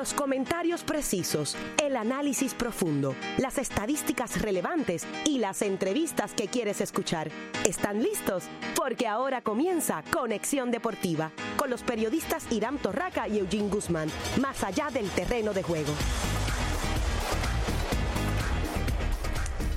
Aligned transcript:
Los 0.00 0.14
comentarios 0.14 0.82
precisos, 0.82 1.58
el 1.76 1.94
análisis 1.94 2.54
profundo, 2.54 3.14
las 3.36 3.58
estadísticas 3.58 4.40
relevantes 4.40 5.06
y 5.26 5.36
las 5.36 5.60
entrevistas 5.60 6.32
que 6.32 6.48
quieres 6.48 6.80
escuchar. 6.80 7.30
¿Están 7.68 8.02
listos? 8.02 8.44
Porque 8.74 9.06
ahora 9.06 9.42
comienza 9.42 10.02
Conexión 10.10 10.70
Deportiva 10.70 11.32
con 11.58 11.68
los 11.68 11.82
periodistas 11.82 12.50
Irán 12.50 12.78
Torraca 12.78 13.28
y 13.28 13.40
Eugene 13.40 13.68
Guzmán, 13.68 14.08
más 14.40 14.64
allá 14.64 14.88
del 14.90 15.06
terreno 15.10 15.52
de 15.52 15.62
juego. 15.62 15.92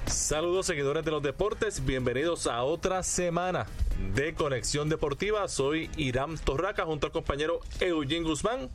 Saludos 0.05 0.67
seguidores 0.67 1.03
de 1.03 1.11
los 1.11 1.21
deportes, 1.21 1.83
bienvenidos 1.83 2.47
a 2.47 2.63
otra 2.63 3.03
semana 3.03 3.65
de 4.13 4.33
Conexión 4.33 4.89
Deportiva. 4.89 5.47
Soy 5.47 5.89
Irán 5.97 6.37
Torraca 6.37 6.85
junto 6.85 7.07
al 7.07 7.13
compañero 7.13 7.59
Eugene 7.79 8.25
Guzmán. 8.25 8.69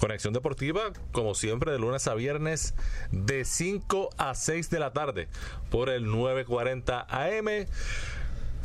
Conexión 0.00 0.34
Deportiva, 0.34 0.92
como 1.12 1.34
siempre, 1.34 1.72
de 1.72 1.78
lunes 1.78 2.06
a 2.08 2.14
viernes 2.14 2.74
de 3.10 3.44
5 3.44 4.10
a 4.16 4.34
6 4.34 4.70
de 4.70 4.80
la 4.80 4.92
tarde 4.92 5.28
por 5.70 5.88
el 5.88 6.06
940 6.06 7.06
AM. 7.08 7.66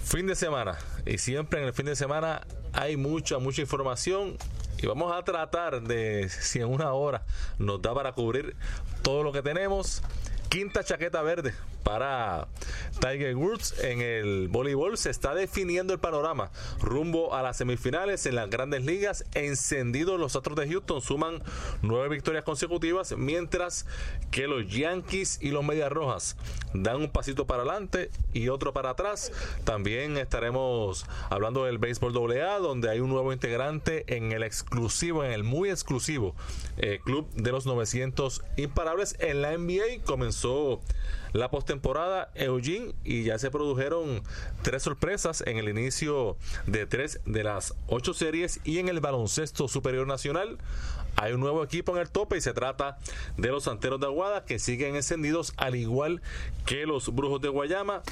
Fin 0.04 0.28
de 0.28 0.36
semana. 0.36 0.78
Y 1.06 1.18
siempre 1.18 1.62
en 1.62 1.68
el 1.68 1.74
fin 1.74 1.86
de 1.86 1.96
semana 1.96 2.46
hay 2.74 2.98
mucha, 2.98 3.38
mucha 3.40 3.62
información. 3.62 4.38
Y 4.80 4.88
vamos 4.88 5.12
a 5.14 5.24
tratar 5.24 5.82
de, 5.82 6.30
si 6.30 6.60
en 6.60 6.68
una 6.68 6.94
hora 6.94 7.26
nos 7.58 7.82
da 7.82 7.94
para 7.94 8.14
cubrir 8.14 8.56
todo 9.02 9.24
lo 9.24 9.32
que 9.32 9.42
tenemos. 9.42 10.02
Quinta 10.50 10.84
chaqueta 10.84 11.22
verde 11.22 11.54
para 11.84 12.48
Tiger 13.00 13.36
Woods 13.36 13.80
en 13.82 14.02
el 14.02 14.48
voleibol. 14.50 14.98
Se 14.98 15.10
está 15.10 15.34
definiendo 15.34 15.94
el 15.94 16.00
panorama 16.00 16.52
rumbo 16.82 17.34
a 17.34 17.42
las 17.42 17.58
semifinales 17.58 18.26
en 18.26 18.36
las 18.36 18.50
grandes 18.50 18.84
ligas. 18.86 19.26
Encendidos 19.34 20.20
los 20.20 20.36
Astros 20.36 20.58
de 20.58 20.68
Houston 20.68 21.02
suman 21.02 21.42
nueve 21.82 22.10
victorias 22.10 22.44
consecutivas, 22.44 23.16
mientras 23.18 23.86
que 24.32 24.48
los 24.48 24.68
Yankees 24.68 25.40
y 25.42 25.52
los 25.52 25.64
Medias 25.64 25.92
Rojas 25.92 26.38
dan 26.74 26.98
un 26.98 27.10
pasito 27.10 27.48
para 27.48 27.64
adelante 27.64 28.10
y 28.34 28.50
otro 28.50 28.74
para 28.74 28.92
atrás. 28.92 29.32
También 29.64 30.18
estaremos 30.18 31.06
hablando 31.30 31.66
del 31.66 31.78
béisbol 31.78 32.16
AA, 32.38 32.60
donde 32.60 32.90
hay 32.90 33.00
un 33.00 33.10
nuevo 33.10 33.34
integrante 33.34 34.04
en 34.16 34.32
el 34.32 34.44
exclusivo, 34.44 35.24
en 35.24 35.32
el 35.32 35.44
muy 35.44 35.70
exclusivo 35.70 36.36
eh, 36.78 37.00
Club 37.04 37.30
de 37.34 37.52
los 37.52 37.66
900 37.66 38.44
Imparables. 38.58 39.16
En 39.20 39.42
la 39.42 39.58
NBA 39.58 40.04
comenzó 40.06 40.37
la 41.34 41.50
postemporada 41.50 42.32
Eugene 42.36 42.94
y 43.04 43.24
ya 43.24 43.40
se 43.40 43.52
produjeron 43.52 44.22
tres 44.62 44.84
sorpresas 44.84 45.44
en 45.46 45.58
el 45.58 45.70
inicio 45.70 46.38
de 46.66 46.86
tres 46.86 47.20
de 47.26 47.44
las 47.44 47.74
ocho 47.88 48.14
series 48.14 48.60
y 48.64 48.80
en 48.80 48.90
el 48.90 49.00
baloncesto 49.00 49.68
superior 49.68 50.08
nacional 50.08 50.58
hay 51.18 51.34
un 51.34 51.40
nuevo 51.40 51.64
equipo 51.64 51.96
en 51.96 52.02
el 52.02 52.10
tope 52.10 52.38
y 52.38 52.42
se 52.42 52.54
trata 52.54 53.00
de 53.38 53.50
los 53.50 53.64
Santeros 53.64 54.00
de 54.00 54.06
Aguada 54.06 54.46
que 54.46 54.60
siguen 54.60 54.96
encendidos 54.96 55.52
al 55.58 55.76
igual 55.76 56.22
que 56.66 56.86
los 56.86 57.14
Brujos 57.14 57.42
de 57.42 57.50
Guayama. 57.50 58.04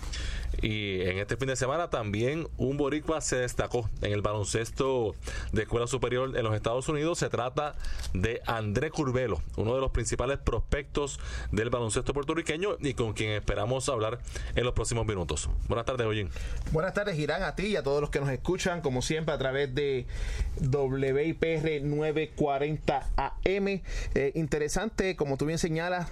Y 0.62 1.02
en 1.02 1.20
este 1.20 1.36
fin 1.38 1.50
de 1.50 1.56
semana 1.56 1.90
también 1.90 2.48
un 2.58 2.78
boricua 2.78 3.22
se 3.22 3.36
destacó 3.36 3.90
en 4.02 4.14
el 4.14 4.22
baloncesto 4.22 5.14
de 5.52 5.64
escuela 5.64 5.86
superior 5.86 6.36
en 6.36 6.44
los 6.44 6.56
Estados 6.56 6.88
Unidos. 6.90 7.20
Se 7.20 7.30
trata 7.30 7.76
de 8.14 8.42
André 8.48 8.90
Curvelo, 8.90 9.42
uno 9.58 9.76
de 9.76 9.82
los 9.82 9.92
principales 9.92 10.40
prospectos 10.40 11.20
del 11.52 11.70
baloncesto 11.70 12.14
puertorriqueño 12.14 12.78
y 12.80 12.94
con 12.96 13.14
quien 13.14 13.32
esperamos 13.32 13.88
hablar 13.90 14.20
en 14.56 14.64
los 14.64 14.74
próximos 14.74 15.06
minutos. 15.06 15.50
Buenas 15.68 15.86
tardes, 15.86 16.08
Ollín. 16.08 16.30
Buenas 16.72 16.94
tardes, 16.94 17.16
Girán, 17.16 17.44
a 17.44 17.56
ti 17.56 17.68
y 17.68 17.76
a 17.76 17.84
todos 17.84 18.02
los 18.02 18.10
que 18.10 18.20
nos 18.20 18.30
escuchan, 18.30 18.82
como 18.82 19.02
siempre, 19.02 19.36
a 19.36 19.38
través 19.38 19.76
de 19.76 20.08
WIPR 20.62 21.84
940 21.84 22.95
AM. 23.16 23.68
Eh, 23.68 24.32
interesante, 24.36 25.16
como 25.16 25.38
tú 25.38 25.46
bien 25.46 25.60
señalas, 25.60 26.10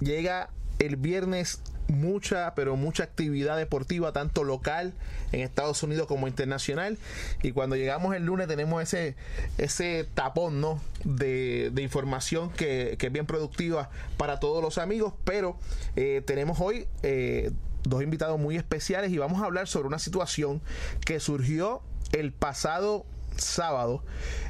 llega 0.00 0.50
el 0.78 0.96
viernes 0.96 1.60
mucha, 1.88 2.54
pero 2.54 2.76
mucha 2.76 3.04
actividad 3.04 3.56
deportiva, 3.56 4.12
tanto 4.12 4.44
local 4.44 4.94
en 5.32 5.40
Estados 5.40 5.82
Unidos 5.82 6.06
como 6.06 6.28
internacional. 6.28 6.98
Y 7.42 7.52
cuando 7.52 7.76
llegamos 7.76 8.14
el 8.14 8.24
lunes 8.24 8.48
tenemos 8.48 8.82
ese, 8.82 9.16
ese 9.58 10.06
tapón 10.14 10.60
¿no? 10.60 10.80
de, 11.04 11.72
información 11.78 12.50
que, 12.50 12.96
es 13.00 13.12
bien 13.12 13.26
productiva 13.26 13.90
para 14.16 14.40
todos 14.40 14.62
los 14.62 14.78
amigos. 14.78 15.14
Pero 15.24 15.58
eh, 15.96 16.22
tenemos 16.24 16.60
hoy 16.60 16.86
eh, 17.02 17.50
dos 17.82 18.02
invitados 18.02 18.38
muy 18.38 18.56
especiales 18.56 19.10
y 19.12 19.18
vamos 19.18 19.42
a 19.42 19.44
hablar 19.44 19.68
sobre 19.68 19.88
una 19.88 19.98
situación 19.98 20.62
que 21.04 21.20
surgió 21.20 21.82
el 22.12 22.32
pasado 22.32 23.04
sábado 23.36 24.02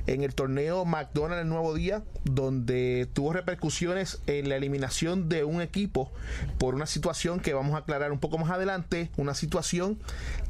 en 0.07 0.23
el 0.23 0.35
torneo 0.35 0.85
McDonald's 0.85 1.43
el 1.43 1.49
Nuevo 1.49 1.75
Día, 1.75 2.03
donde 2.25 3.09
tuvo 3.13 3.33
repercusiones 3.33 4.21
en 4.27 4.49
la 4.49 4.57
eliminación 4.57 5.29
de 5.29 5.45
un 5.45 5.61
equipo 5.61 6.11
por 6.59 6.75
una 6.75 6.87
situación 6.87 7.41
que 7.41 7.55
vamos 7.55 7.75
a 7.75 7.79
aclarar 7.79 8.13
un 8.13 8.19
poco 8.19 8.39
más 8.39 8.51
adelante, 8.51 9.11
una 9.17 9.35
situación 9.35 9.99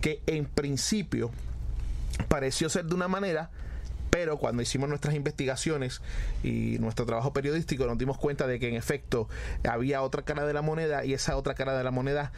que 0.01 0.21
en 0.27 0.47
principio 0.47 1.31
pareció 2.29 2.69
ser 2.69 2.85
de 2.87 2.95
una 2.95 3.09
manera, 3.09 3.51
pero 4.11 4.39
cuando 4.39 4.63
hicimos 4.63 4.89
nuestras 4.89 5.15
investigaciones 5.15 6.01
y 6.43 6.79
nuestro 6.79 7.05
trabajo 7.07 7.33
periodístico 7.33 7.87
nos 7.87 7.99
dimos 7.99 8.19
cuenta 8.19 8.47
de 8.47 8.61
que 8.61 8.69
en 8.69 8.77
efecto 8.77 9.29
había 9.69 10.03
otra 10.03 10.23
cara 10.23 10.47
de 10.47 10.53
la 10.53 10.63
moneda 10.63 11.05
y 11.05 11.15
esa 11.15 11.37
otra 11.37 11.55
cara 11.55 11.77
de 11.77 11.83
la 11.83 11.91
moneda 11.91 12.33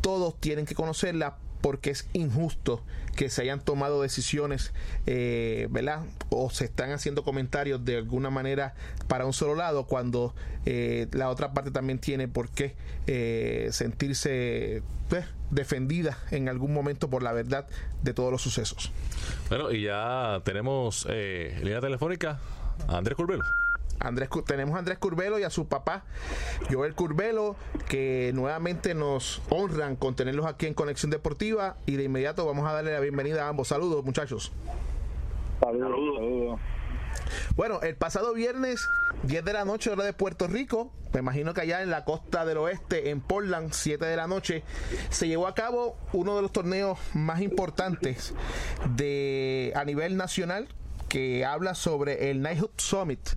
todos 0.00 0.38
tienen 0.40 0.66
que 0.66 0.74
conocerla 0.74 1.36
porque 1.60 1.90
es 1.90 2.08
injusto 2.12 2.82
que 3.16 3.28
se 3.28 3.42
hayan 3.42 3.60
tomado 3.60 4.02
decisiones, 4.02 4.72
eh, 5.06 5.68
¿verdad? 5.70 6.02
O 6.30 6.50
se 6.50 6.64
están 6.64 6.92
haciendo 6.92 7.22
comentarios 7.22 7.84
de 7.84 7.96
alguna 7.98 8.30
manera 8.30 8.74
para 9.08 9.26
un 9.26 9.32
solo 9.32 9.54
lado 9.54 9.84
cuando 9.86 10.34
eh, 10.64 11.06
la 11.12 11.28
otra 11.28 11.52
parte 11.52 11.70
también 11.70 11.98
tiene 11.98 12.28
por 12.28 12.48
qué 12.48 12.74
eh, 13.06 13.68
sentirse 13.72 14.82
pues, 15.08 15.26
defendida 15.50 16.18
en 16.30 16.48
algún 16.48 16.72
momento 16.72 17.10
por 17.10 17.22
la 17.22 17.32
verdad 17.32 17.66
de 18.02 18.14
todos 18.14 18.32
los 18.32 18.42
sucesos. 18.42 18.92
Bueno, 19.48 19.70
y 19.72 19.82
ya 19.82 20.40
tenemos 20.44 21.06
línea 21.06 21.80
telefónica 21.80 22.38
Andrés 22.88 23.16
Curbelo. 23.16 23.44
Andrés, 24.00 24.30
tenemos 24.46 24.74
a 24.74 24.78
Andrés 24.78 24.98
Curbelo 24.98 25.38
y 25.38 25.42
a 25.42 25.50
su 25.50 25.68
papá, 25.68 26.04
Joel 26.70 26.94
Curbelo, 26.94 27.54
que 27.88 28.32
nuevamente 28.34 28.94
nos 28.94 29.42
honran 29.50 29.94
con 29.96 30.16
tenerlos 30.16 30.46
aquí 30.46 30.66
en 30.66 30.74
Conexión 30.74 31.10
Deportiva 31.10 31.76
y 31.86 31.96
de 31.96 32.04
inmediato 32.04 32.46
vamos 32.46 32.66
a 32.66 32.72
darle 32.72 32.92
la 32.92 33.00
bienvenida 33.00 33.44
a 33.44 33.48
ambos. 33.48 33.68
Saludos, 33.68 34.04
muchachos. 34.04 34.52
Saludos. 35.60 36.58
Bueno, 37.56 37.80
el 37.82 37.94
pasado 37.96 38.32
viernes, 38.32 38.80
10 39.24 39.44
de 39.44 39.52
la 39.52 39.64
noche, 39.64 39.90
hora 39.90 40.04
de 40.04 40.12
Puerto 40.12 40.46
Rico, 40.46 40.90
me 41.12 41.20
imagino 41.20 41.52
que 41.52 41.60
allá 41.60 41.82
en 41.82 41.90
la 41.90 42.04
costa 42.04 42.44
del 42.46 42.58
oeste, 42.58 43.10
en 43.10 43.20
Portland, 43.20 43.72
7 43.72 44.04
de 44.04 44.16
la 44.16 44.26
noche, 44.26 44.62
se 45.10 45.28
llevó 45.28 45.46
a 45.46 45.54
cabo 45.54 45.96
uno 46.12 46.36
de 46.36 46.42
los 46.42 46.52
torneos 46.52 46.98
más 47.12 47.40
importantes 47.40 48.32
de 48.96 49.72
a 49.74 49.84
nivel 49.84 50.16
nacional 50.16 50.68
que 51.10 51.44
habla 51.44 51.74
sobre 51.74 52.30
el 52.30 52.38
Knighthood 52.38 52.70
Summit. 52.76 53.30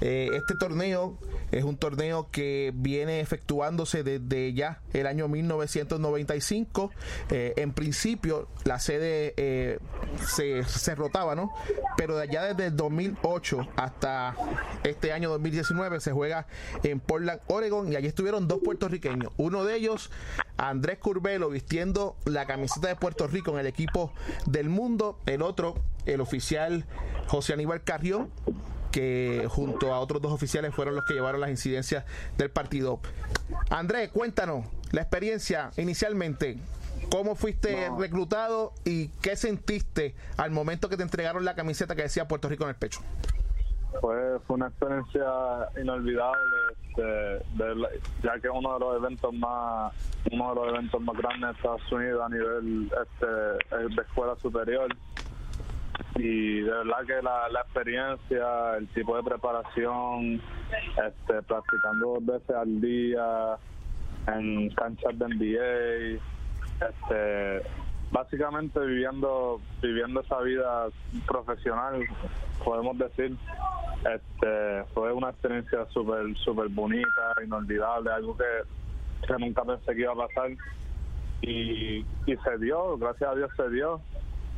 Eh, 0.00 0.30
este 0.32 0.54
torneo 0.58 1.18
es 1.52 1.62
un 1.62 1.76
torneo 1.76 2.28
que 2.32 2.72
viene 2.74 3.20
efectuándose 3.20 4.02
desde 4.02 4.54
ya 4.54 4.80
el 4.94 5.06
año 5.06 5.28
1995. 5.28 6.90
Eh, 7.30 7.52
en 7.56 7.72
principio, 7.74 8.48
la 8.64 8.80
sede 8.80 9.34
eh, 9.36 9.78
se, 10.26 10.64
se, 10.64 10.94
rotaba, 10.94 11.34
¿no? 11.34 11.52
Pero 11.98 12.16
de 12.16 12.22
allá 12.22 12.42
desde 12.44 12.68
el 12.68 12.76
2008 12.76 13.68
hasta 13.76 14.34
este 14.82 15.12
año 15.12 15.28
2019 15.28 16.00
se 16.00 16.12
juega 16.12 16.46
en 16.82 16.98
Portland, 16.98 17.40
Oregon, 17.48 17.92
y 17.92 17.96
allí 17.96 18.06
estuvieron 18.06 18.48
dos 18.48 18.60
puertorriqueños. 18.64 19.32
Uno 19.36 19.64
de 19.64 19.76
ellos, 19.76 20.10
Andrés 20.56 20.98
Curbelo, 20.98 21.50
vistiendo 21.50 22.16
la 22.24 22.46
camiseta 22.46 22.88
de 22.88 22.96
Puerto 22.96 23.26
Rico 23.26 23.52
en 23.52 23.58
el 23.58 23.66
equipo 23.66 24.14
del 24.46 24.70
mundo. 24.70 25.18
El 25.26 25.42
otro, 25.42 25.74
el 26.06 26.20
oficial 26.20 26.86
José 27.28 27.52
Aníbal 27.52 27.82
Carrión, 27.82 28.30
que 28.90 29.46
junto 29.48 29.92
a 29.92 30.00
otros 30.00 30.22
dos 30.22 30.32
oficiales 30.32 30.74
fueron 30.74 30.94
los 30.94 31.04
que 31.04 31.14
llevaron 31.14 31.40
las 31.40 31.50
incidencias 31.50 32.04
del 32.36 32.50
partido. 32.50 33.00
Andrés, 33.70 34.10
cuéntanos 34.10 34.66
la 34.92 35.02
experiencia 35.02 35.70
inicialmente. 35.76 36.58
¿Cómo 37.10 37.36
fuiste 37.36 37.90
reclutado 37.98 38.72
y 38.84 39.08
qué 39.22 39.36
sentiste 39.36 40.14
al 40.36 40.50
momento 40.50 40.88
que 40.88 40.96
te 40.96 41.02
entregaron 41.02 41.44
la 41.44 41.54
camiseta 41.54 41.94
que 41.94 42.02
decía 42.02 42.26
Puerto 42.28 42.48
Rico 42.48 42.64
en 42.64 42.70
el 42.70 42.76
pecho? 42.76 43.00
Pues 44.00 44.42
fue 44.46 44.56
una 44.56 44.68
experiencia 44.68 45.24
inolvidable, 45.80 46.38
este, 46.88 47.42
ya 48.22 48.38
que 48.40 48.50
uno 48.50 48.74
de 48.74 48.80
los 48.80 48.96
eventos 48.96 49.32
más 49.34 49.94
uno 50.30 50.50
de 50.50 50.54
los 50.56 50.68
eventos 50.68 51.00
más 51.00 51.16
grandes 51.16 51.50
de 51.50 51.56
Estados 51.56 51.92
Unidos 51.92 52.22
a 52.22 52.28
nivel 52.28 52.92
este, 53.02 53.26
de 53.26 54.02
escuela 54.02 54.36
superior 54.42 54.94
y 56.16 56.60
de 56.60 56.70
verdad 56.70 57.06
que 57.06 57.22
la, 57.22 57.48
la 57.48 57.60
experiencia, 57.60 58.76
el 58.76 58.88
tipo 58.88 59.16
de 59.16 59.22
preparación, 59.22 60.40
este, 61.06 61.42
practicando 61.42 62.18
dos 62.20 62.26
veces 62.26 62.56
al 62.56 62.80
día 62.80 63.56
en 64.26 64.70
canchas 64.70 65.18
de 65.18 65.28
NBA, 65.28 66.88
este, 66.88 67.68
básicamente 68.10 68.80
viviendo 68.80 69.60
viviendo 69.82 70.20
esa 70.20 70.40
vida 70.40 70.88
profesional, 71.26 72.02
podemos 72.64 72.98
decir, 72.98 73.36
este 74.12 74.84
fue 74.94 75.12
una 75.12 75.30
experiencia 75.30 75.86
súper 75.92 76.36
súper 76.38 76.68
bonita, 76.68 77.34
inolvidable, 77.44 78.10
algo 78.10 78.36
que, 78.36 79.26
que 79.26 79.34
nunca 79.38 79.64
pensé 79.64 79.94
que 79.94 80.00
iba 80.02 80.12
a 80.12 80.26
pasar. 80.26 80.50
Y, 81.40 82.04
y 82.26 82.36
se 82.44 82.58
dio, 82.58 82.98
gracias 82.98 83.30
a 83.30 83.34
Dios 83.36 83.50
se 83.56 83.70
dio 83.70 84.00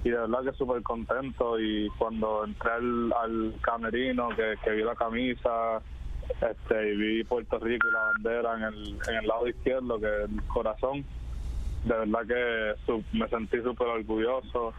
y 0.02 0.10
de 0.10 0.16
verdad 0.16 0.44
que 0.44 0.52
súper 0.52 0.82
contento 0.82 1.60
y 1.60 1.88
cuando 1.98 2.44
entré 2.44 2.70
al, 2.72 3.54
camerino 3.60 4.28
que, 4.34 4.70
vi 4.70 4.82
la 4.82 4.94
camisa 4.94 5.82
este 6.40 6.92
y 6.92 6.96
vi 6.96 7.24
Puerto 7.24 7.58
Rico 7.58 7.88
y 7.88 7.92
la 7.92 8.02
bandera 8.04 8.56
en 8.56 8.62
el, 8.62 8.98
en 9.08 9.16
el 9.16 9.26
lado 9.26 9.46
izquierdo 9.46 10.00
que 10.00 10.06
es 10.06 10.30
el 10.30 10.42
corazón 10.44 11.04
de 11.84 11.94
verdad 11.94 12.26
que 12.26 12.74
su- 12.86 13.04
me 13.12 13.28
sentí 13.28 13.60
súper 13.62 13.88
orgulloso 13.88 14.72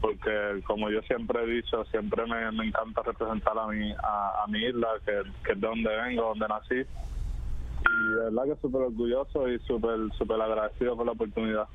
porque 0.00 0.62
como 0.66 0.88
yo 0.88 1.02
siempre 1.02 1.42
he 1.42 1.46
dicho 1.46 1.84
siempre 1.86 2.24
me, 2.26 2.50
me 2.52 2.66
encanta 2.66 3.02
representar 3.02 3.58
a 3.58 3.66
mi 3.66 3.92
a, 3.92 4.44
a 4.44 4.46
mi 4.48 4.64
isla 4.64 4.88
que, 5.04 5.22
que 5.44 5.52
es 5.52 5.60
de 5.60 5.66
donde 5.66 5.96
vengo 5.96 6.22
donde 6.28 6.48
nací. 6.48 6.86
Y 7.82 8.08
de 8.10 8.24
verdad 8.30 8.44
que 8.44 8.60
súper 8.60 8.82
orgulloso 8.82 9.48
y 9.48 9.58
súper 9.60 9.98
súper 10.16 10.40
agradecido 10.40 10.96
por 10.96 11.06
la 11.06 11.12
oportunidad 11.12 11.66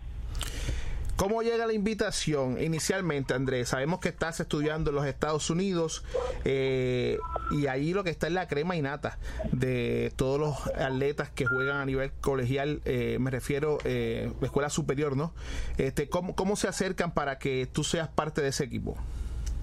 ¿Cómo 1.15 1.41
llega 1.43 1.65
la 1.65 1.71
invitación 1.71 2.61
inicialmente, 2.61 3.33
Andrés? 3.33 3.69
Sabemos 3.69 4.01
que 4.01 4.09
estás 4.09 4.41
estudiando 4.41 4.89
en 4.89 4.97
los 4.97 5.05
Estados 5.05 5.49
Unidos 5.49 6.03
eh, 6.43 7.19
y 7.51 7.67
ahí 7.67 7.93
lo 7.93 8.03
que 8.03 8.09
está 8.09 8.27
es 8.27 8.33
la 8.33 8.49
crema 8.49 8.75
y 8.75 8.81
nata 8.81 9.17
de 9.53 10.11
todos 10.17 10.37
los 10.37 10.67
atletas 10.75 11.29
que 11.29 11.45
juegan 11.45 11.77
a 11.77 11.85
nivel 11.85 12.11
colegial, 12.19 12.81
eh, 12.83 13.17
me 13.21 13.31
refiero 13.31 13.77
eh, 13.85 14.29
escuela 14.41 14.69
superior, 14.69 15.15
¿no? 15.15 15.31
Este, 15.77 16.09
¿cómo, 16.09 16.35
¿Cómo 16.35 16.57
se 16.57 16.67
acercan 16.67 17.13
para 17.13 17.39
que 17.39 17.65
tú 17.65 17.85
seas 17.85 18.09
parte 18.09 18.41
de 18.41 18.49
ese 18.49 18.65
equipo? 18.65 18.97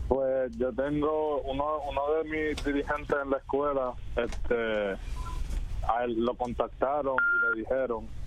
Pues 0.08 0.56
yo 0.56 0.72
tengo 0.72 1.42
uno, 1.42 1.80
uno 1.86 2.14
de 2.14 2.24
mis 2.30 2.64
dirigentes 2.64 3.16
en 3.22 3.30
la 3.30 3.36
escuela, 3.36 3.92
este, 4.16 4.92
a 5.86 6.04
él 6.04 6.24
lo 6.24 6.34
contactaron 6.34 7.14
y 7.14 7.56
le 7.56 7.60
dijeron, 7.60 8.21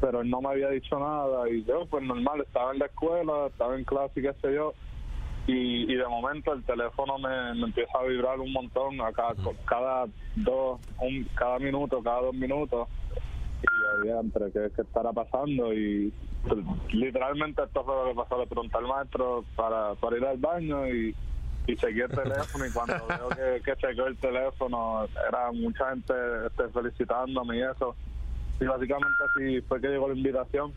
pero 0.00 0.20
él 0.20 0.30
no 0.30 0.40
me 0.40 0.50
había 0.50 0.70
dicho 0.70 0.98
nada 0.98 1.48
y 1.48 1.64
yo 1.64 1.86
pues 1.86 2.02
normal, 2.02 2.40
estaba 2.40 2.72
en 2.72 2.78
la 2.78 2.86
escuela, 2.86 3.46
estaba 3.46 3.76
en 3.76 3.84
clase 3.84 4.20
y 4.20 4.22
qué 4.22 4.32
sé 4.42 4.54
yo, 4.54 4.74
y, 5.46 5.92
y 5.92 5.96
de 5.96 6.06
momento 6.06 6.52
el 6.52 6.64
teléfono 6.64 7.18
me, 7.18 7.54
me 7.54 7.66
empieza 7.66 7.98
a 7.98 8.04
vibrar 8.04 8.40
un 8.40 8.52
montón 8.52 9.00
a 9.00 9.12
cada, 9.12 9.34
cada 9.64 10.06
dos, 10.34 10.80
un, 11.00 11.24
cada 11.34 11.58
minuto, 11.58 12.02
cada 12.02 12.22
dos 12.22 12.34
minutos 12.34 12.88
y 13.62 14.08
yo 14.08 14.20
entre 14.20 14.50
qué, 14.52 14.70
qué 14.74 14.82
estará 14.82 15.12
pasando 15.12 15.72
y 15.72 16.12
literalmente 16.92 17.62
esto 17.62 17.84
fue 17.84 17.94
lo 17.94 18.10
que 18.10 18.14
pasó 18.16 18.38
le 18.38 18.46
pregunté 18.46 18.76
al 18.76 18.86
maestro 18.86 19.44
para, 19.54 19.94
para 19.94 20.16
ir 20.16 20.24
al 20.24 20.36
baño 20.38 20.86
y, 20.88 21.14
y 21.66 21.76
chequeé 21.76 22.04
el 22.04 22.10
teléfono 22.10 22.66
y 22.66 22.72
cuando 22.72 22.94
veo 23.08 23.28
que, 23.28 23.62
que 23.62 23.76
chequeó 23.76 24.06
el 24.06 24.16
teléfono 24.18 25.06
era 25.28 25.52
mucha 25.52 25.90
gente 25.90 26.14
este, 26.46 26.68
felicitándome 26.68 27.58
y 27.58 27.62
eso 27.62 27.94
y 28.60 28.64
básicamente 28.64 29.24
así 29.24 29.60
fue 29.62 29.80
que 29.80 29.88
llegó 29.88 30.08
la 30.08 30.14
invitación. 30.14 30.72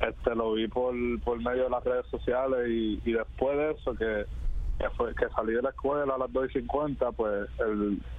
Este 0.00 0.34
lo 0.34 0.54
vi 0.54 0.68
por, 0.68 0.94
por 1.22 1.38
medio 1.38 1.64
de 1.64 1.70
las 1.70 1.84
redes 1.84 2.06
sociales 2.06 2.66
y, 2.68 3.12
después 3.12 3.56
de 3.56 3.70
eso 3.72 3.94
que 3.94 4.26
que 4.78 4.88
fue 4.96 5.14
que 5.14 5.28
salí 5.28 5.52
de 5.52 5.62
la 5.62 5.68
escuela 5.68 6.14
a 6.14 6.18
las 6.18 6.32
2 6.32 6.48
y 6.48 6.60
50 6.60 7.12
pues 7.12 7.48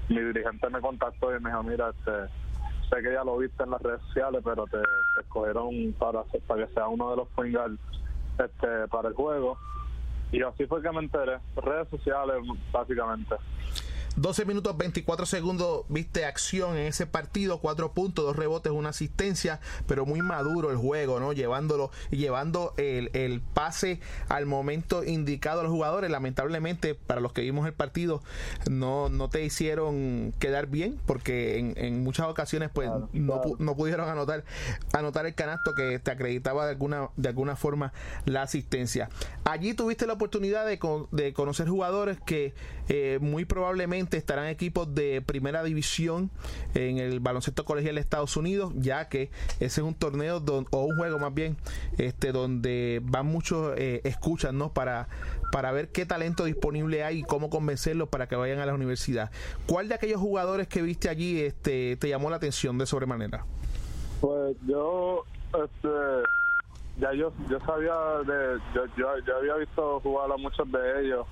mi 0.07 0.21
dirigente 0.21 0.69
me 0.69 0.79
contactó 0.79 1.35
y 1.35 1.39
me 1.41 1.49
dijo 1.49 1.63
mira 1.63 1.89
este 1.89 2.11
sé 2.89 3.01
que 3.01 3.11
ya 3.11 3.23
lo 3.23 3.37
viste 3.37 3.63
en 3.63 3.71
las 3.71 3.81
redes 3.81 3.99
sociales 4.03 4.41
pero 4.45 4.65
te, 4.67 4.77
escogieron 5.19 5.93
para, 5.97 6.23
para 6.45 6.65
que 6.65 6.73
sea 6.73 6.87
uno 6.87 7.09
de 7.09 7.17
los 7.17 7.27
guard, 7.35 7.75
este 8.37 8.87
para 8.89 9.09
el 9.09 9.15
juego 9.15 9.57
y 10.31 10.41
así 10.43 10.65
fue 10.65 10.81
que 10.81 10.91
me 10.91 10.99
enteré. 10.99 11.39
Redes 11.55 11.87
sociales 11.89 12.37
básicamente 12.71 13.35
12 14.15 14.45
minutos 14.45 14.77
24 14.77 15.25
segundos 15.25 15.85
viste 15.89 16.25
acción 16.25 16.77
en 16.77 16.85
ese 16.87 17.07
partido, 17.07 17.59
cuatro 17.59 17.93
puntos, 17.93 18.23
dos 18.25 18.35
rebotes, 18.35 18.71
una 18.71 18.89
asistencia, 18.89 19.59
pero 19.87 20.05
muy 20.05 20.21
maduro 20.21 20.69
el 20.69 20.77
juego, 20.77 21.19
¿no? 21.19 21.33
Llevándolo 21.33 21.89
y 22.11 22.17
llevando 22.17 22.73
el, 22.77 23.09
el 23.13 23.41
pase 23.41 23.99
al 24.29 24.45
momento 24.45 25.03
indicado 25.03 25.61
a 25.61 25.63
los 25.63 25.71
jugadores. 25.71 26.11
Lamentablemente, 26.11 26.93
para 26.93 27.21
los 27.21 27.33
que 27.33 27.41
vimos 27.41 27.65
el 27.65 27.73
partido, 27.73 28.21
no, 28.69 29.09
no 29.09 29.29
te 29.29 29.43
hicieron 29.43 30.33
quedar 30.37 30.67
bien, 30.67 30.99
porque 31.07 31.57
en, 31.57 31.73
en 31.77 32.03
muchas 32.03 32.27
ocasiones, 32.27 32.69
pues, 32.71 32.89
Claro, 32.89 33.09
no, 33.13 33.41
claro. 33.41 33.55
no 33.59 33.75
pudieron 33.75 34.09
anotar, 34.09 34.43
anotar 34.93 35.25
el 35.25 35.33
canasto 35.33 35.73
que 35.73 35.97
te 35.99 36.11
acreditaba 36.11 36.65
de 36.65 36.71
alguna, 36.71 37.09
de 37.15 37.29
alguna 37.29 37.55
forma 37.55 37.93
la 38.25 38.43
asistencia. 38.43 39.09
Allí 39.43 39.73
tuviste 39.73 40.05
la 40.05 40.13
oportunidad 40.13 40.65
de, 40.67 40.77
con- 40.77 41.07
de 41.11 41.33
conocer 41.33 41.67
jugadores 41.67 42.19
que 42.25 42.53
eh, 42.89 43.17
muy 43.21 43.45
probablemente 43.45 44.02
estarán 44.11 44.47
equipos 44.47 44.93
de 44.93 45.21
primera 45.21 45.63
división 45.63 46.29
en 46.75 46.99
el 46.99 47.19
baloncesto 47.19 47.65
colegial 47.65 47.95
de 47.95 48.01
Estados 48.01 48.37
Unidos, 48.37 48.71
ya 48.75 49.09
que 49.09 49.31
ese 49.59 49.81
es 49.81 49.87
un 49.87 49.95
torneo 49.95 50.39
don- 50.39 50.67
o 50.71 50.83
un 50.83 50.95
juego 50.97 51.19
más 51.19 51.33
bien, 51.33 51.57
este 51.97 52.31
donde 52.31 53.01
van 53.03 53.25
muchos 53.25 53.73
eh, 53.77 54.01
escuchas. 54.03 54.43
Para, 54.73 55.07
para 55.51 55.71
ver 55.71 55.89
qué 55.89 56.05
talento 56.05 56.43
disponible 56.43 57.03
hay 57.03 57.19
y 57.19 57.23
cómo 57.23 57.49
convencerlos 57.49 58.09
para 58.09 58.27
que 58.27 58.35
vayan 58.35 58.59
a 58.59 58.65
la 58.65 58.73
universidad. 58.73 59.31
¿Cuál 59.67 59.87
de 59.87 59.95
aquellos 59.95 60.19
jugadores 60.19 60.67
que 60.67 60.81
viste 60.81 61.07
allí 61.07 61.39
este, 61.39 61.95
te 61.97 62.09
llamó 62.09 62.29
la 62.29 62.35
atención 62.35 62.77
de 62.77 62.85
sobremanera? 62.85 63.45
Pues 64.19 64.57
yo, 64.67 65.23
este, 65.47 65.89
ya 66.99 67.13
yo, 67.13 67.31
yo 67.49 67.59
sabía 67.61 67.93
de, 68.27 68.59
yo, 68.75 68.85
yo, 68.97 69.17
yo 69.25 69.37
había 69.37 69.55
visto 69.55 69.99
jugar 70.01 70.31
a 70.31 70.37
muchos 70.37 70.71
de 70.71 71.01
ellos, 71.01 71.25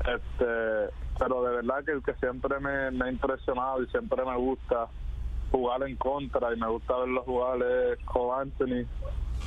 este, 0.00 0.94
pero 1.18 1.42
de 1.44 1.56
verdad 1.56 1.84
que 1.84 1.92
el 1.92 2.02
que 2.02 2.14
siempre 2.14 2.58
me, 2.60 3.04
ha 3.04 3.10
impresionado 3.10 3.82
y 3.82 3.86
siempre 3.88 4.24
me 4.24 4.36
gusta 4.36 4.88
jugar 5.50 5.82
en 5.88 5.96
contra 5.96 6.52
y 6.54 6.58
me 6.58 6.68
gusta 6.68 6.96
verlo 6.98 7.22
jugar 7.22 7.62
es 7.62 7.98
Cole 8.06 8.42
Anthony, 8.42 8.86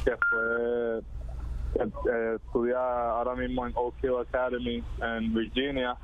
que 0.04 0.18
fue 0.30 0.98
eh, 1.00 1.92
eh, 2.12 2.36
estudia 2.36 3.10
ahora 3.12 3.36
mismo 3.36 3.66
en 3.66 3.74
Oak 3.76 3.96
Hill 4.04 4.18
Academy 4.20 4.84
en 5.02 5.34
Virginia 5.34 5.98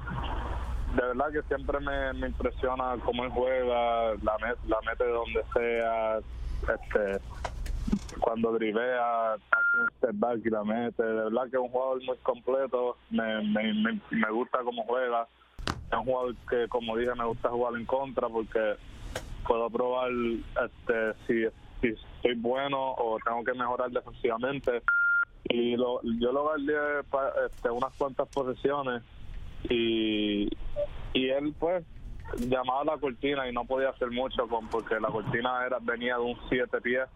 de 0.96 1.02
verdad 1.02 1.32
que 1.32 1.42
siempre 1.44 1.80
me, 1.80 2.14
me 2.14 2.28
impresiona 2.28 2.96
cómo 3.06 3.24
él 3.24 3.32
juega, 3.32 4.14
la, 4.22 4.38
met- 4.40 4.64
la 4.68 4.78
mete 4.86 5.06
de 5.06 5.12
donde 5.12 5.46
sea, 5.54 6.18
este, 6.18 7.24
cuando 8.20 8.52
drivea, 8.54 9.34
hace 9.34 10.40
y 10.44 10.50
la 10.50 10.64
mete. 10.64 11.02
De 11.02 11.14
verdad 11.14 11.44
que 11.44 11.56
es 11.56 11.62
un 11.62 11.70
jugador 11.70 12.04
muy 12.04 12.18
completo, 12.18 12.98
me, 13.10 13.42
me, 13.44 13.74
me, 13.74 14.02
me 14.10 14.32
gusta 14.32 14.60
cómo 14.64 14.84
juega. 14.86 15.28
Es 15.92 15.98
un 15.98 16.06
jugador 16.06 16.36
que, 16.50 16.68
como 16.68 16.96
dije, 16.96 17.14
me 17.16 17.26
gusta 17.26 17.50
jugar 17.50 17.76
en 17.76 17.86
contra 17.86 18.30
porque 18.30 18.76
puedo 19.48 19.70
probar 19.70 20.12
este, 20.12 21.14
si, 21.28 21.46
si 21.82 21.96
soy 22.22 22.36
bueno 22.36 22.92
o 22.94 23.18
tengo 23.26 23.44
que 23.44 23.54
mejorar 23.54 23.92
defensivamente. 23.92 24.82
Y 25.44 25.76
lo, 25.76 26.02
yo 26.04 26.32
lo 26.32 26.44
guardé 26.44 27.02
este, 27.46 27.70
unas 27.70 27.94
cuantas 27.98 28.28
posesiones 28.30 29.04
y, 29.70 30.48
y 31.14 31.30
él 31.30 31.54
pues 31.60 31.84
llamaba 32.38 32.82
a 32.82 32.86
la 32.86 32.98
cortina 32.98 33.50
y 33.50 33.54
no 33.54 33.66
podía 33.66 33.90
hacer 33.90 34.12
mucho 34.12 34.48
con 34.48 34.68
porque 34.70 35.00
la 35.00 35.10
cortina 35.10 35.66
era 35.66 35.80
venía 35.82 36.16
de 36.16 36.22
un 36.22 36.38
siete 36.48 36.80
pies 36.80 37.10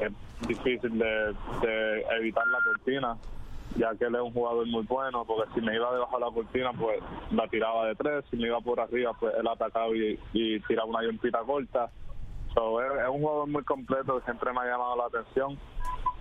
es 0.00 0.12
difícil 0.48 0.98
de 0.98 1.34
evitar 2.18 2.46
la 2.46 2.58
cortina 2.64 3.18
ya 3.76 3.94
que 3.96 4.04
él 4.06 4.14
es 4.14 4.20
un 4.20 4.32
jugador 4.32 4.66
muy 4.66 4.84
bueno 4.84 5.24
porque 5.24 5.52
si 5.54 5.60
me 5.60 5.74
iba 5.74 5.92
debajo 5.92 6.18
de 6.18 6.24
la 6.24 6.32
cortina 6.32 6.72
pues 6.72 7.00
la 7.30 7.46
tiraba 7.48 7.86
de 7.86 7.94
tres 7.94 8.24
si 8.30 8.36
me 8.36 8.48
iba 8.48 8.60
por 8.60 8.80
arriba 8.80 9.12
pues 9.18 9.34
él 9.38 9.46
atacaba 9.46 9.88
y, 9.94 10.60
tiraba 10.60 10.88
una 10.88 11.04
yompita 11.04 11.40
corta 11.40 11.90
so, 12.54 12.82
es, 12.82 13.08
un 13.08 13.20
jugador 13.20 13.48
muy 13.48 13.64
completo 13.64 14.18
que 14.18 14.24
siempre 14.24 14.52
me 14.52 14.60
ha 14.60 14.66
llamado 14.66 14.96
la 14.96 15.04
atención 15.06 15.58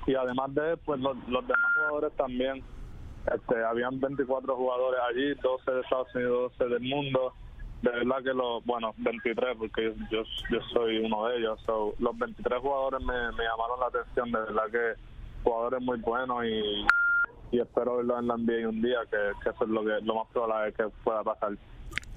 y 0.05 0.15
además 0.15 0.53
de 0.53 0.71
él 0.71 0.77
pues 0.85 0.99
los, 0.99 1.15
los 1.27 1.47
demás 1.47 1.71
jugadores 1.75 2.13
también 2.15 2.63
este, 3.33 3.63
habían 3.63 3.99
24 3.99 4.55
jugadores 4.55 4.99
allí, 5.09 5.33
12 5.33 5.71
de 5.71 5.81
Estados 5.81 6.15
Unidos, 6.15 6.53
12 6.57 6.73
del 6.73 6.83
mundo. 6.83 7.33
De 7.81 7.91
verdad 7.91 8.23
que 8.23 8.33
los, 8.33 8.65
bueno, 8.65 8.93
23 8.97 9.57
porque 9.57 9.93
yo, 10.09 10.23
yo 10.49 10.59
soy 10.73 10.99
uno 10.99 11.27
de 11.27 11.37
ellos. 11.37 11.59
So, 11.65 11.93
los 11.99 12.17
23 12.17 12.59
jugadores 12.59 13.01
me 13.01 13.13
llamaron 13.13 13.79
la 13.79 13.87
atención, 13.87 14.31
de 14.31 14.39
verdad 14.39 14.63
que 14.71 15.01
jugadores 15.43 15.81
muy 15.81 15.99
buenos 15.99 16.45
y, 16.45 16.85
y 17.51 17.59
espero 17.59 17.97
verlos 17.97 18.19
en 18.19 18.27
la 18.27 18.37
NBA 18.37 18.69
un 18.69 18.81
día, 18.81 18.99
que, 19.09 19.17
que 19.43 19.49
eso 19.49 19.63
es 19.63 19.69
lo 19.69 19.83
que 19.83 19.99
lo 20.01 20.15
más 20.15 20.27
probable 20.33 20.73
que 20.73 20.87
pueda 21.03 21.23
pasar. 21.23 21.57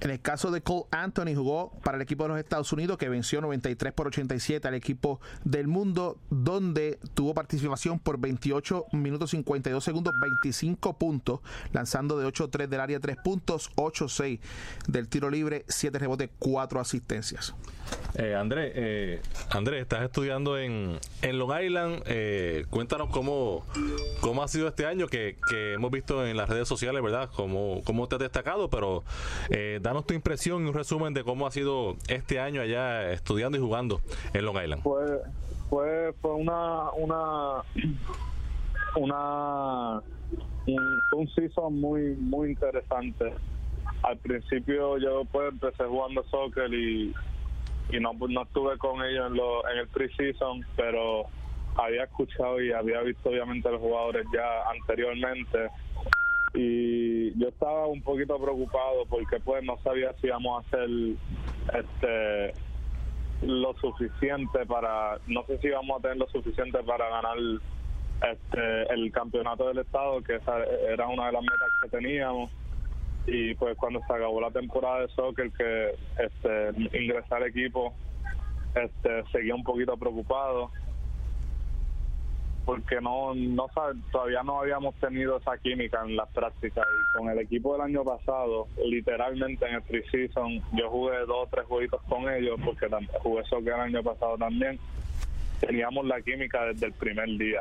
En 0.00 0.11
el 0.11 0.21
caso 0.21 0.50
de 0.50 0.62
Cole 0.62 0.85
Anthony 0.90 1.35
jugó 1.35 1.73
para 1.83 1.97
el 1.97 2.02
equipo 2.02 2.25
de 2.25 2.30
los 2.30 2.38
Estados 2.38 2.73
Unidos 2.73 2.97
que 2.97 3.09
venció 3.09 3.40
93 3.40 3.92
por 3.92 4.07
87 4.07 4.66
al 4.66 4.75
equipo 4.75 5.21
del 5.45 5.69
mundo 5.69 6.19
donde 6.30 6.99
tuvo 7.14 7.35
participación 7.35 7.99
por 7.99 8.19
28 8.19 8.87
minutos 8.92 9.30
52 9.30 9.85
segundos, 9.85 10.14
25 10.21 10.95
puntos, 10.97 11.40
lanzando 11.73 12.19
de 12.19 12.26
8-3 12.26 12.69
del 12.69 12.80
área 12.80 13.00
3 13.00 13.16
puntos, 13.23 13.71
8-6 13.76 14.40
del 14.88 15.09
tiro 15.09 15.30
libre, 15.30 15.64
7 15.69 15.99
rebotes, 15.99 16.30
4 16.38 16.80
asistencias. 16.80 17.54
Eh, 18.14 18.35
Andrés, 18.35 18.73
eh, 18.75 19.21
estás 19.80 20.02
estudiando 20.02 20.59
en, 20.59 20.99
en 21.23 21.38
Long 21.38 21.52
Island. 21.61 22.02
Eh, 22.07 22.66
cuéntanos 22.71 23.09
cómo, 23.11 23.64
cómo 24.21 24.42
ha 24.42 24.49
sido 24.49 24.69
este 24.69 24.87
año 24.87 25.07
que, 25.07 25.37
que 25.49 25.75
hemos 25.75 25.90
visto 25.90 26.26
en 26.26 26.37
las 26.37 26.49
redes 26.49 26.69
sociales, 26.69 27.02
¿verdad? 27.02 27.30
Cómo, 27.35 27.83
cómo 27.85 28.09
te 28.09 28.16
has 28.16 28.21
destacado, 28.21 28.69
pero 28.69 29.04
eh, 29.50 29.78
danos 29.91 30.07
tu 30.07 30.15
impresión 30.15 30.65
y 30.65 30.69
un 30.69 30.75
resumen 30.75 31.13
de 31.15 31.25
cómo 31.25 31.49
ha 31.49 31.51
sido 31.51 31.97
este 32.07 32.39
año 32.39 32.61
allá 32.63 33.11
estudiando 33.11 33.59
y 33.59 33.61
jugando 33.61 34.01
en 34.33 34.45
Long 34.45 34.63
Island. 34.63 34.85
Fue, 34.85 35.05
fue, 35.69 36.15
fue 36.23 36.33
una, 36.33 36.93
una, 36.93 37.65
una, 38.95 40.01
un, 40.69 41.01
un 41.13 41.29
season 41.35 41.81
muy, 41.81 42.15
muy 42.21 42.51
interesante. 42.51 43.35
Al 44.05 44.17
principio 44.19 44.97
yo 44.99 45.25
pues 45.25 45.51
empecé 45.51 45.83
jugando 45.83 46.23
soccer 46.31 46.73
y, 46.73 47.13
y 47.91 47.99
no, 47.99 48.13
no 48.13 48.43
estuve 48.43 48.79
con 48.79 49.05
ellos 49.05 49.27
en, 49.27 49.35
lo, 49.35 49.69
en 49.71 49.79
el 49.79 49.89
pre-season, 49.89 50.65
pero 50.77 51.25
había 51.75 52.05
escuchado 52.05 52.63
y 52.63 52.71
había 52.71 53.01
visto 53.01 53.31
obviamente 53.31 53.67
a 53.67 53.73
los 53.73 53.81
jugadores 53.81 54.25
ya 54.33 54.71
anteriormente 54.71 55.69
y 56.52 57.38
yo 57.38 57.49
estaba 57.49 57.87
un 57.87 58.02
poquito 58.02 58.40
preocupado 58.40 59.07
porque 59.09 59.38
pues 59.40 59.62
no 59.62 59.78
sabía 59.83 60.12
si 60.21 60.26
íbamos 60.26 60.64
a 60.64 60.66
hacer 60.66 60.88
este 61.78 62.54
lo 63.42 63.73
suficiente 63.75 64.66
para 64.66 65.19
no 65.26 65.45
sé 65.45 65.59
si 65.59 65.69
íbamos 65.69 65.99
a 65.99 66.02
tener 66.02 66.16
lo 66.16 66.28
suficiente 66.28 66.83
para 66.83 67.09
ganar 67.09 67.37
este 68.33 68.92
el 68.92 69.12
campeonato 69.12 69.69
del 69.69 69.78
estado 69.78 70.23
que 70.23 70.37
esa 70.37 70.64
era 70.88 71.07
una 71.07 71.26
de 71.26 71.33
las 71.33 71.42
metas 71.42 71.69
que 71.83 71.88
teníamos. 71.88 72.50
Y 73.26 73.54
pues 73.54 73.76
cuando 73.76 74.00
se 74.07 74.12
acabó 74.12 74.40
la 74.40 74.50
temporada 74.50 75.02
de 75.02 75.09
soccer 75.09 75.52
que 75.52 75.95
este 76.19 76.99
ingresé 76.99 77.35
al 77.35 77.45
equipo 77.45 77.95
este 78.75 79.25
seguía 79.30 79.54
un 79.54 79.62
poquito 79.62 79.97
preocupado 79.97 80.71
porque 82.71 83.00
no 83.00 83.35
no 83.35 83.67
todavía 84.12 84.45
no 84.45 84.61
habíamos 84.61 84.95
tenido 85.00 85.39
esa 85.39 85.59
química 85.59 86.03
en 86.05 86.15
las 86.15 86.29
prácticas. 86.29 86.87
Y 86.87 87.19
con 87.19 87.29
el 87.29 87.41
equipo 87.41 87.73
del 87.73 87.83
año 87.83 88.05
pasado 88.05 88.69
literalmente 88.87 89.67
en 89.67 89.75
el 89.75 89.83
preseason 89.83 90.62
yo 90.75 90.89
jugué 90.89 91.19
dos 91.27 91.47
o 91.47 91.49
tres 91.50 91.67
jueguitos 91.67 92.00
con 92.03 92.33
ellos 92.33 92.61
porque 92.65 92.87
jugué 93.25 93.43
soccer 93.47 93.75
el 93.75 93.81
año 93.81 94.03
pasado 94.05 94.39
también. 94.39 94.79
Teníamos 95.59 96.07
la 96.07 96.21
química 96.23 96.65
desde 96.67 96.87
el 96.87 96.93
primer 96.93 97.27
día. 97.31 97.61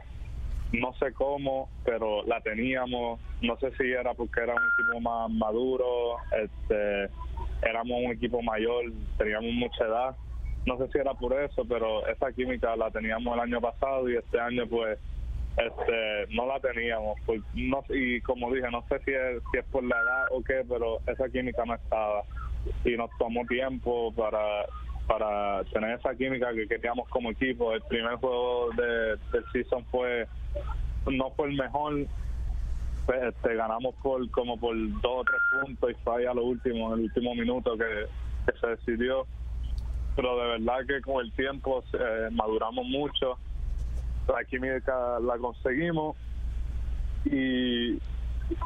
No 0.73 0.93
sé 0.99 1.11
cómo 1.13 1.69
pero 1.83 2.23
la 2.27 2.39
teníamos. 2.41 3.19
No 3.41 3.57
sé 3.57 3.71
si 3.77 3.91
era 3.91 4.13
porque 4.13 4.41
era 4.41 4.53
un 4.53 4.61
equipo 4.61 5.01
más 5.01 5.31
maduro 5.31 6.17
este 6.39 7.09
éramos 7.63 7.97
un 8.05 8.11
equipo 8.11 8.43
mayor 8.43 8.85
teníamos 9.17 9.53
mucha 9.53 9.85
edad 9.85 10.15
no 10.69 10.77
sé 10.77 10.91
si 10.91 10.99
era 10.99 11.13
por 11.15 11.33
eso, 11.33 11.65
pero 11.67 12.05
esa 12.07 12.31
química 12.31 12.75
la 12.75 12.91
teníamos 12.91 13.33
el 13.33 13.39
año 13.41 13.59
pasado 13.59 14.07
y 14.07 14.15
este 14.15 14.39
año 14.39 14.67
pues 14.67 14.99
este 15.57 16.27
no 16.35 16.45
la 16.45 16.59
teníamos. 16.59 17.17
Pues, 17.25 17.41
no, 17.55 17.83
y 17.89 18.21
como 18.21 18.53
dije, 18.53 18.69
no 18.71 18.83
sé 18.87 18.99
si 19.03 19.11
es, 19.11 19.41
si 19.51 19.57
es 19.57 19.65
por 19.65 19.83
la 19.83 19.97
edad 19.97 20.25
o 20.31 20.43
qué, 20.43 20.63
pero 20.69 20.99
esa 21.07 21.27
química 21.29 21.65
no 21.65 21.73
estaba. 21.73 22.23
Y 22.85 22.95
nos 22.95 23.09
tomó 23.17 23.45
tiempo 23.47 24.13
para 24.13 24.65
para 25.07 25.63
tener 25.73 25.97
esa 25.97 26.13
química 26.13 26.53
que 26.53 26.67
queríamos 26.67 27.09
como 27.09 27.31
equipo. 27.31 27.73
El 27.73 27.81
primer 27.81 28.15
juego 28.17 28.69
de, 28.77 29.17
del 29.31 29.45
season 29.51 29.83
fue 29.85 30.27
no 31.09 31.31
fue 31.31 31.47
el 31.47 31.57
mejor, 31.57 32.05
pues, 33.07 33.23
este, 33.23 33.55
ganamos 33.55 33.95
por 34.03 34.29
como 34.29 34.59
por 34.59 34.75
dos 35.01 35.21
o 35.21 35.23
tres 35.23 35.65
puntos 35.65 35.91
y 35.91 36.03
falla 36.03 36.33
lo 36.35 36.45
último, 36.45 36.93
en 36.93 36.99
el 36.99 37.05
último 37.05 37.33
minuto 37.33 37.75
que 37.75 38.53
se 38.59 38.67
decidió 38.67 39.25
pero 40.19 40.35
de 40.35 40.47
verdad 40.49 40.85
que 40.85 41.01
con 41.01 41.23
el 41.23 41.31
tiempo 41.31 41.81
eh, 41.93 42.27
maduramos 42.31 42.85
mucho, 42.85 43.37
la 44.27 44.43
química 44.43 45.17
la 45.21 45.37
conseguimos. 45.37 46.17
Y, 47.23 47.93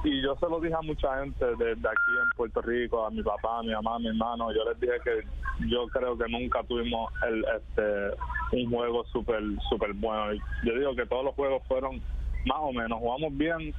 y 0.03 0.21
yo 0.23 0.35
se 0.39 0.49
lo 0.49 0.59
dije 0.59 0.73
a 0.73 0.81
mucha 0.81 1.19
gente 1.19 1.45
desde 1.45 1.87
aquí 1.87 2.11
en 2.23 2.29
Puerto 2.35 2.59
Rico, 2.63 3.05
a 3.05 3.11
mi 3.11 3.21
papá, 3.21 3.59
a 3.59 3.61
mi 3.61 3.71
mamá, 3.71 3.97
a 3.97 3.99
mi 3.99 4.07
hermano, 4.07 4.51
yo 4.51 4.67
les 4.67 4.79
dije 4.79 4.93
que 5.03 5.67
yo 5.69 5.85
creo 5.89 6.17
que 6.17 6.27
nunca 6.27 6.63
tuvimos 6.63 7.13
el, 7.27 7.45
este 7.55 8.17
un 8.57 8.71
juego 8.71 9.05
súper 9.11 9.43
super 9.69 9.93
bueno. 9.93 10.33
Yo 10.65 10.73
digo 10.73 10.95
que 10.95 11.05
todos 11.05 11.23
los 11.23 11.35
juegos 11.35 11.61
fueron 11.67 12.01
más 12.47 12.57
o 12.61 12.73
menos, 12.73 12.97
jugamos 12.97 13.37
bien, 13.37 13.75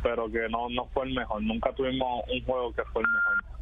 pero 0.00 0.30
que 0.30 0.48
no, 0.48 0.68
no 0.68 0.86
fue 0.94 1.06
el 1.06 1.14
mejor, 1.14 1.42
nunca 1.42 1.72
tuvimos 1.72 2.22
un 2.32 2.44
juego 2.44 2.72
que 2.72 2.84
fue 2.92 3.02
el 3.02 3.08
mejor 3.08 3.55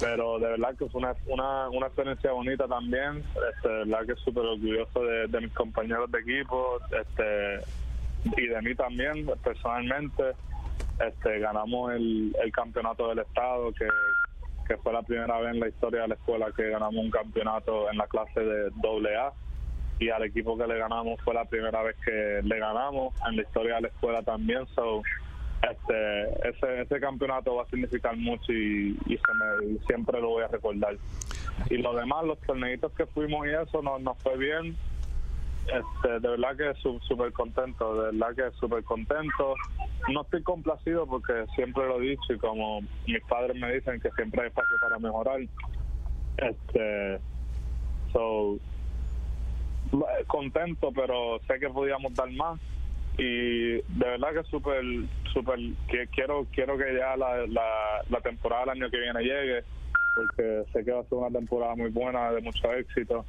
pero 0.00 0.38
de 0.38 0.48
verdad 0.48 0.76
que 0.76 0.88
fue 0.88 1.00
una, 1.00 1.14
una, 1.26 1.68
una 1.70 1.86
experiencia 1.86 2.32
bonita 2.32 2.66
también, 2.66 3.22
este, 3.54 3.68
de 3.68 3.84
verdad 3.84 4.06
que 4.06 4.14
súper 4.16 4.44
orgulloso 4.44 5.02
de, 5.02 5.40
mis 5.40 5.52
compañeros 5.52 6.10
de 6.10 6.18
equipo 6.20 6.78
este, 7.00 7.60
y 8.36 8.46
de 8.46 8.62
mí 8.62 8.74
también 8.74 9.26
personalmente. 9.42 10.22
Este, 10.98 11.40
ganamos 11.40 11.92
el, 11.92 12.34
campeonato 12.52 13.08
del 13.08 13.18
estado, 13.18 13.70
que, 13.72 13.86
que 14.66 14.76
fue 14.78 14.92
la 14.92 15.02
primera 15.02 15.38
vez 15.40 15.54
en 15.54 15.60
la 15.60 15.68
historia 15.68 16.02
de 16.02 16.08
la 16.08 16.14
escuela 16.14 16.46
que 16.56 16.70
ganamos 16.70 17.04
un 17.04 17.10
campeonato 17.10 17.90
en 17.90 17.98
la 17.98 18.06
clase 18.06 18.40
de 18.40 18.70
doble 18.76 19.14
A 19.16 19.32
y 19.98 20.10
al 20.10 20.24
equipo 20.24 20.56
que 20.56 20.66
le 20.66 20.78
ganamos 20.78 21.20
fue 21.22 21.34
la 21.34 21.44
primera 21.44 21.82
vez 21.82 21.96
que 22.04 22.40
le 22.42 22.58
ganamos 22.58 23.14
en 23.28 23.36
la 23.36 23.42
historia 23.42 23.76
de 23.76 23.82
la 23.82 23.88
escuela 23.88 24.22
también. 24.22 24.66
So, 24.74 25.02
este 25.70 26.48
ese, 26.48 26.82
ese 26.82 27.00
campeonato 27.00 27.56
va 27.56 27.62
a 27.62 27.66
significar 27.66 28.16
mucho 28.16 28.52
y, 28.52 28.96
se 29.06 29.34
me, 29.34 29.72
y 29.72 29.78
siempre 29.86 30.20
lo 30.20 30.30
voy 30.30 30.44
a 30.44 30.48
recordar. 30.48 30.96
Y 31.70 31.78
lo 31.78 31.94
demás, 31.94 32.24
los 32.24 32.40
torneitos 32.40 32.92
que 32.92 33.06
fuimos 33.06 33.46
y 33.46 33.50
eso 33.50 33.82
nos, 33.82 34.00
nos 34.00 34.18
fue 34.22 34.36
bien. 34.36 34.76
Este, 35.66 36.20
de 36.20 36.28
verdad 36.28 36.56
que 36.56 36.74
súper 37.08 37.32
contento, 37.32 38.00
de 38.00 38.12
verdad 38.12 38.34
que 38.36 38.56
súper 38.58 38.84
contento. 38.84 39.54
No 40.12 40.22
estoy 40.22 40.42
complacido 40.42 41.06
porque 41.06 41.44
siempre 41.54 41.86
lo 41.86 42.00
he 42.00 42.10
dicho 42.10 42.32
y 42.32 42.38
como 42.38 42.82
mis 43.06 43.22
padres 43.28 43.56
me 43.56 43.72
dicen 43.74 44.00
que 44.00 44.10
siempre 44.12 44.42
hay 44.42 44.48
espacio 44.48 44.76
para 44.80 44.98
mejorar. 44.98 45.40
Este, 46.36 47.18
so, 48.12 48.58
contento, 50.26 50.92
pero 50.94 51.40
sé 51.46 51.58
que 51.58 51.68
podíamos 51.68 52.14
dar 52.14 52.30
más 52.32 52.60
y 53.18 53.72
de 53.72 53.82
verdad 53.98 54.34
que 54.34 54.42
súper 54.50 54.84
súper 55.32 55.58
que 55.88 56.06
quiero 56.08 56.46
quiero 56.52 56.76
que 56.76 56.96
ya 56.96 57.16
la, 57.16 57.46
la, 57.46 58.02
la 58.10 58.20
temporada 58.20 58.62
del 58.62 58.82
año 58.82 58.90
que 58.90 58.98
viene 58.98 59.22
llegue 59.22 59.64
porque 60.14 60.64
sé 60.72 60.84
que 60.84 60.92
va 60.92 61.00
a 61.00 61.04
ser 61.04 61.18
una 61.18 61.30
temporada 61.30 61.74
muy 61.74 61.90
buena 61.90 62.30
de 62.32 62.40
mucho 62.42 62.72
éxito 62.72 63.24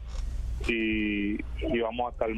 y, 0.67 1.35
y 1.35 1.79
vamos 1.81 2.07
a 2.07 2.11
estar 2.11 2.29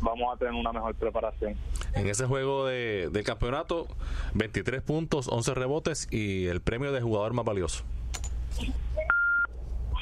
vamos 0.00 0.34
a 0.34 0.38
tener 0.38 0.54
una 0.54 0.72
mejor 0.72 0.94
preparación 0.94 1.56
En 1.94 2.06
ese 2.06 2.24
juego 2.26 2.66
de, 2.66 3.08
de 3.10 3.22
campeonato, 3.24 3.88
23 4.34 4.82
puntos, 4.82 5.28
11 5.28 5.54
rebotes 5.54 6.08
y 6.10 6.46
el 6.46 6.60
premio 6.60 6.92
de 6.92 7.00
jugador 7.00 7.32
más 7.32 7.44
valioso. 7.44 7.84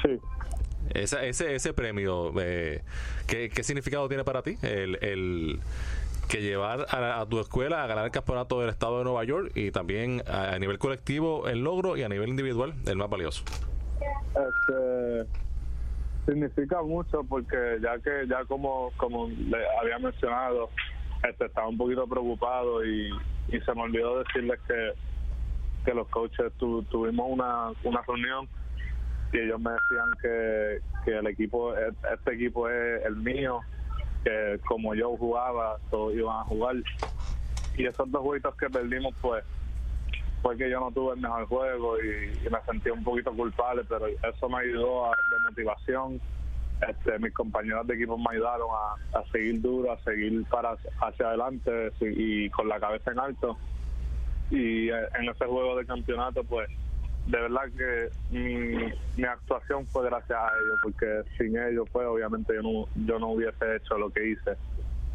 sí 0.02 0.20
Esa, 0.92 1.24
ese, 1.24 1.54
ese 1.54 1.72
premio, 1.72 2.32
eh, 2.38 2.82
¿qué, 3.26 3.48
qué 3.48 3.64
significado 3.64 4.08
tiene 4.08 4.24
para 4.24 4.42
ti? 4.42 4.58
El, 4.62 4.98
el 5.00 5.60
que 6.26 6.40
llevar 6.42 6.86
a, 6.90 7.20
a 7.20 7.26
tu 7.26 7.40
escuela 7.40 7.82
a 7.82 7.86
ganar 7.86 8.04
el 8.04 8.10
campeonato 8.10 8.60
del 8.60 8.70
estado 8.70 8.98
de 8.98 9.04
Nueva 9.04 9.24
York 9.24 9.52
y 9.54 9.70
también 9.70 10.22
a, 10.26 10.58
nivel 10.58 10.78
colectivo 10.78 11.48
el 11.48 11.60
logro 11.64 11.96
y 11.96 12.02
a 12.02 12.08
nivel 12.08 12.28
individual 12.28 12.74
el 12.86 12.96
más 12.96 13.08
valioso. 13.10 13.44
este 14.30 15.26
significa 16.26 16.82
mucho 16.82 17.22
porque 17.24 17.78
ya 17.82 17.98
que 17.98 18.26
ya 18.28 18.44
como 18.46 18.90
como 18.96 19.28
le 19.28 19.58
había 19.80 19.98
mencionado 19.98 20.70
este 21.28 21.46
estaba 21.46 21.68
un 21.68 21.76
poquito 21.76 22.06
preocupado 22.06 22.84
y, 22.84 23.08
y 23.48 23.60
se 23.60 23.74
me 23.74 23.82
olvidó 23.82 24.18
decirles 24.22 24.58
que 24.66 24.92
que 25.84 25.92
los 25.94 26.08
coaches 26.08 26.52
tu- 26.56 26.82
tuvimos 26.84 27.26
una 27.28 27.70
una 27.84 28.00
reunión 28.06 28.48
y 29.32 29.38
ellos 29.38 29.60
me 29.60 29.70
decían 29.72 30.10
que, 30.22 30.78
que 31.04 31.18
el 31.18 31.26
equipo 31.26 31.74
este 31.76 32.34
equipo 32.34 32.68
es 32.70 33.04
el 33.04 33.16
mío 33.16 33.60
que 34.24 34.58
como 34.66 34.94
yo 34.94 35.16
jugaba 35.16 35.76
todos 35.90 36.14
iban 36.14 36.40
a 36.40 36.44
jugar 36.44 36.76
y 37.76 37.86
esos 37.86 38.10
dos 38.10 38.22
jueguitos 38.22 38.56
que 38.56 38.70
perdimos 38.70 39.14
pues 39.20 39.44
fue 40.44 40.58
que 40.58 40.70
yo 40.70 40.78
no 40.78 40.92
tuve 40.92 41.14
el 41.14 41.20
mejor 41.20 41.46
juego 41.46 41.96
y, 41.98 42.50
me 42.50 42.60
sentí 42.66 42.90
un 42.90 43.02
poquito 43.02 43.32
culpable, 43.32 43.82
pero 43.88 44.06
eso 44.06 44.48
me 44.50 44.58
ayudó 44.58 45.06
a, 45.06 45.08
de 45.08 45.48
motivación. 45.48 46.20
Este, 46.86 47.18
mis 47.18 47.32
compañeros 47.32 47.86
de 47.86 47.94
equipo 47.94 48.18
me 48.18 48.26
ayudaron 48.32 48.68
a, 49.14 49.24
seguir 49.32 49.62
duro, 49.62 49.92
a 49.92 49.98
seguir 50.00 50.44
para 50.50 50.76
hacia 51.00 51.28
adelante 51.28 51.92
y 51.98 52.50
con 52.50 52.68
la 52.68 52.78
cabeza 52.78 53.12
en 53.12 53.20
alto. 53.20 53.56
Y 54.50 54.90
eh, 54.90 55.08
en 55.18 55.30
ese 55.30 55.46
juego 55.46 55.76
de 55.76 55.86
campeonato, 55.86 56.44
pues 56.44 56.68
de 57.26 57.40
verdad 57.40 57.62
que 57.76 58.10
mi, 58.30 59.24
actuación 59.24 59.86
fue 59.86 60.04
gracias 60.04 60.38
a 60.38 60.48
ellos, 60.48 60.78
porque 60.82 61.22
sin 61.38 61.56
ellos, 61.56 61.88
pues 61.90 62.06
obviamente 62.06 62.54
yo 62.54 62.62
no, 62.62 62.88
yo 63.06 63.18
no 63.18 63.30
hubiese 63.30 63.76
hecho 63.76 63.96
lo 63.96 64.10
que 64.10 64.28
hice. 64.28 64.56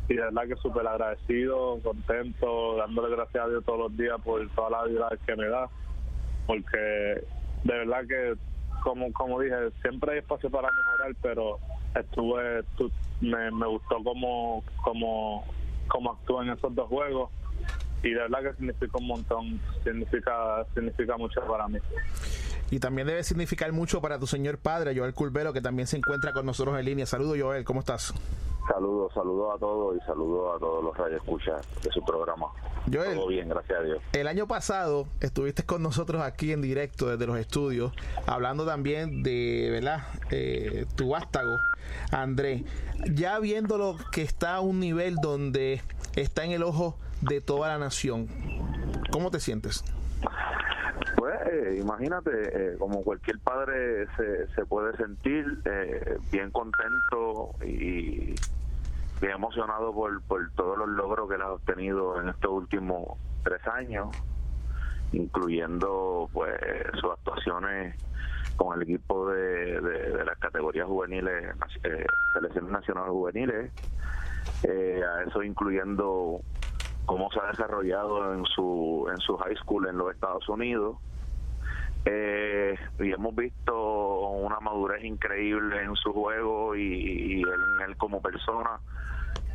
Y 0.07 0.15
de 0.15 0.21
verdad 0.21 0.47
que 0.47 0.55
súper 0.55 0.87
agradecido, 0.87 1.79
contento, 1.83 2.77
dándole 2.77 3.15
gracias 3.15 3.45
a 3.45 3.49
Dios 3.49 3.63
todos 3.63 3.79
los 3.79 3.97
días 3.97 4.19
por 4.23 4.47
toda 4.55 4.71
la 4.71 4.83
vida 4.85 5.09
que 5.25 5.35
me 5.35 5.47
da, 5.47 5.69
porque 6.47 6.77
de 7.63 7.73
verdad 7.77 8.01
que, 8.07 8.33
como, 8.83 9.13
como 9.13 9.39
dije, 9.39 9.55
siempre 9.83 10.13
hay 10.13 10.19
espacio 10.19 10.49
para 10.49 10.69
mejorar, 10.71 11.15
pero 11.21 11.59
estuve, 11.93 12.63
me, 13.21 13.51
me 13.51 13.67
gustó 13.67 14.03
cómo, 14.03 14.63
cómo, 14.83 15.45
cómo 15.87 16.11
actúa 16.13 16.43
en 16.43 16.51
esos 16.53 16.73
dos 16.73 16.87
juegos 16.87 17.29
y 18.03 18.09
de 18.11 18.19
verdad 18.19 18.39
que 18.41 18.53
significa 18.53 18.97
un 18.97 19.07
montón, 19.07 19.61
significa, 19.83 20.65
significa 20.73 21.17
mucho 21.17 21.41
para 21.41 21.67
mí. 21.67 21.79
Y 22.71 22.79
también 22.79 23.07
debe 23.07 23.23
significar 23.23 23.71
mucho 23.71 24.01
para 24.01 24.19
tu 24.19 24.27
señor 24.27 24.57
padre, 24.57 24.97
Joel 24.97 25.13
Culvero, 25.13 25.53
que 25.53 25.61
también 25.61 25.87
se 25.87 25.97
encuentra 25.97 26.33
con 26.33 26.45
nosotros 26.45 26.77
en 26.77 26.85
línea. 26.85 27.05
Saludos, 27.05 27.37
Joel, 27.41 27.63
¿cómo 27.65 27.79
estás? 27.79 28.13
Saludos, 28.67 29.11
saludos 29.13 29.55
a 29.55 29.57
todos 29.57 29.97
y 29.97 29.99
saludos 30.05 30.55
a 30.55 30.59
todos 30.59 30.83
los 30.83 30.95
radioescuchas 30.95 31.67
de 31.81 31.91
su 31.91 32.05
programa. 32.05 32.47
Joel, 32.91 33.15
Todo 33.15 33.27
bien, 33.27 33.49
gracias 33.49 33.79
a 33.79 33.81
Dios. 33.81 33.99
El 34.13 34.27
año 34.27 34.47
pasado 34.47 35.07
estuviste 35.21 35.63
con 35.63 35.81
nosotros 35.81 36.21
aquí 36.21 36.51
en 36.51 36.61
directo 36.61 37.07
desde 37.07 37.25
los 37.25 37.39
estudios, 37.39 37.91
hablando 38.27 38.67
también 38.67 39.23
de, 39.23 39.69
¿verdad? 39.71 40.03
Eh, 40.29 40.85
tu 40.95 41.09
vástago, 41.09 41.57
André. 42.11 42.63
Ya 43.11 43.39
viéndolo 43.39 43.97
que 44.11 44.21
está 44.21 44.55
a 44.55 44.59
un 44.61 44.79
nivel 44.79 45.15
donde 45.15 45.81
está 46.15 46.45
en 46.45 46.51
el 46.51 46.61
ojo 46.61 46.95
de 47.21 47.41
toda 47.41 47.69
la 47.69 47.77
nación, 47.77 48.27
¿cómo 49.11 49.31
te 49.31 49.39
sientes? 49.39 49.83
Pues 51.15 51.35
eh, 51.51 51.77
imagínate, 51.81 52.31
eh, 52.31 52.77
como 52.77 53.03
cualquier 53.03 53.39
padre 53.39 54.07
se, 54.15 54.47
se 54.55 54.65
puede 54.65 54.95
sentir 54.97 55.61
eh, 55.65 56.17
bien 56.31 56.51
contento 56.51 57.55
y 57.65 58.35
bien 59.19 59.33
emocionado 59.33 59.93
por, 59.93 60.21
por 60.23 60.49
todos 60.51 60.77
los 60.77 60.87
logros 60.89 61.27
que 61.27 61.35
él 61.35 61.41
ha 61.41 61.51
obtenido 61.51 62.21
en 62.21 62.29
estos 62.29 62.51
últimos 62.51 63.17
tres 63.43 63.65
años, 63.67 64.07
incluyendo 65.11 66.29
pues 66.31 66.57
sus 67.01 67.11
actuaciones 67.11 67.95
con 68.55 68.75
el 68.75 68.83
equipo 68.83 69.29
de, 69.29 69.81
de, 69.81 70.11
de 70.11 70.25
las 70.25 70.37
categorías 70.37 70.87
juveniles, 70.87 71.53
eh, 71.83 72.05
selecciones 72.33 72.71
nacionales 72.71 73.11
juveniles, 73.11 73.71
a 74.63 75.23
eso 75.23 75.43
incluyendo 75.43 76.41
cómo 77.09 77.31
se 77.31 77.39
ha 77.39 77.47
desarrollado 77.47 78.35
en 78.35 78.45
su 78.45 79.07
en 79.11 79.17
su 79.17 79.35
high 79.37 79.55
school 79.55 79.87
en 79.87 79.97
los 79.97 80.13
Estados 80.13 80.47
Unidos. 80.47 80.97
Eh, 82.05 82.77
y 82.99 83.11
hemos 83.11 83.35
visto 83.35 84.29
una 84.29 84.59
madurez 84.59 85.03
increíble 85.03 85.81
en 85.81 85.95
su 85.95 86.13
juego 86.13 86.75
y, 86.75 87.41
en 87.41 87.89
él 87.89 87.97
como 87.97 88.21
persona 88.21 88.79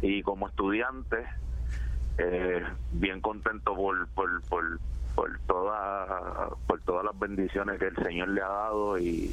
y 0.03 0.21
como 0.23 0.49
estudiante. 0.49 1.25
Eh, 2.19 2.61
bien 2.91 3.21
contento 3.21 3.77
por 3.77 4.09
por, 4.09 4.43
por 4.49 4.81
por 5.15 5.39
toda 5.47 6.49
por 6.67 6.81
todas 6.81 7.05
las 7.05 7.17
bendiciones 7.17 7.79
que 7.79 7.87
el 7.87 7.97
Señor 8.03 8.31
le 8.31 8.43
ha 8.43 8.49
dado 8.49 8.99
y, 8.99 9.33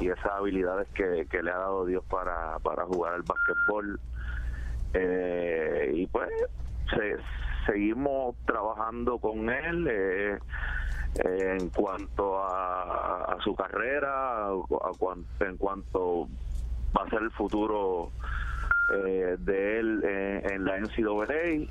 y 0.00 0.08
esas 0.08 0.32
habilidades 0.38 0.86
que, 0.94 1.26
que 1.28 1.42
le 1.42 1.50
ha 1.50 1.58
dado 1.58 1.84
Dios 1.84 2.04
para, 2.04 2.60
para 2.60 2.84
jugar 2.84 3.14
al 3.14 3.22
básquetbol. 3.22 3.98
Eh, 4.94 5.90
y 5.96 6.06
pues 6.06 6.30
se, 6.90 7.18
seguimos 7.66 8.36
trabajando 8.46 9.18
con 9.18 9.50
él 9.50 9.86
eh, 9.90 10.38
en 11.24 11.68
cuanto 11.70 12.38
a, 12.42 13.24
a 13.24 13.40
su 13.42 13.54
carrera, 13.54 14.46
a, 14.46 14.50
a 14.50 15.44
en 15.44 15.56
cuanto 15.56 16.28
va 16.96 17.04
a 17.04 17.10
ser 17.10 17.22
el 17.22 17.30
futuro 17.32 18.10
eh, 18.94 19.36
de 19.38 19.78
él 19.78 20.04
en, 20.04 20.52
en 20.52 20.64
la 20.64 20.78
NCAA. 20.78 21.70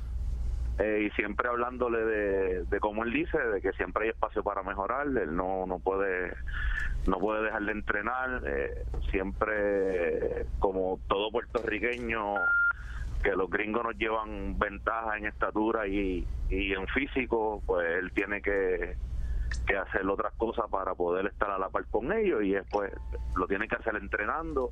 Eh, 0.78 1.06
y 1.06 1.10
siempre 1.12 1.48
hablándole 1.48 2.04
de, 2.04 2.64
de 2.64 2.80
como 2.80 3.02
él 3.02 3.10
dice 3.10 3.38
de 3.38 3.62
que 3.62 3.72
siempre 3.72 4.04
hay 4.04 4.10
espacio 4.10 4.42
para 4.42 4.62
mejorar 4.62 5.06
él 5.06 5.34
no 5.34 5.64
no 5.64 5.78
puede 5.78 6.34
no 7.06 7.18
puede 7.18 7.44
dejar 7.44 7.62
de 7.62 7.72
entrenar 7.72 8.42
eh, 8.46 8.84
siempre 9.10 10.44
como 10.58 11.00
todo 11.08 11.30
puertorriqueño 11.30 12.34
que 13.26 13.34
los 13.34 13.50
gringos 13.50 13.82
nos 13.82 13.98
llevan 13.98 14.56
ventaja 14.56 15.18
en 15.18 15.26
estatura 15.26 15.88
y, 15.88 16.24
y 16.48 16.72
en 16.72 16.86
físico, 16.86 17.60
pues 17.66 17.84
él 17.98 18.12
tiene 18.12 18.40
que, 18.40 18.94
que 19.66 19.76
hacer 19.76 20.06
otras 20.06 20.32
cosas 20.34 20.66
para 20.70 20.94
poder 20.94 21.26
estar 21.26 21.50
a 21.50 21.58
la 21.58 21.68
par 21.68 21.86
con 21.86 22.12
ellos 22.12 22.44
y 22.44 22.52
después 22.52 22.92
lo 23.36 23.48
tiene 23.48 23.66
que 23.66 23.74
hacer 23.74 23.96
entrenando 23.96 24.70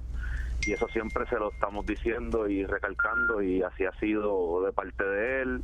y 0.64 0.72
eso 0.72 0.86
siempre 0.86 1.26
se 1.26 1.36
lo 1.36 1.50
estamos 1.50 1.84
diciendo 1.84 2.48
y 2.48 2.64
recalcando 2.64 3.42
y 3.42 3.60
así 3.60 3.86
ha 3.86 3.92
sido 3.98 4.64
de 4.64 4.72
parte 4.72 5.02
de 5.04 5.42
él. 5.42 5.62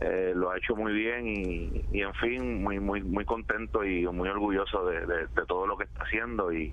Eh, 0.00 0.32
lo 0.36 0.52
ha 0.52 0.58
hecho 0.58 0.76
muy 0.76 0.92
bien 0.92 1.26
y, 1.26 1.84
y, 1.90 2.02
en 2.02 2.14
fin 2.14 2.62
muy 2.62 2.78
muy 2.78 3.02
muy 3.02 3.24
contento 3.24 3.84
y 3.84 4.06
muy 4.06 4.28
orgulloso 4.28 4.86
de, 4.86 5.04
de, 5.06 5.26
de 5.26 5.46
todo 5.48 5.66
lo 5.66 5.76
que 5.76 5.84
está 5.84 6.04
haciendo 6.04 6.52
y, 6.52 6.72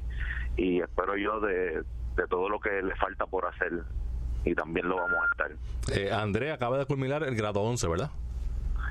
y 0.58 0.82
espero 0.82 1.18
yo 1.18 1.39
de, 1.39 1.82
de 2.15 2.28
todo 2.30 2.50
lo 2.50 2.60
que 2.60 2.82
le 2.84 2.96
falta 2.96 3.26
por 3.26 3.48
hacer 3.48 3.84
y 4.45 4.56
también 4.56 4.88
lo 4.88 4.97
vamos 4.97 5.19
a 5.21 5.28
estar. 5.32 5.97
Eh, 5.97 6.12
André 6.12 6.52
acaba 6.52 6.78
de 6.78 6.86
culminar 6.86 7.23
el 7.23 7.36
grado 7.36 7.62
11, 7.62 7.88
¿verdad? 7.88 8.12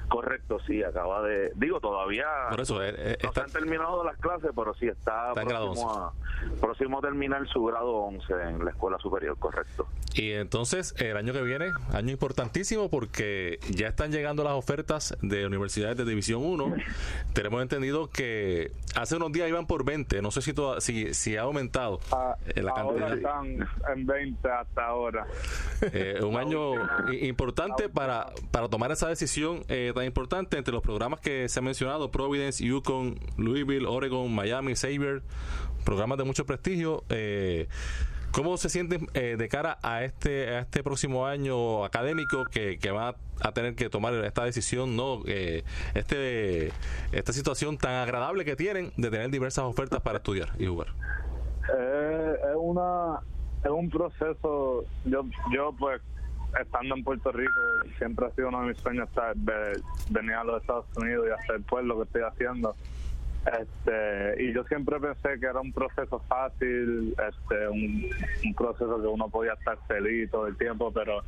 Correcto, 0.09 0.59
sí, 0.67 0.83
acaba 0.85 1.23
de... 1.23 1.51
Digo, 1.57 1.81
todavía 1.81 2.27
Por 2.51 2.61
eso, 2.61 2.83
eh, 2.83 2.95
eh, 2.97 3.19
no 3.23 3.29
está- 3.29 3.41
se 3.41 3.47
han 3.47 3.53
terminado 3.53 4.05
las 4.05 4.17
clases, 4.19 4.51
pero 4.55 4.73
sí 4.75 4.87
está, 4.87 5.33
próximo, 5.35 5.91
a, 5.93 6.13
próximo 6.61 6.99
a 6.99 7.01
terminar 7.01 7.47
su 7.49 7.65
grado 7.65 7.93
11 7.93 8.33
en 8.49 8.65
la 8.65 8.71
escuela 8.71 8.99
superior, 8.99 9.37
correcto. 9.39 9.89
Y 10.15 10.33
entonces, 10.33 10.95
el 10.99 11.17
año 11.17 11.33
que 11.33 11.43
viene, 11.43 11.73
año 11.93 12.11
importantísimo 12.13 12.89
porque 12.89 13.59
ya 13.71 13.89
están 13.89 14.13
llegando 14.13 14.45
las 14.45 14.53
ofertas 14.55 15.17
de 15.23 15.45
universidades 15.47 15.97
de 15.97 16.05
División 16.05 16.43
1. 16.45 16.75
Tenemos 17.35 17.61
entendido 17.61 18.09
que 18.09 18.71
hace 18.95 19.17
unos 19.17 19.33
días 19.33 19.49
iban 19.49 19.67
por 19.67 19.85
20. 19.85 20.23
No 20.23 20.31
sé 20.31 20.41
si, 20.41 20.53
toda- 20.55 20.81
si, 20.81 21.13
si 21.15 21.37
ha 21.37 21.43
aumentado 21.43 21.99
Ah, 22.13 22.37
eh, 22.55 22.63
la 22.63 22.71
ahora 22.73 23.09
cantidad. 23.09 23.45
están 23.45 23.69
en 23.99 24.07
20 24.07 24.49
hasta 24.51 24.87
ahora. 24.87 25.27
Eh, 25.93 26.21
un 26.23 26.37
año 26.37 26.73
importante 27.21 27.89
para, 27.89 28.29
para 28.51 28.69
tomar 28.69 28.91
esa 28.93 29.09
decisión 29.09 29.65
eh, 29.69 29.93
tan 29.97 30.05
importante 30.05 30.59
entre 30.59 30.75
los 30.75 30.83
programas 30.83 31.21
que 31.21 31.49
se 31.49 31.59
han 31.59 31.65
mencionado, 31.65 32.11
Providence, 32.11 32.63
Yukon, 32.63 33.19
Louisville, 33.39 33.87
Oregon, 33.87 34.33
Miami, 34.33 34.75
Xavier, 34.75 35.23
programas 35.87 36.19
de 36.19 36.25
mucho 36.25 36.45
prestigio. 36.45 37.03
Eh, 37.09 37.67
¿Cómo 38.31 38.59
se 38.59 38.69
sienten 38.69 39.09
eh, 39.15 39.37
de 39.39 39.49
cara 39.49 39.79
a 39.83 40.05
este 40.05 40.51
a 40.51 40.59
este 40.59 40.83
próximo 40.83 41.27
año 41.27 41.83
académico 41.87 42.45
que, 42.45 42.79
que 42.79 42.91
va 42.91 43.17
a 43.41 43.53
tener 43.53 43.75
que 43.75 43.89
tomar 43.89 44.13
esta 44.13 44.45
decisión, 44.45 44.97
no 44.97 45.23
Eh, 45.27 45.65
este 45.95 46.73
esta 47.13 47.33
situación 47.33 47.79
tan 47.79 47.95
agradable 47.95 48.45
que 48.45 48.55
tienen 48.55 48.93
de 48.99 49.11
tener 49.11 49.31
diversas 49.31 49.65
ofertas 49.65 50.03
para 50.03 50.19
estudiar 50.19 50.51
y 50.59 50.67
jugar? 50.67 50.89
Eh, 51.75 52.35
es 52.51 52.57
una 52.59 53.21
es 53.65 53.71
un 53.71 53.89
proceso 53.89 54.85
yo 55.07 55.25
yo 55.51 55.73
pues 55.79 56.03
estando 56.61 56.95
en 56.95 57.05
Puerto 57.05 57.33
Rico 57.33 57.53
siempre 57.99 58.27
ha 58.27 58.31
sido 58.31 58.49
uno 58.49 58.63
de 58.63 58.69
mis 58.69 58.79
sueños 58.79 59.09
venir 60.11 60.35
a 60.35 60.45
los 60.45 60.61
Estados 60.61 60.87
Unidos 60.97 61.27
y 61.29 61.31
hacer 61.31 61.61
pues 61.69 61.85
lo 61.85 61.97
que 61.97 62.03
estoy 62.05 62.23
haciendo 62.23 62.75
este 63.61 64.43
y 64.43 64.53
yo 64.53 64.65
siempre 64.65 64.99
pensé 64.99 65.39
que 65.39 65.47
era 65.47 65.61
un 65.61 65.73
proceso 65.73 66.19
fácil 66.29 67.15
este 67.29 67.69
un, 67.69 68.55
proceso 68.57 69.01
que 69.01 69.07
uno 69.07 69.29
podía 69.29 69.53
estar 69.53 69.79
feliz 69.87 70.31
todo 70.31 70.47
el 70.47 70.57
tiempo 70.57 70.93
pero 70.93 71.23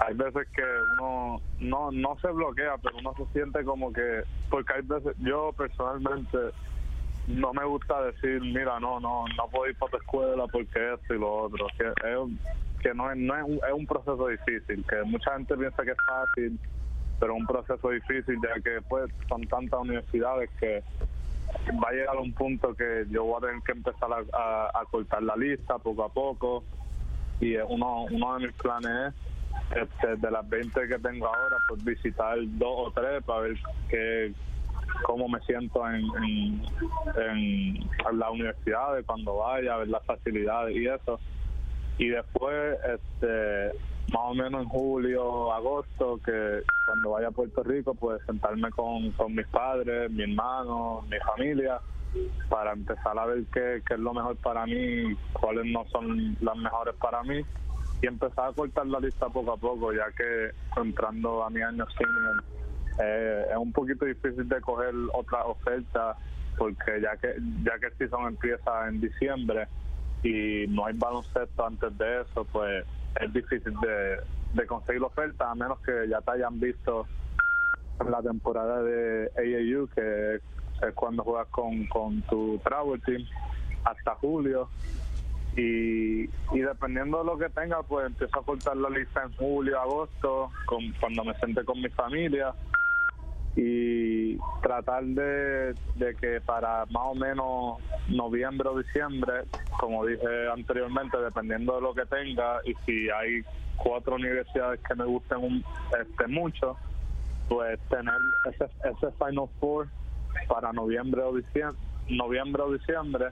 hay 0.00 0.14
veces 0.14 0.46
que 0.54 0.62
uno 0.94 1.40
no 1.60 1.90
no 1.90 2.16
se 2.20 2.28
bloquea 2.28 2.76
pero 2.82 2.96
uno 2.98 3.14
se 3.16 3.26
siente 3.32 3.62
como 3.64 3.92
que 3.92 4.22
porque 4.48 4.72
hay 4.74 4.82
veces 4.82 5.14
yo 5.18 5.52
personalmente 5.56 6.38
no 7.28 7.52
me 7.52 7.64
gusta 7.64 8.02
decir, 8.04 8.40
mira, 8.40 8.80
no, 8.80 8.98
no, 9.00 9.24
no 9.36 9.48
puedo 9.50 9.68
ir 9.68 9.76
para 9.76 9.90
tu 9.90 9.96
escuela 9.98 10.46
porque 10.50 10.94
esto 10.94 11.14
y 11.14 11.18
lo 11.18 11.30
otro. 11.30 11.66
Es, 11.78 12.67
que 12.82 12.94
no, 12.94 13.10
es, 13.10 13.16
no 13.16 13.36
es, 13.36 13.42
un, 13.44 13.54
es 13.56 13.72
un 13.74 13.86
proceso 13.86 14.26
difícil, 14.28 14.84
que 14.88 15.02
mucha 15.04 15.32
gente 15.34 15.56
piensa 15.56 15.82
que 15.84 15.90
es 15.90 15.96
fácil, 16.06 16.58
pero 17.20 17.34
es 17.34 17.40
un 17.40 17.46
proceso 17.46 17.90
difícil 17.90 18.38
ya 18.42 18.60
que 18.62 18.80
pues 18.88 19.10
son 19.28 19.42
tantas 19.46 19.80
universidades 19.80 20.50
que 20.60 20.82
va 21.82 21.88
a 21.88 21.92
llegar 21.92 22.16
a 22.16 22.20
un 22.20 22.32
punto 22.34 22.74
que 22.74 23.04
yo 23.10 23.24
voy 23.24 23.38
a 23.38 23.46
tener 23.46 23.62
que 23.62 23.72
empezar 23.72 24.08
a, 24.12 24.36
a- 24.38 24.70
a 24.80 24.84
cortar 24.90 25.22
la 25.22 25.34
lista 25.36 25.78
poco 25.78 26.04
a 26.04 26.08
poco 26.08 26.64
y 27.40 27.56
uno, 27.56 28.02
uno 28.04 28.38
de 28.38 28.46
mis 28.46 28.56
planes 28.56 29.14
es 29.74 29.82
este, 29.82 30.16
de 30.16 30.30
las 30.30 30.48
20 30.48 30.88
que 30.88 30.98
tengo 30.98 31.26
ahora 31.26 31.56
pues 31.66 31.82
visitar 31.84 32.36
dos 32.42 32.88
o 32.88 32.90
tres 32.92 33.22
para 33.24 33.40
ver 33.40 33.56
qué 33.88 34.32
cómo 35.04 35.28
me 35.28 35.38
siento 35.40 35.86
en, 35.88 36.04
en, 36.24 36.62
en, 37.16 37.90
las 38.18 38.30
universidades 38.30 39.04
cuando 39.06 39.36
vaya, 39.38 39.76
ver 39.76 39.88
las 39.88 40.04
facilidades 40.04 40.74
y 40.76 40.86
eso. 40.86 41.20
Y 41.98 42.08
después, 42.08 42.78
este 42.84 43.72
más 44.12 44.22
o 44.24 44.34
menos 44.34 44.62
en 44.62 44.68
julio, 44.68 45.52
agosto, 45.52 46.18
que 46.24 46.62
cuando 46.86 47.10
vaya 47.10 47.28
a 47.28 47.30
Puerto 47.30 47.62
Rico, 47.62 47.94
pues 47.94 48.20
sentarme 48.24 48.70
con, 48.70 49.10
con 49.12 49.34
mis 49.34 49.46
padres, 49.48 50.10
mi 50.10 50.22
hermano, 50.22 51.04
mi 51.10 51.18
familia, 51.18 51.78
para 52.48 52.72
empezar 52.72 53.18
a 53.18 53.26
ver 53.26 53.44
qué, 53.52 53.82
qué 53.86 53.94
es 53.94 54.00
lo 54.00 54.14
mejor 54.14 54.36
para 54.38 54.64
mí, 54.64 55.14
cuáles 55.34 55.66
no 55.66 55.84
son 55.92 56.36
las 56.40 56.56
mejores 56.56 56.94
para 56.94 57.22
mí, 57.22 57.42
y 58.00 58.06
empezar 58.06 58.48
a 58.48 58.52
cortar 58.52 58.86
la 58.86 59.00
lista 59.00 59.28
poco 59.28 59.52
a 59.52 59.56
poco, 59.58 59.92
ya 59.92 60.10
que 60.16 60.52
entrando 60.80 61.44
a 61.44 61.50
mi 61.50 61.60
año 61.60 61.84
senior 61.90 62.44
eh, 63.00 63.44
es 63.50 63.56
un 63.56 63.72
poquito 63.72 64.04
difícil 64.04 64.48
de 64.48 64.60
coger 64.60 64.94
otra 65.12 65.44
oferta 65.44 66.16
porque 66.56 67.00
ya 67.00 67.16
que 67.16 67.36
ya 67.62 67.78
que 67.78 67.86
el 67.86 67.96
season 67.96 68.26
empieza 68.26 68.88
en 68.88 69.00
diciembre 69.00 69.68
y 70.22 70.66
no 70.68 70.86
hay 70.86 70.94
baloncesto 70.94 71.66
antes 71.66 71.96
de 71.96 72.22
eso, 72.22 72.44
pues 72.44 72.84
es 73.20 73.32
difícil 73.32 73.74
de, 73.80 74.18
de 74.54 74.66
conseguir 74.66 75.02
oferta 75.02 75.50
a 75.50 75.54
menos 75.54 75.78
que 75.80 76.08
ya 76.08 76.20
te 76.20 76.32
hayan 76.32 76.58
visto 76.58 77.06
la 78.08 78.22
temporada 78.22 78.82
de 78.82 79.30
AAU, 79.36 79.88
que 79.88 80.36
es 80.36 80.94
cuando 80.94 81.24
juegas 81.24 81.48
con, 81.48 81.86
con 81.86 82.22
tu 82.22 82.58
travel 82.58 83.00
team, 83.02 83.24
hasta 83.84 84.14
julio. 84.16 84.68
Y, 85.56 86.24
y 86.24 86.60
dependiendo 86.60 87.18
de 87.18 87.24
lo 87.24 87.36
que 87.36 87.48
tenga, 87.48 87.82
pues 87.82 88.06
empiezo 88.06 88.38
a 88.38 88.44
cortar 88.44 88.76
la 88.76 88.90
lista 88.90 89.24
en 89.24 89.32
julio, 89.32 89.80
agosto, 89.80 90.50
con, 90.66 90.92
cuando 91.00 91.24
me 91.24 91.34
senté 91.34 91.64
con 91.64 91.80
mi 91.80 91.88
familia 91.88 92.54
y 93.60 94.38
tratar 94.62 95.02
de, 95.02 95.74
de 95.96 96.14
que 96.14 96.40
para 96.40 96.86
más 96.86 97.02
o 97.06 97.14
menos 97.16 97.78
noviembre 98.08 98.68
o 98.68 98.78
diciembre, 98.78 99.46
como 99.80 100.06
dije 100.06 100.48
anteriormente, 100.54 101.18
dependiendo 101.18 101.74
de 101.74 101.80
lo 101.80 101.92
que 101.92 102.06
tenga 102.06 102.60
y 102.64 102.72
si 102.86 103.10
hay 103.10 103.42
cuatro 103.74 104.14
universidades 104.14 104.78
que 104.86 104.94
me 104.94 105.04
gusten 105.06 105.38
un, 105.38 105.64
este 106.00 106.28
mucho, 106.28 106.76
pues 107.48 107.80
tener 107.88 108.14
ese, 108.48 108.66
ese 108.84 109.10
Final 109.18 109.48
Four 109.58 109.88
para 110.46 110.72
noviembre 110.72 111.20
o 111.22 111.34
diciembre, 111.34 111.76
noviembre 112.08 112.62
o 112.62 112.72
diciembre 112.72 113.30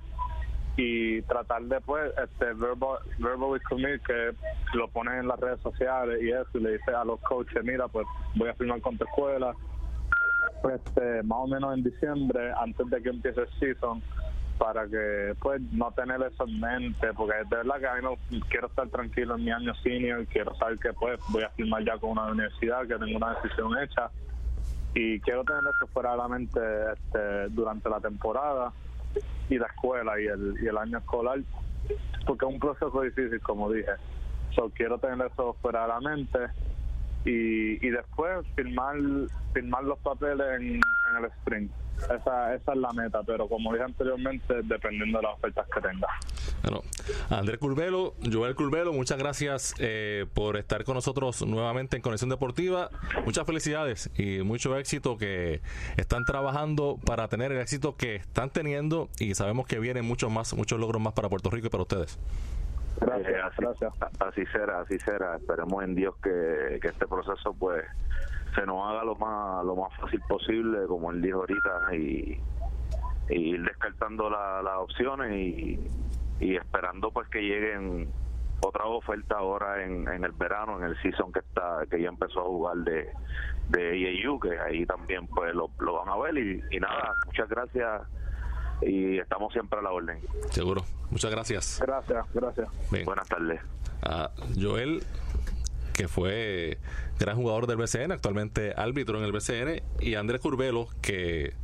y 0.76 1.22
tratar 1.22 1.62
de 1.62 1.80
pues 1.82 2.12
este 2.20 2.52
verbal, 2.52 2.98
verbally 3.20 3.60
commit 3.60 4.02
que 4.04 4.32
lo 4.74 4.88
ponen 4.88 5.20
en 5.20 5.28
las 5.28 5.38
redes 5.38 5.60
sociales 5.60 6.20
y 6.20 6.30
eso 6.30 6.48
y 6.54 6.60
le 6.60 6.72
dice 6.72 6.90
a 6.90 7.04
los 7.04 7.20
coaches 7.20 7.64
mira 7.64 7.88
pues 7.88 8.06
voy 8.34 8.48
a 8.50 8.54
firmar 8.54 8.80
con 8.82 8.98
tu 8.98 9.04
escuela 9.04 9.54
este, 10.74 11.22
más 11.22 11.38
o 11.40 11.46
menos 11.46 11.76
en 11.76 11.84
diciembre, 11.84 12.52
antes 12.58 12.88
de 12.88 13.02
que 13.02 13.08
empiece 13.08 13.40
el 13.40 13.48
season, 13.58 14.02
para 14.58 14.86
que 14.86 15.34
pues 15.40 15.60
no 15.72 15.92
tener 15.92 16.20
eso 16.22 16.44
en 16.46 16.60
mente, 16.60 17.12
porque 17.14 17.34
de 17.50 17.56
verdad 17.56 17.78
que 17.78 17.86
a 17.86 17.94
mí 17.94 18.00
no 18.02 18.16
quiero 18.48 18.68
estar 18.68 18.88
tranquilo 18.88 19.36
en 19.36 19.44
mi 19.44 19.50
año 19.50 19.74
senior, 19.76 20.26
quiero 20.26 20.54
saber 20.56 20.78
que 20.78 20.92
pues 20.94 21.20
voy 21.28 21.42
a 21.42 21.50
firmar 21.50 21.84
ya 21.84 21.98
con 21.98 22.10
una 22.10 22.26
universidad, 22.26 22.86
que 22.86 22.96
tengo 22.96 23.16
una 23.16 23.34
decisión 23.34 23.78
hecha 23.78 24.10
y 24.94 25.20
quiero 25.20 25.44
tener 25.44 25.62
eso 25.62 25.86
fuera 25.92 26.12
de 26.12 26.16
la 26.16 26.28
mente 26.28 26.60
este, 26.94 27.48
durante 27.50 27.88
la 27.90 28.00
temporada 28.00 28.72
y 29.50 29.58
la 29.58 29.66
escuela 29.66 30.18
y 30.18 30.26
el, 30.26 30.54
y 30.62 30.66
el 30.66 30.78
año 30.78 30.98
escolar, 30.98 31.38
porque 32.26 32.46
es 32.46 32.52
un 32.52 32.58
proceso 32.58 33.02
difícil, 33.02 33.40
como 33.42 33.70
dije. 33.70 33.92
So, 34.54 34.70
quiero 34.74 34.98
tener 34.98 35.26
eso 35.26 35.54
fuera 35.60 35.82
de 35.82 35.88
la 35.88 36.00
mente 36.00 36.38
y, 37.26 37.84
y 37.84 37.90
después 37.90 38.46
firmar 38.54 38.96
firmar 39.52 39.84
los 39.84 39.98
papeles 39.98 40.46
en, 40.60 40.80
el 41.18 41.24
sprint. 41.38 41.70
Esa, 41.96 42.54
esa 42.54 42.72
es 42.72 42.78
la 42.78 42.92
meta, 42.92 43.22
pero 43.22 43.48
como 43.48 43.72
dije 43.72 43.84
anteriormente, 43.84 44.54
dependiendo 44.64 45.18
de 45.18 45.22
las 45.22 45.34
ofertas 45.34 45.66
que 45.74 45.80
tenga. 45.80 46.06
Bueno, 46.62 46.82
Andrés 47.30 47.58
Curvelo, 47.58 48.14
Joel 48.30 48.54
Curvelo, 48.54 48.92
muchas 48.92 49.16
gracias 49.16 49.74
eh, 49.78 50.26
por 50.34 50.58
estar 50.58 50.84
con 50.84 50.94
nosotros 50.94 51.46
nuevamente 51.46 51.96
en 51.96 52.02
Conexión 52.02 52.28
Deportiva. 52.28 52.90
Muchas 53.24 53.46
felicidades 53.46 54.10
y 54.14 54.42
mucho 54.42 54.76
éxito 54.76 55.16
que 55.16 55.62
están 55.96 56.26
trabajando 56.26 56.98
para 57.06 57.28
tener 57.28 57.50
el 57.50 57.60
éxito 57.60 57.96
que 57.96 58.16
están 58.16 58.50
teniendo 58.50 59.08
y 59.18 59.34
sabemos 59.34 59.66
que 59.66 59.78
vienen 59.78 60.04
muchos 60.04 60.30
más, 60.30 60.52
muchos 60.52 60.78
logros 60.78 61.00
más 61.00 61.14
para 61.14 61.30
Puerto 61.30 61.48
Rico 61.48 61.68
y 61.68 61.70
para 61.70 61.82
ustedes. 61.84 62.18
Gracias, 63.00 63.28
eh, 63.28 63.40
así, 63.42 63.56
gracias. 63.62 63.92
Así 64.20 64.46
será, 64.46 64.80
así 64.80 64.98
será. 64.98 65.36
Esperemos 65.36 65.84
en 65.84 65.94
Dios 65.94 66.14
que, 66.22 66.78
que 66.80 66.88
este 66.88 67.06
proceso 67.06 67.54
pues 67.54 67.84
se 68.54 68.64
nos 68.64 68.88
haga 68.88 69.04
lo 69.04 69.14
más 69.16 69.64
lo 69.64 69.76
más 69.76 69.94
fácil 69.98 70.20
posible, 70.28 70.86
como 70.86 71.10
él 71.10 71.20
dijo 71.20 71.40
ahorita, 71.40 71.94
y, 71.94 72.40
ir 73.28 73.62
descartando 73.64 74.30
las 74.30 74.76
opciones 74.78 75.32
y, 75.32 75.80
y 76.38 76.56
esperando 76.56 77.10
pues 77.10 77.28
que 77.28 77.40
lleguen 77.40 78.08
otra 78.60 78.84
oferta 78.86 79.38
ahora 79.38 79.82
en, 79.84 80.08
en 80.08 80.24
el 80.24 80.32
verano, 80.32 80.78
en 80.78 80.84
el 80.84 80.96
season 81.02 81.32
que 81.32 81.40
está 81.40 81.80
que 81.90 82.00
ya 82.00 82.08
empezó 82.08 82.40
a 82.40 82.44
jugar 82.44 82.76
de, 82.78 83.10
de 83.68 83.98
IAU, 83.98 84.38
que 84.38 84.58
ahí 84.58 84.86
también 84.86 85.26
pues 85.26 85.54
lo, 85.54 85.70
lo 85.80 85.94
van 85.94 86.08
a 86.08 86.16
ver 86.16 86.38
y, 86.38 86.62
y 86.70 86.80
nada, 86.80 87.12
muchas 87.26 87.48
gracias 87.48 88.02
y 88.82 89.18
estamos 89.18 89.52
siempre 89.52 89.78
a 89.78 89.82
la 89.82 89.90
orden. 89.90 90.20
Seguro. 90.50 90.84
Muchas 91.10 91.30
gracias. 91.30 91.78
Gracias, 91.80 92.26
gracias. 92.34 92.68
Buenas 93.04 93.28
tardes. 93.28 93.60
a 94.02 94.30
Joel, 94.60 95.02
que 95.94 96.08
fue 96.08 96.78
gran 97.18 97.36
jugador 97.36 97.66
del 97.66 97.76
BCN, 97.76 98.12
actualmente 98.12 98.74
árbitro 98.76 99.18
en 99.18 99.24
el 99.24 99.32
BCN, 99.32 99.82
y 100.00 100.14
Andrés 100.14 100.40
Curvelo, 100.40 100.88
que 101.00 101.54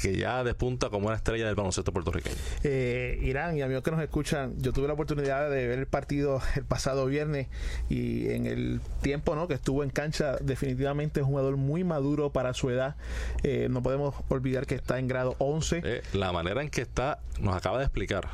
que 0.00 0.16
ya 0.16 0.44
despunta 0.44 0.90
como 0.90 1.08
una 1.08 1.16
estrella 1.16 1.46
del 1.46 1.54
baloncesto 1.54 1.92
puertorriqueño. 1.92 2.36
Eh, 2.62 3.18
Irán 3.22 3.56
y 3.56 3.62
amigos 3.62 3.82
que 3.82 3.90
nos 3.90 4.00
escuchan, 4.00 4.54
yo 4.58 4.72
tuve 4.72 4.86
la 4.86 4.94
oportunidad 4.94 5.50
de 5.50 5.66
ver 5.66 5.78
el 5.78 5.86
partido 5.86 6.40
el 6.56 6.64
pasado 6.64 7.06
viernes 7.06 7.48
y 7.88 8.28
en 8.30 8.46
el 8.46 8.80
tiempo 9.02 9.34
¿no? 9.34 9.48
que 9.48 9.54
estuvo 9.54 9.82
en 9.82 9.90
cancha, 9.90 10.36
definitivamente 10.36 11.20
es 11.20 11.24
un 11.24 11.30
jugador 11.30 11.56
muy 11.56 11.84
maduro 11.84 12.30
para 12.30 12.54
su 12.54 12.70
edad. 12.70 12.96
Eh, 13.42 13.68
no 13.70 13.82
podemos 13.82 14.14
olvidar 14.28 14.66
que 14.66 14.76
está 14.76 14.98
en 14.98 15.08
grado 15.08 15.34
11. 15.38 15.82
Eh, 15.84 16.02
la 16.12 16.32
manera 16.32 16.62
en 16.62 16.70
que 16.70 16.82
está, 16.82 17.20
nos 17.40 17.56
acaba 17.56 17.78
de 17.78 17.84
explicar 17.84 18.28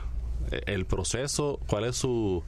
el 0.67 0.85
proceso, 0.85 1.59
cuál 1.67 1.85
es 1.85 1.97
su 1.97 2.43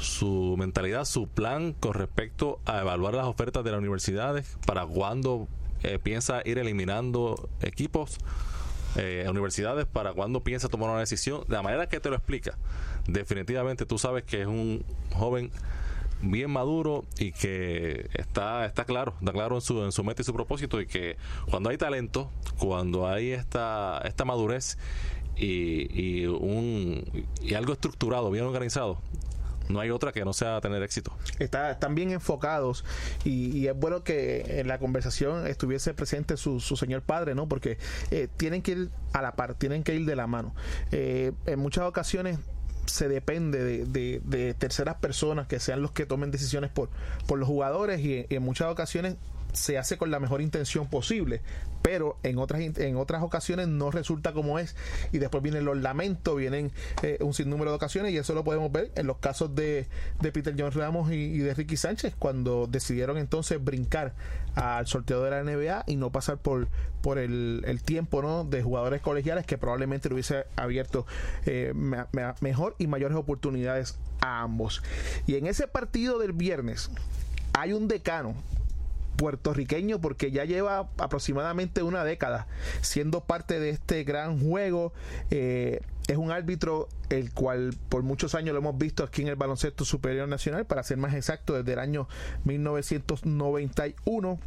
su 0.00 0.56
mentalidad, 0.58 1.04
su 1.04 1.26
plan 1.26 1.72
con 1.72 1.94
respecto 1.94 2.60
a 2.66 2.80
evaluar 2.80 3.14
las 3.14 3.26
ofertas 3.26 3.64
de 3.64 3.70
las 3.70 3.78
universidades, 3.78 4.56
para 4.66 4.86
cuándo 4.86 5.48
eh, 5.82 5.98
piensa 6.02 6.42
ir 6.44 6.58
eliminando 6.58 7.48
equipos, 7.60 8.18
eh, 8.96 9.26
universidades, 9.28 9.86
para 9.86 10.12
cuándo 10.12 10.42
piensa 10.42 10.68
tomar 10.68 10.90
una 10.90 11.00
decisión, 11.00 11.44
de 11.48 11.54
la 11.54 11.62
manera 11.62 11.88
que 11.88 12.00
te 12.00 12.08
lo 12.08 12.16
explica. 12.16 12.56
Definitivamente 13.06 13.86
tú 13.86 13.98
sabes 13.98 14.24
que 14.24 14.42
es 14.42 14.46
un 14.46 14.84
joven 15.12 15.50
bien 16.22 16.50
maduro 16.50 17.04
y 17.18 17.32
que 17.32 18.08
está 18.14 18.64
está 18.64 18.84
claro, 18.84 19.14
está 19.20 19.32
claro 19.32 19.56
en 19.56 19.60
su 19.60 19.84
en 19.84 19.92
su 19.92 20.02
meta 20.02 20.22
y 20.22 20.24
su 20.24 20.32
propósito 20.32 20.80
y 20.80 20.86
que 20.86 21.16
cuando 21.50 21.68
hay 21.68 21.76
talento, 21.76 22.30
cuando 22.58 23.06
hay 23.06 23.32
esta 23.32 24.00
esta 24.04 24.24
madurez 24.24 24.78
y, 25.36 26.22
y 26.22 26.26
un 26.26 27.26
y 27.42 27.54
algo 27.54 27.74
estructurado, 27.74 28.30
bien 28.30 28.44
organizado, 28.44 28.98
no 29.68 29.80
hay 29.80 29.90
otra 29.90 30.12
que 30.12 30.24
no 30.24 30.32
sea 30.32 30.60
tener 30.60 30.82
éxito. 30.82 31.16
Está, 31.38 31.70
están 31.70 31.94
bien 31.94 32.10
enfocados 32.10 32.84
y, 33.24 33.66
es 33.66 33.76
bueno 33.76 34.04
que 34.04 34.60
en 34.60 34.68
la 34.68 34.78
conversación 34.78 35.46
estuviese 35.46 35.92
presente 35.94 36.36
su, 36.36 36.60
su 36.60 36.76
señor 36.76 37.02
padre, 37.02 37.34
¿no? 37.34 37.48
Porque 37.48 37.78
eh, 38.10 38.28
tienen 38.36 38.62
que 38.62 38.72
ir 38.72 38.90
a 39.12 39.22
la 39.22 39.34
par, 39.34 39.54
tienen 39.54 39.82
que 39.82 39.94
ir 39.94 40.06
de 40.06 40.16
la 40.16 40.26
mano. 40.26 40.54
Eh, 40.92 41.32
en 41.46 41.58
muchas 41.58 41.84
ocasiones 41.84 42.38
se 42.86 43.08
depende 43.08 43.64
de, 43.64 44.20
de, 44.24 44.54
terceras 44.54 44.96
personas 44.96 45.48
que 45.48 45.58
sean 45.58 45.82
los 45.82 45.90
que 45.90 46.06
tomen 46.06 46.30
decisiones 46.30 46.70
por, 46.70 46.88
por 47.26 47.38
los 47.38 47.48
jugadores 47.48 48.00
y 48.00 48.26
en 48.28 48.42
muchas 48.42 48.70
ocasiones 48.70 49.16
se 49.56 49.78
hace 49.78 49.96
con 49.96 50.10
la 50.10 50.20
mejor 50.20 50.40
intención 50.40 50.88
posible, 50.88 51.40
pero 51.82 52.18
en 52.22 52.38
otras 52.38 52.60
en 52.60 52.96
otras 52.96 53.22
ocasiones 53.22 53.68
no 53.68 53.90
resulta 53.90 54.32
como 54.32 54.58
es 54.58 54.74
y 55.12 55.18
después 55.18 55.42
vienen 55.42 55.64
los 55.64 55.76
lamentos, 55.76 56.36
vienen 56.36 56.72
eh, 57.02 57.18
un 57.20 57.32
sinnúmero 57.32 57.70
de 57.70 57.76
ocasiones 57.76 58.12
y 58.12 58.18
eso 58.18 58.34
lo 58.34 58.44
podemos 58.44 58.70
ver 58.72 58.90
en 58.96 59.06
los 59.06 59.18
casos 59.18 59.54
de, 59.54 59.86
de 60.20 60.32
Peter 60.32 60.54
John 60.58 60.72
Ramos 60.72 61.12
y, 61.12 61.38
de 61.38 61.54
Ricky 61.54 61.76
Sánchez 61.76 62.14
cuando 62.18 62.66
decidieron 62.66 63.18
entonces 63.18 63.62
brincar 63.62 64.14
al 64.54 64.86
sorteo 64.86 65.22
de 65.22 65.30
la 65.30 65.42
NBA 65.42 65.84
y 65.86 65.96
no 65.96 66.10
pasar 66.10 66.38
por 66.38 66.68
por 67.02 67.18
el, 67.18 67.80
tiempo 67.84 68.20
¿no? 68.20 68.42
de 68.42 68.64
jugadores 68.64 69.00
colegiales 69.00 69.46
que 69.46 69.58
probablemente 69.58 70.08
le 70.08 70.14
hubiese 70.14 70.46
abierto 70.56 71.06
eh, 71.44 71.72
mejor 72.40 72.74
y 72.78 72.88
mayores 72.88 73.16
oportunidades 73.16 73.96
a 74.20 74.42
ambos. 74.42 74.82
Y 75.28 75.36
en 75.36 75.46
ese 75.46 75.68
partido 75.68 76.18
del 76.18 76.32
viernes 76.32 76.90
hay 77.52 77.74
un 77.74 77.86
decano 77.86 78.34
puertorriqueño 79.16 80.00
porque 80.00 80.30
ya 80.30 80.44
lleva 80.44 80.88
aproximadamente 80.98 81.82
una 81.82 82.04
década 82.04 82.46
siendo 82.80 83.22
parte 83.22 83.60
de 83.60 83.70
este 83.70 84.04
gran 84.04 84.40
juego. 84.40 84.92
Eh, 85.30 85.80
es 86.08 86.16
un 86.16 86.30
árbitro 86.30 86.88
el 87.08 87.32
cual 87.32 87.74
por 87.88 88.02
muchos 88.02 88.34
años 88.34 88.52
lo 88.52 88.60
hemos 88.60 88.78
visto 88.78 89.02
aquí 89.02 89.22
en 89.22 89.28
el 89.28 89.36
baloncesto 89.36 89.84
superior 89.84 90.28
nacional, 90.28 90.66
para 90.66 90.82
ser 90.82 90.98
más 90.98 91.14
exacto, 91.14 91.54
desde 91.54 91.72
el 91.72 91.78
año 91.78 92.08
1991 92.44 94.38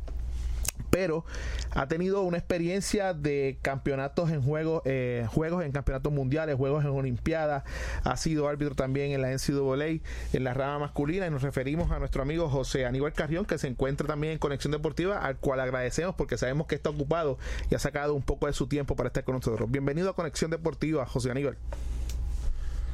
pero 0.89 1.25
ha 1.71 1.87
tenido 1.87 2.21
una 2.21 2.37
experiencia 2.37 3.13
de 3.13 3.57
campeonatos 3.61 4.31
en 4.31 4.41
juegos, 4.41 4.81
eh, 4.85 5.27
juegos 5.29 5.63
en 5.63 5.71
campeonatos 5.71 6.11
mundiales, 6.11 6.55
juegos 6.55 6.83
en 6.83 6.91
Olimpiadas, 6.91 7.63
ha 8.03 8.17
sido 8.17 8.47
árbitro 8.47 8.75
también 8.75 9.11
en 9.11 9.21
la 9.21 9.29
NCAA, 9.31 10.01
en 10.33 10.43
la 10.43 10.53
rama 10.53 10.79
masculina, 10.79 11.27
y 11.27 11.29
nos 11.29 11.41
referimos 11.41 11.91
a 11.91 11.99
nuestro 11.99 12.21
amigo 12.21 12.49
José 12.49 12.85
Aníbal 12.85 13.13
Carrión, 13.13 13.45
que 13.45 13.57
se 13.57 13.67
encuentra 13.67 14.07
también 14.07 14.33
en 14.33 14.39
Conexión 14.39 14.71
Deportiva, 14.71 15.19
al 15.19 15.37
cual 15.37 15.59
agradecemos 15.59 16.15
porque 16.15 16.37
sabemos 16.37 16.67
que 16.67 16.75
está 16.75 16.89
ocupado 16.89 17.37
y 17.69 17.75
ha 17.75 17.79
sacado 17.79 18.13
un 18.13 18.23
poco 18.23 18.47
de 18.47 18.53
su 18.53 18.67
tiempo 18.67 18.95
para 18.95 19.07
estar 19.07 19.23
con 19.23 19.35
nosotros. 19.35 19.69
Bienvenido 19.69 20.09
a 20.09 20.15
Conexión 20.15 20.51
Deportiva, 20.51 21.05
José 21.05 21.31
Aníbal. 21.31 21.57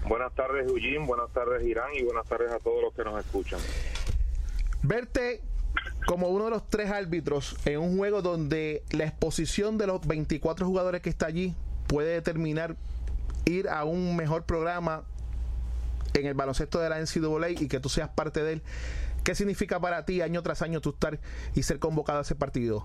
Buenas 0.08 0.34
tardes, 0.36 0.68
Eugene, 0.68 1.06
buenas 1.06 1.32
tardes, 1.32 1.66
Irán, 1.66 1.90
y 1.96 2.04
buenas 2.04 2.28
tardes 2.28 2.52
a 2.52 2.60
todos 2.60 2.82
los 2.84 2.94
que 2.94 3.04
nos 3.04 3.20
escuchan. 3.20 3.60
Verte 4.84 5.42
como 6.06 6.30
uno 6.30 6.46
de 6.46 6.52
los 6.52 6.70
tres 6.70 6.92
árbitros 6.92 7.56
en 7.66 7.80
un 7.80 7.98
juego 7.98 8.22
donde 8.22 8.84
la 8.92 9.06
exposición 9.06 9.78
de 9.78 9.88
los 9.88 10.06
24 10.06 10.66
jugadores 10.66 11.02
que 11.02 11.10
está 11.10 11.28
allí 11.28 11.54
puede 11.88 12.14
determinar 12.14 12.76
ir 13.46 13.70
a 13.70 13.84
un 13.84 14.16
mejor 14.16 14.46
programa 14.46 15.04
en 16.14 16.26
el 16.26 16.34
baloncesto 16.34 16.80
de 16.80 16.90
la 16.90 17.00
NCAA 17.00 17.50
y 17.52 17.68
que 17.68 17.80
tú 17.80 17.90
seas 17.90 18.10
parte 18.10 18.44
de 18.44 18.54
él. 18.54 18.62
¿Qué 19.24 19.36
significa 19.36 19.80
para 19.80 20.06
ti 20.06 20.22
año 20.22 20.44
tras 20.44 20.62
año 20.62 20.82
tú 20.82 20.92
estar 20.92 21.20
y 21.56 21.64
ser 21.64 21.80
convocado 21.80 22.20
a 22.20 22.22
ese 22.22 22.36
partido? 22.36 22.84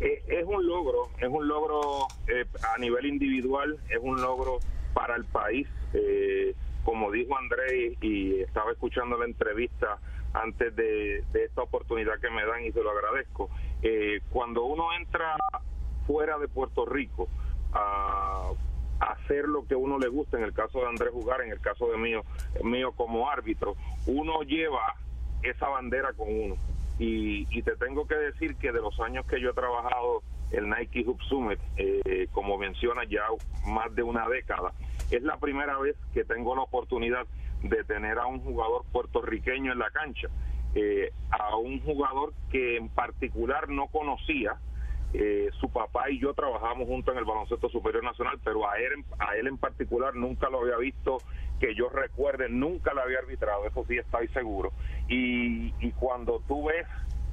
Es 0.00 0.46
un 0.46 0.66
logro, 0.66 1.10
es 1.18 1.28
un 1.28 1.46
logro 1.46 2.06
eh, 2.26 2.46
a 2.74 2.78
nivel 2.78 3.04
individual, 3.06 3.78
es 3.90 3.98
un 4.00 4.20
logro 4.20 4.60
para 4.94 5.16
el 5.16 5.24
país. 5.24 5.68
Eh, 5.92 6.54
como 6.84 7.10
dijo 7.10 7.36
Andrés 7.36 7.98
y 8.00 8.40
estaba 8.40 8.72
escuchando 8.72 9.18
la 9.18 9.26
entrevista, 9.26 9.98
antes 10.32 10.74
de, 10.76 11.24
esta 11.34 11.62
oportunidad 11.62 12.20
que 12.20 12.30
me 12.30 12.44
dan 12.44 12.64
y 12.64 12.72
se 12.72 12.82
lo 12.82 12.90
agradezco. 12.90 13.50
Eh, 13.82 14.20
cuando 14.30 14.64
uno 14.64 14.92
entra 14.92 15.36
fuera 16.06 16.38
de 16.38 16.48
Puerto 16.48 16.86
Rico 16.86 17.28
a, 17.72 18.50
hacer 19.00 19.48
lo 19.48 19.66
que 19.66 19.74
uno 19.74 19.98
le 19.98 20.08
gusta, 20.08 20.36
en 20.36 20.44
el 20.44 20.52
caso 20.52 20.80
de 20.80 20.88
Andrés 20.88 21.10
Jugar, 21.10 21.40
en 21.40 21.50
el 21.50 21.60
caso 21.60 21.90
de 21.90 21.96
mío, 21.96 22.22
mío 22.62 22.92
como 22.92 23.30
árbitro, 23.30 23.74
uno 24.06 24.42
lleva 24.42 24.94
esa 25.42 25.68
bandera 25.68 26.12
con 26.12 26.28
uno. 26.28 26.56
Y, 26.98 27.46
te 27.62 27.76
tengo 27.76 28.06
que 28.06 28.14
decir 28.14 28.56
que 28.56 28.72
de 28.72 28.80
los 28.80 29.00
años 29.00 29.24
que 29.24 29.40
yo 29.40 29.50
he 29.50 29.54
trabajado 29.54 30.22
el 30.50 30.68
Nike 30.68 31.04
Hub 31.06 31.18
Summit, 31.22 31.58
eh, 31.78 32.26
como 32.32 32.58
menciona 32.58 33.04
ya 33.04 33.22
más 33.66 33.94
de 33.94 34.02
una 34.02 34.28
década, 34.28 34.72
es 35.10 35.22
la 35.22 35.38
primera 35.38 35.78
vez 35.78 35.96
que 36.12 36.24
tengo 36.24 36.54
la 36.54 36.62
oportunidad 36.62 37.26
de 37.62 37.84
tener 37.84 38.18
a 38.18 38.26
un 38.26 38.40
jugador 38.40 38.84
puertorriqueño 38.92 39.72
en 39.72 39.78
la 39.78 39.90
cancha, 39.90 40.28
eh, 40.74 41.12
a 41.30 41.56
un 41.56 41.80
jugador 41.80 42.32
que 42.50 42.76
en 42.76 42.88
particular 42.88 43.68
no 43.68 43.88
conocía. 43.88 44.56
Eh, 45.12 45.50
su 45.58 45.68
papá 45.68 46.08
y 46.08 46.20
yo 46.20 46.34
trabajamos 46.34 46.86
juntos 46.86 47.12
en 47.12 47.18
el 47.18 47.24
baloncesto 47.24 47.68
superior 47.68 48.04
nacional, 48.04 48.38
pero 48.44 48.70
a 48.70 48.78
él, 48.78 49.04
a 49.18 49.34
él 49.34 49.48
en 49.48 49.58
particular 49.58 50.14
nunca 50.14 50.48
lo 50.48 50.60
había 50.60 50.76
visto 50.76 51.18
que 51.58 51.74
yo 51.74 51.88
recuerde, 51.88 52.48
nunca 52.48 52.94
lo 52.94 53.02
había 53.02 53.18
arbitrado, 53.18 53.66
eso 53.66 53.84
sí 53.88 53.98
estoy 53.98 54.28
seguro. 54.28 54.72
Y, 55.08 55.74
y 55.80 55.90
cuando 55.98 56.40
tú 56.46 56.66
ves 56.68 56.86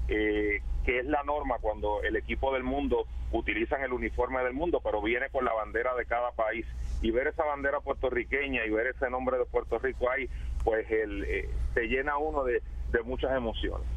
eh, 0.07 0.61
que 0.85 0.99
es 0.99 1.05
la 1.05 1.21
norma 1.23 1.57
cuando 1.59 2.01
el 2.01 2.15
equipo 2.15 2.53
del 2.53 2.63
mundo 2.63 3.07
utilizan 3.33 3.81
el 3.81 3.91
uniforme 3.91 4.41
del 4.41 4.53
mundo, 4.53 4.79
pero 4.81 5.01
viene 5.01 5.29
con 5.29 5.43
la 5.43 5.53
bandera 5.53 5.93
de 5.95 6.05
cada 6.05 6.31
país. 6.31 6.65
Y 7.01 7.11
ver 7.11 7.27
esa 7.27 7.43
bandera 7.43 7.79
puertorriqueña 7.79 8.65
y 8.65 8.69
ver 8.69 8.87
ese 8.87 9.09
nombre 9.09 9.37
de 9.37 9.45
Puerto 9.45 9.77
Rico 9.77 10.09
ahí, 10.09 10.29
pues 10.63 10.89
el, 10.89 11.23
eh, 11.25 11.49
te 11.73 11.87
llena 11.87 12.17
uno 12.17 12.43
de 12.43 12.61
muchas 13.03 13.35
emociones. 13.35 13.87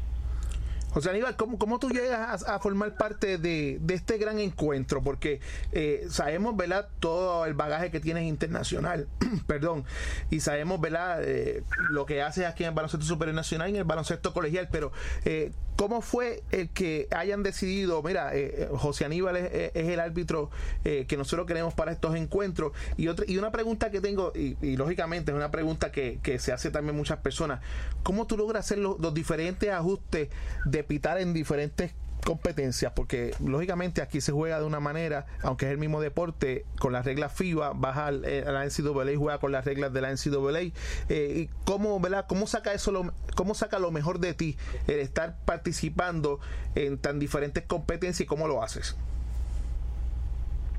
José 0.91 1.09
Aníbal, 1.09 1.37
¿cómo, 1.37 1.57
cómo 1.57 1.79
tú 1.79 1.89
llegas 1.89 2.43
a, 2.43 2.59
formar 2.59 2.95
parte 2.95 3.37
de, 3.37 3.79
este 3.89 4.17
gran 4.17 4.39
encuentro? 4.39 5.01
Porque 5.01 5.39
eh, 5.71 6.05
sabemos, 6.09 6.55
¿verdad?, 6.57 6.89
todo 6.99 7.45
el 7.45 7.53
bagaje 7.53 7.91
que 7.91 8.01
tienes 8.01 8.25
internacional, 8.25 9.07
perdón, 9.47 9.85
y 10.29 10.41
sabemos, 10.41 10.81
¿verdad?, 10.81 11.23
eh, 11.23 11.63
lo 11.89 12.05
que 12.05 12.21
haces 12.21 12.45
aquí 12.45 12.63
en 12.63 12.69
el 12.69 12.75
baloncesto 12.75 13.05
superior 13.05 13.35
nacional 13.35 13.69
y 13.69 13.71
en 13.71 13.77
el 13.77 13.83
baloncesto 13.85 14.33
colegial, 14.33 14.67
pero 14.69 14.91
eh, 15.23 15.53
¿cómo 15.77 16.01
fue 16.01 16.43
el 16.51 16.69
que 16.69 17.07
hayan 17.11 17.41
decidido, 17.41 18.03
mira, 18.03 18.33
José 18.73 19.05
Aníbal 19.05 19.37
es, 19.37 19.71
el 19.73 19.99
árbitro 19.99 20.51
que 20.83 21.15
nosotros 21.17 21.47
queremos 21.47 21.73
para 21.73 21.91
estos 21.91 22.15
encuentros? 22.15 22.73
Y, 22.97 23.07
otra, 23.07 23.25
y 23.27 23.37
una 23.37 23.51
pregunta 23.51 23.89
que 23.89 24.01
tengo, 24.01 24.31
y, 24.35 24.75
lógicamente 24.75 25.31
es 25.31 25.37
una 25.37 25.51
pregunta 25.51 25.91
que, 25.91 26.19
se 26.39 26.51
hace 26.51 26.69
también 26.69 26.95
muchas 26.95 27.19
personas, 27.19 27.61
¿cómo 28.03 28.27
tú 28.27 28.37
logras 28.37 28.65
hacer 28.65 28.77
los 28.77 29.13
diferentes 29.13 29.69
ajustes 29.69 30.29
de 30.65 30.80
pitar 30.83 31.19
en 31.19 31.33
diferentes 31.33 31.93
competencias, 32.21 32.93
porque 32.93 33.31
lógicamente 33.43 34.01
aquí 34.01 34.21
se 34.21 34.31
juega 34.31 34.59
de 34.59 34.65
una 34.65 34.79
manera, 34.79 35.25
aunque 35.43 35.65
es 35.65 35.71
el 35.71 35.77
mismo 35.77 36.01
deporte, 36.01 36.65
con 36.79 36.93
las 36.93 37.05
reglas 37.05 37.33
FIBA, 37.33 37.73
baja 37.73 38.11
eh, 38.23 38.43
a 38.45 38.51
la 38.51 38.65
NCAA 38.65 39.11
y 39.11 39.15
juega 39.15 39.39
con 39.39 39.51
las 39.51 39.65
reglas 39.65 39.91
de 39.93 40.01
la 40.01 40.11
NCAA. 40.11 40.71
Eh, 41.09 41.33
¿Y 41.35 41.49
cómo, 41.65 41.99
¿verdad? 41.99 42.25
cómo 42.27 42.47
saca 42.47 42.73
eso, 42.73 42.91
lo, 42.91 43.13
cómo 43.35 43.55
saca 43.55 43.79
lo 43.79 43.91
mejor 43.91 44.19
de 44.19 44.33
ti 44.33 44.57
el 44.87 44.99
estar 44.99 45.37
participando 45.45 46.39
en 46.75 46.97
tan 46.97 47.19
diferentes 47.19 47.63
competencias 47.63 48.21
y 48.21 48.25
cómo 48.25 48.47
lo 48.47 48.63
haces? 48.63 48.97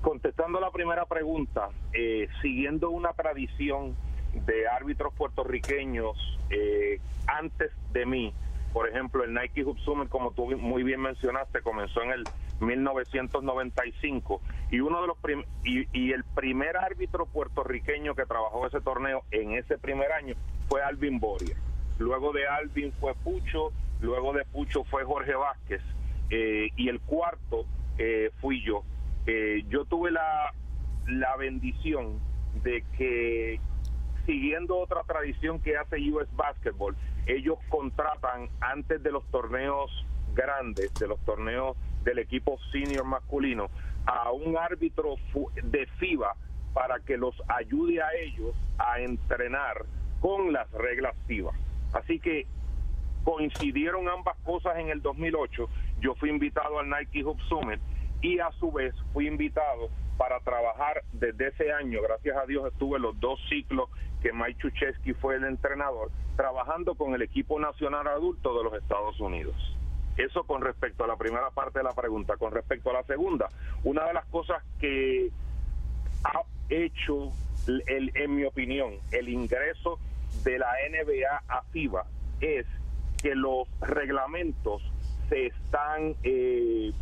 Contestando 0.00 0.60
la 0.60 0.70
primera 0.70 1.06
pregunta, 1.06 1.68
eh, 1.92 2.28
siguiendo 2.40 2.90
una 2.90 3.12
tradición 3.12 3.94
de 4.46 4.66
árbitros 4.66 5.12
puertorriqueños 5.14 6.16
antes 7.26 7.70
de 7.92 8.04
mí, 8.04 8.34
por 8.72 8.88
ejemplo, 8.88 9.22
el 9.24 9.34
Nike 9.34 9.64
Hub 9.64 9.78
Summit, 9.80 10.08
como 10.08 10.32
tú 10.32 10.46
muy 10.56 10.82
bien 10.82 11.00
mencionaste, 11.00 11.60
comenzó 11.62 12.02
en 12.02 12.12
el 12.12 12.24
1995 12.60 14.40
y 14.70 14.80
uno 14.80 15.00
de 15.02 15.06
los 15.08 15.16
y, 15.64 16.12
el 16.12 16.24
primer 16.24 16.76
árbitro 16.76 17.26
puertorriqueño 17.26 18.14
que 18.14 18.24
trabajó 18.24 18.66
ese 18.66 18.80
torneo 18.80 19.24
en 19.30 19.52
ese 19.52 19.78
primer 19.78 20.12
año 20.12 20.34
fue 20.68 20.82
Alvin 20.82 21.20
Boria. 21.20 21.56
Luego 21.98 22.32
de 22.32 22.46
Alvin 22.46 22.92
fue 22.92 23.14
Pucho, 23.14 23.72
luego 24.00 24.32
de 24.32 24.44
Pucho 24.44 24.84
fue 24.84 25.04
Jorge 25.04 25.34
Vázquez 25.34 25.82
eh, 26.30 26.70
y 26.76 26.88
el 26.88 27.00
cuarto 27.00 27.66
eh, 27.98 28.30
fui 28.40 28.62
yo. 28.62 28.84
Eh, 29.26 29.64
yo 29.68 29.84
tuve 29.84 30.10
la, 30.10 30.52
la 31.06 31.36
bendición 31.36 32.18
de 32.62 32.84
que 32.96 33.60
siguiendo 34.26 34.78
otra 34.78 35.02
tradición 35.02 35.60
que 35.60 35.76
hace 35.76 35.96
US 36.10 36.28
Basketball, 36.34 36.96
ellos 37.26 37.58
contratan 37.68 38.48
antes 38.60 39.02
de 39.02 39.10
los 39.12 39.24
torneos 39.30 39.90
grandes, 40.34 40.92
de 40.94 41.06
los 41.06 41.20
torneos 41.24 41.76
del 42.04 42.18
equipo 42.18 42.58
senior 42.72 43.04
masculino, 43.04 43.68
a 44.06 44.32
un 44.32 44.56
árbitro 44.56 45.16
de 45.62 45.86
FIBA 45.98 46.34
para 46.72 46.98
que 47.00 47.16
los 47.16 47.34
ayude 47.48 48.02
a 48.02 48.08
ellos 48.14 48.54
a 48.78 49.00
entrenar 49.00 49.84
con 50.20 50.52
las 50.52 50.70
reglas 50.72 51.14
FIBA. 51.26 51.52
Así 51.92 52.18
que 52.18 52.46
coincidieron 53.24 54.08
ambas 54.08 54.36
cosas 54.44 54.78
en 54.78 54.88
el 54.88 55.02
2008. 55.02 55.68
Yo 56.00 56.14
fui 56.16 56.30
invitado 56.30 56.78
al 56.78 56.88
Nike 56.88 57.24
Hub 57.24 57.40
Summit 57.48 57.80
y 58.22 58.38
a 58.38 58.50
su 58.52 58.72
vez 58.72 58.94
fui 59.12 59.26
invitado 59.26 59.90
para 60.16 60.40
trabajar 60.40 61.02
desde 61.12 61.48
ese 61.48 61.72
año, 61.72 62.00
gracias 62.00 62.36
a 62.36 62.46
Dios 62.46 62.72
estuve 62.72 62.98
los 62.98 63.18
dos 63.20 63.40
ciclos 63.48 63.90
que 64.22 64.32
Mike 64.32 64.60
Chuchesky 64.60 65.14
fue 65.14 65.36
el 65.36 65.44
entrenador, 65.44 66.10
trabajando 66.36 66.94
con 66.94 67.14
el 67.14 67.22
equipo 67.22 67.58
nacional 67.58 68.06
adulto 68.06 68.56
de 68.56 68.64
los 68.64 68.74
Estados 68.74 69.18
Unidos. 69.20 69.56
Eso 70.16 70.44
con 70.44 70.62
respecto 70.62 71.04
a 71.04 71.06
la 71.06 71.16
primera 71.16 71.50
parte 71.50 71.78
de 71.78 71.84
la 71.84 71.92
pregunta. 71.92 72.36
Con 72.36 72.52
respecto 72.52 72.90
a 72.90 72.94
la 72.94 73.02
segunda, 73.04 73.48
una 73.82 74.04
de 74.06 74.12
las 74.12 74.26
cosas 74.26 74.62
que 74.78 75.30
ha 76.24 76.42
hecho, 76.68 77.32
el, 77.66 78.12
en 78.14 78.36
mi 78.36 78.44
opinión, 78.44 78.94
el 79.10 79.28
ingreso 79.28 79.98
de 80.44 80.58
la 80.58 80.72
NBA 80.90 81.42
a 81.48 81.62
FIBA 81.72 82.04
es 82.40 82.66
que 83.22 83.34
los 83.34 83.68
reglamentos 83.80 84.82
se 85.28 85.46
están, 85.46 86.14
eh, 86.24 86.92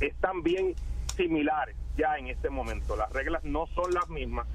están 0.00 0.42
bien 0.42 0.74
similares 1.16 1.76
ya 1.96 2.16
en 2.16 2.28
este 2.28 2.50
momento. 2.50 2.96
Las 2.96 3.10
reglas 3.12 3.44
no 3.44 3.66
son 3.74 3.92
las 3.92 4.08
mismas, 4.08 4.46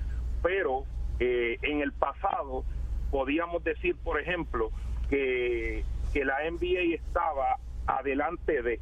pero 0.41 0.85
eh, 1.19 1.57
en 1.61 1.81
el 1.81 1.91
pasado 1.91 2.63
podíamos 3.11 3.63
decir, 3.63 3.95
por 3.97 4.19
ejemplo, 4.19 4.71
que, 5.09 5.83
que 6.13 6.25
la 6.25 6.37
NBA 6.49 6.95
estaba 6.95 7.57
adelante 7.85 8.61
de, 8.61 8.79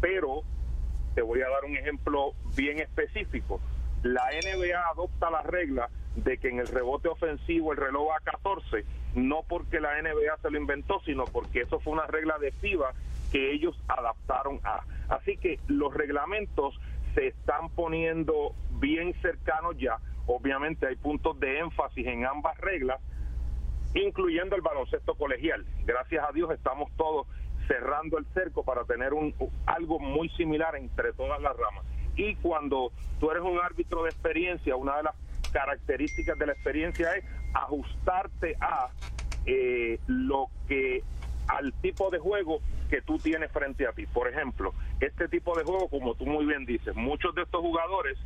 pero 0.00 0.42
te 1.14 1.22
voy 1.22 1.40
a 1.40 1.48
dar 1.48 1.64
un 1.64 1.76
ejemplo 1.76 2.34
bien 2.56 2.78
específico. 2.78 3.60
La 4.02 4.24
NBA 4.30 4.78
adopta 4.90 5.30
la 5.30 5.42
regla 5.42 5.88
de 6.16 6.38
que 6.38 6.48
en 6.48 6.60
el 6.60 6.68
rebote 6.68 7.08
ofensivo 7.08 7.72
el 7.72 7.78
reloj 7.78 8.12
a 8.14 8.20
14, 8.20 8.84
no 9.14 9.42
porque 9.48 9.80
la 9.80 10.00
NBA 10.00 10.36
se 10.42 10.50
lo 10.50 10.58
inventó, 10.58 11.00
sino 11.04 11.24
porque 11.24 11.62
eso 11.62 11.80
fue 11.80 11.92
una 11.92 12.06
regla 12.06 12.38
de 12.38 12.52
FIBA 12.52 12.92
que 13.34 13.50
ellos 13.50 13.76
adaptaron 13.88 14.60
a. 14.62 14.84
Así 15.08 15.36
que 15.36 15.58
los 15.66 15.92
reglamentos 15.92 16.78
se 17.16 17.26
están 17.26 17.68
poniendo 17.70 18.54
bien 18.78 19.12
cercanos 19.22 19.74
ya. 19.76 19.98
Obviamente 20.26 20.86
hay 20.86 20.94
puntos 20.94 21.40
de 21.40 21.58
énfasis 21.58 22.06
en 22.06 22.24
ambas 22.26 22.56
reglas, 22.58 23.00
incluyendo 23.92 24.54
el 24.54 24.62
baloncesto 24.62 25.16
colegial. 25.16 25.66
Gracias 25.84 26.24
a 26.24 26.30
Dios 26.30 26.52
estamos 26.52 26.92
todos 26.96 27.26
cerrando 27.66 28.18
el 28.18 28.26
cerco 28.34 28.62
para 28.62 28.84
tener 28.84 29.12
un, 29.12 29.34
algo 29.66 29.98
muy 29.98 30.28
similar 30.30 30.76
entre 30.76 31.12
todas 31.12 31.42
las 31.42 31.56
ramas. 31.56 31.84
Y 32.14 32.36
cuando 32.36 32.92
tú 33.18 33.32
eres 33.32 33.42
un 33.42 33.58
árbitro 33.58 34.04
de 34.04 34.10
experiencia, 34.10 34.76
una 34.76 34.98
de 34.98 35.02
las 35.02 35.14
características 35.52 36.38
de 36.38 36.46
la 36.46 36.52
experiencia 36.52 37.16
es 37.16 37.24
ajustarte 37.52 38.56
a 38.60 38.90
eh, 39.44 39.98
lo 40.06 40.50
que 40.68 41.02
al 41.48 41.72
tipo 41.74 42.10
de 42.10 42.18
juego 42.18 42.60
que 42.88 43.02
tú 43.02 43.18
tienes 43.18 43.50
frente 43.52 43.86
a 43.86 43.92
ti. 43.92 44.06
Por 44.06 44.28
ejemplo, 44.28 44.72
este 45.00 45.28
tipo 45.28 45.56
de 45.56 45.64
juego, 45.64 45.88
como 45.88 46.14
tú 46.14 46.26
muy 46.26 46.44
bien 46.46 46.64
dices, 46.64 46.94
muchos 46.94 47.34
de 47.34 47.42
estos 47.42 47.60
jugadores 47.60 48.18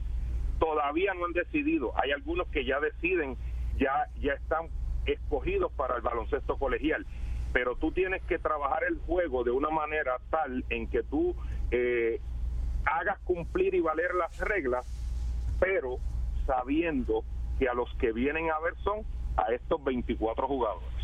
todavía 0.59 1.15
no 1.15 1.27
han 1.27 1.33
decidido. 1.33 1.93
Hay 1.97 2.13
algunos 2.13 2.49
que 2.49 2.65
ya 2.65 2.81
deciden, 2.81 3.37
ya, 3.79 4.07
ya 4.21 4.35
están 4.35 4.69
escogidos 5.07 5.73
para 5.73 5.97
el 5.97 6.03
baloncesto 6.03 6.59
colegial. 6.59 7.07
Pero 7.53 7.77
tú 7.77 7.93
tienes 7.93 8.23
que 8.25 8.39
trabajar 8.39 8.85
el 8.85 8.99
juego 9.07 9.43
de 9.43 9.51
una 9.51 9.71
manera 9.71 10.19
tal 10.31 10.65
en 10.69 10.87
que 10.89 11.03
tú 11.03 11.35
eh, 11.71 12.21
hagas 12.85 13.19
cumplir 13.21 13.75
y 13.75 13.81
valer 13.81 14.15
las 14.15 14.39
reglas, 14.39 14.87
pero 15.59 15.99
sabiendo 16.47 17.25
que 17.59 17.69
a 17.69 17.75
los 17.75 17.93
que 17.95 18.13
vienen 18.13 18.51
a 18.51 18.59
ver 18.61 18.75
son 18.85 19.01
a 19.37 19.53
estos 19.53 19.83
24 19.83 20.47
jugadores 20.47 20.98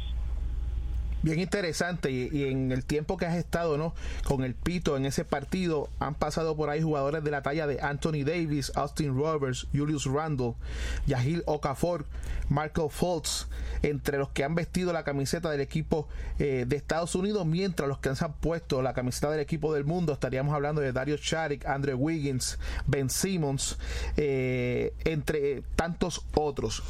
bien 1.25 1.41
interesante 1.41 2.11
y, 2.11 2.45
en 2.45 2.71
el 2.71 2.85
tiempo 2.85 3.17
que 3.17 3.25
has 3.27 3.37
estado 3.37 3.79
no 3.79 3.95
con 4.25 4.45
el 4.45 4.55
pito 4.55 4.97
en 4.97 5.07
ese 5.07 5.25
partido 5.25 5.89
han 5.99 6.15
pasado 6.15 6.55
por 6.55 6.69
ahí 6.69 6.83
jugadores 6.83 7.25
de 7.25 7.31
la 7.31 7.43
talla 7.43 7.67
de 7.67 7.81
Anthony 7.81 8.25
Davis, 8.25 8.71
Austin 8.75 9.17
Roberts, 9.17 9.67
Julius 9.75 10.05
Randle, 10.05 10.55
Yahil 11.07 11.43
Okafor, 11.47 12.05
Marco 12.51 12.91
Fultz, 12.91 13.49
entre 13.83 14.19
los 14.19 14.29
que 14.29 14.45
han 14.45 14.55
vestido 14.55 14.93
la 14.93 15.03
camiseta 15.03 15.51
del 15.51 15.63
equipo 15.63 16.09
eh, 16.39 16.67
de 16.69 16.77
Estados 16.77 17.15
Unidos, 17.15 17.47
mientras 17.47 17.89
los 17.89 17.99
que 17.99 18.11
han 18.11 18.33
puesto 18.41 18.83
la 18.83 18.93
camiseta 18.93 19.31
del 19.31 19.41
equipo 19.41 19.73
del 19.73 19.85
mundo 19.85 20.13
estaríamos 20.13 20.55
hablando 20.55 20.83
de 20.83 20.93
Dario 20.93 21.17
Sharek, 21.17 21.67
Andrew 21.67 21.97
Wiggins, 21.99 22.59
Ben 22.87 23.09
Simmons, 23.09 23.79
eh, 24.17 24.93
entre 25.05 25.63
tantos 25.75 26.27
otros. 26.35 26.83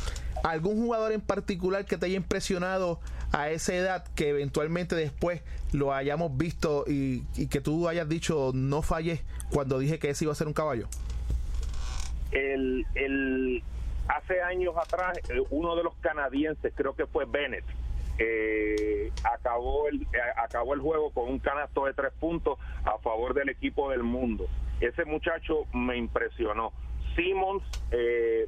¿Algún 0.44 0.76
jugador 0.76 1.12
en 1.12 1.22
particular 1.22 1.86
que 1.86 1.96
te 1.96 2.04
haya 2.04 2.16
impresionado 2.16 3.00
a 3.32 3.48
esa 3.48 3.74
edad 3.74 4.04
que 4.14 4.28
eventualmente 4.28 4.94
después 4.94 5.40
lo 5.72 5.94
hayamos 5.94 6.36
visto 6.36 6.84
y, 6.86 7.22
que 7.48 7.62
tú 7.62 7.88
hayas 7.88 8.06
dicho 8.10 8.50
no 8.52 8.82
fallé 8.82 9.22
cuando 9.50 9.78
dije 9.78 9.98
que 9.98 10.10
ese 10.10 10.26
iba 10.26 10.32
a 10.32 10.36
ser 10.36 10.46
un 10.46 10.52
caballo? 10.52 10.86
El, 12.30 13.62
hace 14.06 14.42
años 14.42 14.74
atrás, 14.76 15.18
eh, 15.30 15.42
uno 15.48 15.76
de 15.76 15.82
los 15.82 15.94
canadienses, 16.02 16.74
creo 16.76 16.94
que 16.94 17.06
fue 17.06 17.24
Bennett, 17.24 17.64
eh, 18.18 19.10
acabó, 19.24 19.88
el, 19.88 20.02
eh, 20.02 20.06
acabó 20.36 20.74
el 20.74 20.80
juego 20.80 21.10
con 21.10 21.30
un 21.30 21.38
canasto 21.38 21.86
de 21.86 21.94
tres 21.94 22.12
puntos 22.20 22.58
a 22.84 22.98
favor 22.98 23.32
del 23.32 23.48
equipo 23.48 23.90
del 23.90 24.02
mundo. 24.02 24.46
Ese 24.78 25.06
muchacho 25.06 25.64
me 25.72 25.96
impresionó. 25.96 26.74
Simmons 27.16 27.62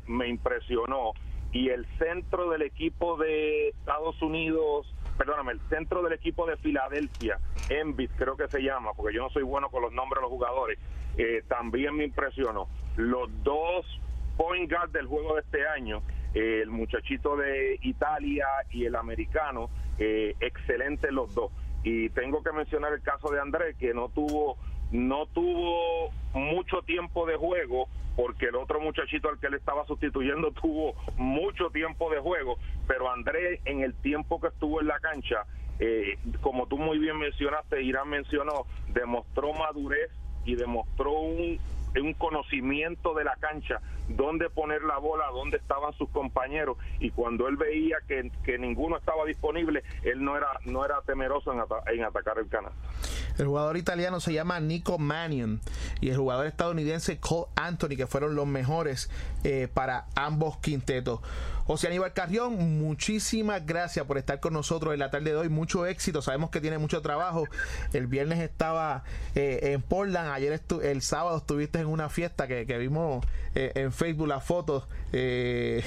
me 0.06 0.28
impresionó 0.28 1.12
y 1.56 1.70
el 1.70 1.86
centro 1.98 2.50
del 2.50 2.60
equipo 2.60 3.16
de 3.16 3.68
Estados 3.68 4.20
Unidos, 4.20 4.94
perdóname, 5.16 5.52
el 5.52 5.60
centro 5.70 6.02
del 6.02 6.12
equipo 6.12 6.44
de 6.44 6.58
Filadelfia, 6.58 7.38
Envid 7.70 8.10
creo 8.18 8.36
que 8.36 8.46
se 8.46 8.60
llama, 8.60 8.92
porque 8.94 9.16
yo 9.16 9.22
no 9.22 9.30
soy 9.30 9.42
bueno 9.42 9.70
con 9.70 9.80
los 9.80 9.90
nombres 9.90 10.18
de 10.18 10.22
los 10.22 10.30
jugadores, 10.30 10.78
eh, 11.16 11.42
también 11.48 11.96
me 11.96 12.04
impresionó. 12.04 12.68
Los 12.96 13.30
dos 13.42 13.86
point 14.36 14.70
guard 14.70 14.90
del 14.90 15.06
juego 15.06 15.36
de 15.36 15.40
este 15.40 15.66
año, 15.66 16.02
eh, 16.34 16.60
el 16.62 16.68
muchachito 16.68 17.36
de 17.36 17.78
Italia 17.80 18.46
y 18.70 18.84
el 18.84 18.94
americano, 18.94 19.70
eh, 19.98 20.34
excelentes 20.40 21.10
los 21.10 21.34
dos. 21.34 21.50
Y 21.84 22.10
tengo 22.10 22.42
que 22.42 22.52
mencionar 22.52 22.92
el 22.92 23.00
caso 23.00 23.30
de 23.30 23.40
Andrés, 23.40 23.76
que 23.78 23.94
no 23.94 24.10
tuvo 24.10 24.58
no 24.92 25.26
tuvo 25.26 26.10
mucho 26.32 26.82
tiempo 26.82 27.26
de 27.26 27.36
juego 27.36 27.88
porque 28.16 28.46
el 28.46 28.56
otro 28.56 28.80
muchachito 28.80 29.28
al 29.28 29.38
que 29.38 29.50
le 29.50 29.58
estaba 29.58 29.86
sustituyendo 29.86 30.50
tuvo 30.62 30.94
mucho 31.16 31.70
tiempo 31.70 32.10
de 32.10 32.18
juego, 32.18 32.58
pero 32.88 33.10
Andrés 33.10 33.60
en 33.64 33.82
el 33.82 33.94
tiempo 33.94 34.40
que 34.40 34.48
estuvo 34.48 34.80
en 34.80 34.88
la 34.88 34.98
cancha, 34.98 35.44
eh, 35.78 36.18
como 36.40 36.66
tú 36.66 36.78
muy 36.78 36.98
bien 36.98 37.18
mencionaste, 37.18 37.82
Irán 37.82 38.08
mencionó, 38.08 38.66
demostró 38.88 39.52
madurez 39.52 40.10
y 40.46 40.54
demostró 40.54 41.12
un, 41.12 41.58
un 41.94 42.14
conocimiento 42.14 43.14
de 43.14 43.24
la 43.24 43.36
cancha, 43.36 43.80
dónde 44.08 44.50
poner 44.50 44.82
la 44.82 44.98
bola, 44.98 45.26
dónde 45.32 45.56
estaban 45.56 45.92
sus 45.94 46.08
compañeros 46.10 46.76
y 47.00 47.10
cuando 47.10 47.48
él 47.48 47.56
veía 47.56 47.96
que, 48.06 48.30
que 48.44 48.58
ninguno 48.58 48.96
estaba 48.96 49.24
disponible, 49.24 49.82
él 50.02 50.22
no 50.24 50.36
era 50.36 50.48
no 50.64 50.84
era 50.84 51.00
temeroso 51.02 51.52
en, 51.52 51.60
en 51.94 52.04
atacar 52.04 52.38
el 52.38 52.48
canal. 52.48 52.72
El 53.38 53.46
jugador 53.46 53.76
italiano 53.76 54.20
se 54.20 54.32
llama 54.32 54.60
Nico 54.60 54.98
Mannion 54.98 55.60
y 56.00 56.08
el 56.08 56.16
jugador 56.16 56.46
estadounidense 56.46 57.18
Cole 57.18 57.46
Anthony, 57.54 57.96
que 57.96 58.06
fueron 58.06 58.34
los 58.34 58.46
mejores 58.46 59.10
eh, 59.44 59.68
para 59.72 60.06
ambos 60.14 60.56
quintetos. 60.58 61.20
José 61.66 61.88
Aníbal 61.88 62.12
Carrión, 62.12 62.78
muchísimas 62.78 63.66
gracias 63.66 64.06
por 64.06 64.18
estar 64.18 64.38
con 64.38 64.52
nosotros 64.52 64.94
en 64.94 65.00
la 65.00 65.10
tarde 65.10 65.30
de 65.30 65.36
hoy. 65.36 65.48
Mucho 65.48 65.84
éxito, 65.84 66.22
sabemos 66.22 66.50
que 66.50 66.60
tiene 66.60 66.78
mucho 66.78 67.02
trabajo. 67.02 67.48
El 67.92 68.06
viernes 68.06 68.38
estaba 68.38 69.02
eh, 69.34 69.72
en 69.72 69.82
Portland, 69.82 70.30
ayer 70.30 70.60
el 70.82 71.02
sábado 71.02 71.38
estuviste 71.38 71.80
en 71.80 71.85
una 71.88 72.08
fiesta 72.08 72.46
que, 72.46 72.64
vimos 72.78 73.24
eh, 73.54 73.72
en 73.74 73.92
Facebook 73.92 74.28
las 74.28 74.44
fotos 74.44 74.88
de 75.12 75.82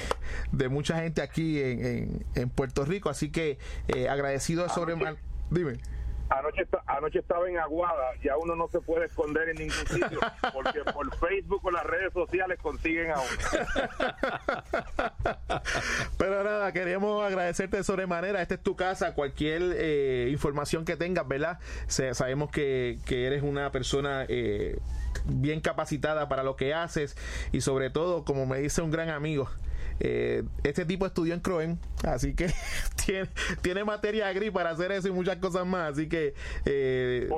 mucha 0.70 1.00
gente 1.00 1.22
aquí 1.22 1.60
en, 1.60 2.24
en, 2.34 2.50
Puerto 2.50 2.84
Rico. 2.84 3.10
Así 3.10 3.30
que 3.30 3.58
agradecido 4.08 4.68
sobre... 4.68 4.94
Dime. 5.50 5.78
Anoche, 6.30 6.64
anoche 6.86 7.18
estaba 7.18 7.48
en 7.48 7.58
Aguada, 7.58 8.12
ya 8.22 8.36
uno 8.36 8.54
no 8.54 8.68
se 8.68 8.80
puede 8.80 9.06
esconder 9.06 9.48
en 9.48 9.56
ningún 9.56 9.86
sitio, 9.88 10.20
porque 10.52 10.78
por 10.92 11.12
Facebook 11.16 11.60
o 11.64 11.72
las 11.72 11.84
redes 11.84 12.12
sociales 12.12 12.56
consiguen 12.62 13.10
a 13.10 13.16
uno. 13.16 13.30
Pero 16.16 16.44
nada, 16.44 16.72
queríamos 16.72 17.24
agradecerte 17.24 17.78
de 17.78 17.84
sobremanera. 17.84 18.40
Esta 18.42 18.54
es 18.54 18.62
tu 18.62 18.76
casa, 18.76 19.12
cualquier 19.14 19.74
eh, 19.74 20.28
información 20.30 20.84
que 20.84 20.96
tengas, 20.96 21.26
¿verdad? 21.26 21.58
sabemos 21.88 22.52
que, 22.52 23.00
que, 23.06 23.26
eres 23.26 23.42
una 23.42 23.72
persona 23.72 24.24
eh, 24.28 24.78
bien 25.26 25.60
capacitada 25.60 26.28
para 26.28 26.42
lo 26.42 26.56
que 26.56 26.74
haces 26.74 27.16
y 27.52 27.60
sobre 27.60 27.90
todo, 27.90 28.24
como 28.24 28.46
me 28.46 28.58
dice 28.58 28.82
un 28.82 28.90
gran 28.90 29.08
amigo, 29.08 29.48
eh, 30.00 30.44
este 30.64 30.86
tipo 30.86 31.04
estudió 31.04 31.34
en 31.34 31.40
Croen, 31.40 31.78
así 32.04 32.34
que 32.34 32.48
tiene, 33.04 33.28
tiene 33.60 33.84
materia 33.84 34.32
gris 34.32 34.50
para 34.50 34.70
hacer 34.70 34.92
eso 34.92 35.08
y 35.08 35.12
muchas 35.12 35.36
cosas 35.36 35.66
más. 35.66 35.92
Así 35.92 36.08
que. 36.08 36.34
Eh, 36.64 37.28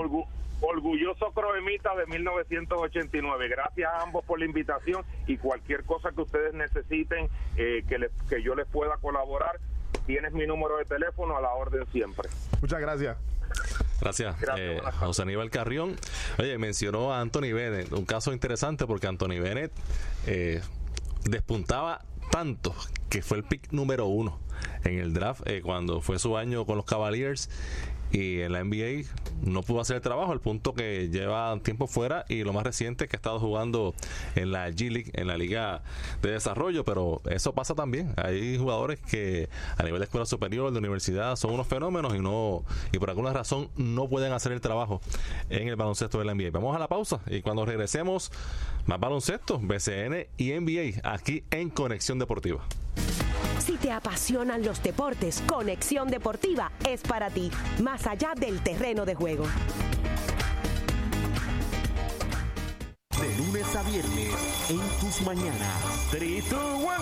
orgulloso 0.61 1.33
croemita 1.33 1.95
de 1.97 2.07
1989. 2.07 3.49
Gracias 3.49 3.93
a 3.93 4.03
ambos 4.03 4.25
por 4.25 4.39
la 4.39 4.45
invitación 4.45 5.05
y 5.27 5.37
cualquier 5.37 5.83
cosa 5.83 6.11
que 6.13 6.23
ustedes 6.23 6.55
necesiten 6.55 7.29
eh, 7.57 7.85
que, 7.89 8.09
que 8.29 8.43
yo 8.43 8.55
les 8.55 8.69
pueda 8.69 8.97
colaborar, 8.99 9.59
tienes 10.07 10.33
mi 10.33 10.47
número 10.47 10.77
de 10.77 10.85
teléfono 10.85 11.37
a 11.37 11.41
la 11.41 11.53
orden 11.53 11.85
siempre. 11.93 12.29
Muchas 12.61 12.81
gracias. 12.81 13.32
Gracias, 14.03 14.35
eh, 14.57 14.81
José 14.99 15.23
Aníbal 15.23 15.49
Carrión. 15.51 15.97
Oye, 16.39 16.59
mencionó 16.59 17.15
a 17.15 17.21
Anthony 17.21 17.53
Bennett, 17.53 17.93
un 17.93 18.05
caso 18.05 18.33
interesante 18.33 18.85
porque 18.85 19.07
Anthony 19.07 19.39
Bennett 19.41 19.71
eh, 20.27 20.61
despuntaba 21.25 22.05
tanto 22.33 22.75
que 23.09 23.23
fue 23.23 23.37
el 23.37 23.45
pick 23.45 23.71
número 23.71 24.07
uno 24.07 24.41
en 24.83 24.99
el 24.99 25.15
draft 25.15 25.43
eh, 25.47 25.63
cuando 25.63 26.01
fue 26.01 26.19
su 26.19 26.37
año 26.37 26.67
con 26.67 26.77
los 26.77 26.85
Cavaliers 26.85 27.49
y 28.13 28.41
en 28.41 28.53
la 28.53 28.63
NBA 28.63 29.09
no 29.43 29.63
pudo 29.63 29.81
hacer 29.81 29.97
el 29.97 30.03
trabajo 30.03 30.33
al 30.33 30.41
punto 30.41 30.75
que 30.75 31.09
lleva 31.09 31.59
tiempo 31.63 31.87
fuera 31.87 32.25
y 32.29 32.45
lo 32.45 32.53
más 32.53 32.63
reciente 32.63 33.05
es 33.05 33.11
que 33.11 33.17
ha 33.17 33.19
estado 33.19 33.41
jugando 33.41 33.95
en 34.35 34.53
la 34.53 34.69
G 34.71 34.91
League, 34.91 35.11
en 35.15 35.27
la 35.27 35.37
liga 35.37 35.83
de 36.21 36.33
desarrollo, 36.33 36.85
pero 36.85 37.23
eso 37.29 37.53
pasa 37.55 37.75
también. 37.75 38.15
Hay 38.17 38.57
jugadores 38.59 39.01
que 39.01 39.49
a 39.77 39.83
nivel 39.83 40.01
de 40.01 40.05
escuela 40.05 40.27
superior, 40.27 40.73
de 40.73 40.79
universidad, 40.79 41.37
son 41.37 41.53
unos 41.53 41.67
fenómenos 41.67 42.15
y 42.15 42.21
no 42.21 42.65
y 42.93 42.99
por 42.99 43.11
alguna 43.11 43.33
razón 43.33 43.71
no 43.77 44.09
pueden 44.09 44.33
hacer 44.33 44.53
el 44.53 44.61
trabajo 44.61 45.01
en 45.51 45.69
el 45.69 45.77
baloncesto 45.77 46.19
de 46.19 46.27
la 46.27 46.35
NBA. 46.35 46.51
Vamos 46.53 46.77
a 46.77 46.79
la 46.79 46.89
pausa 46.89 47.21
y 47.27 47.41
cuando 47.41 47.65
regresemos 47.65 48.31
más 48.87 49.01
baloncesto, 49.01 49.59
BCN 49.59 50.27
y 50.37 50.53
NBA 50.53 51.01
aquí 51.09 51.45
en 51.51 51.71
Conexión 51.71 52.19
Deportiva. 52.19 52.63
Si 53.65 53.77
te 53.77 53.93
apasionan 53.93 54.65
los 54.65 54.83
deportes, 54.83 55.43
Conexión 55.47 56.09
Deportiva 56.09 56.73
es 56.89 57.03
para 57.03 57.31
ti, 57.31 57.51
más 57.83 58.07
allá 58.07 58.33
del 58.37 58.61
terreno 58.61 59.05
de 59.05 59.15
juego. 59.15 59.47
De 63.21 63.39
lunes 63.39 63.77
a 63.77 63.83
viernes, 63.85 64.35
en 64.69 64.81
tus 65.01 65.23
mañanas. 65.23 66.09
3, 66.11 66.51
2, 66.51 66.61
1. 66.83 66.93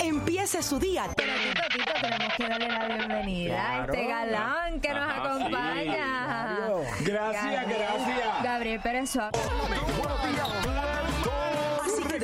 Empiece 0.00 0.62
su 0.62 0.78
día. 0.78 1.06
Pero 1.16 1.32
Tito, 1.72 1.92
tenemos 2.02 2.34
que 2.36 2.48
darle 2.48 2.68
la 2.68 2.86
bienvenida 2.86 3.70
a 3.70 3.84
este 3.84 4.06
galán 4.06 4.80
que 4.80 4.92
nos 4.92 5.10
acompaña. 5.10 6.68
Gracias, 7.00 7.68
gracias. 7.68 8.42
Gabriel 8.42 8.80
Pérez 8.82 9.10
Suárez 9.10 9.40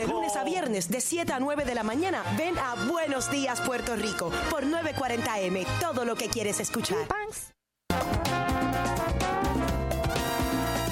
de 0.01 0.07
lunes 0.07 0.35
a 0.37 0.45
viernes 0.45 0.89
de 0.89 0.99
7 0.99 1.31
a 1.31 1.41
9 1.41 1.67
de 1.67 1.75
la 1.75 1.83
mañana, 1.83 2.23
ven 2.39 2.59
a 2.59 2.87
Buenos 2.87 3.31
Días 3.31 3.61
Puerto 3.61 3.97
Rico 3.97 4.31
por 4.49 4.65
940M. 4.65 5.67
Todo 5.79 6.07
lo 6.07 6.17
que 6.17 6.29
quieres 6.29 6.59
escuchar. 6.59 7.07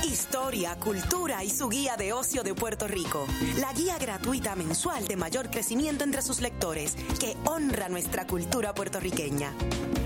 historia, 0.05 0.77
cultura 0.77 1.43
y 1.45 1.51
su 1.51 1.69
guía 1.69 1.97
de 1.97 2.13
ocio 2.13 2.43
de 2.43 2.55
Puerto 2.55 2.87
Rico. 2.87 3.27
La 3.61 3.73
guía 3.73 3.97
gratuita 3.99 4.57
mensual 4.57 5.07
de 5.07 5.17
mayor 5.17 5.51
crecimiento 5.51 6.05
entre 6.05 6.23
sus 6.23 6.41
lectores, 6.41 6.97
que 7.19 7.37
honra 7.45 7.89
nuestra 7.89 8.27
cultura 8.27 8.75
puertorriqueña. 8.75 9.53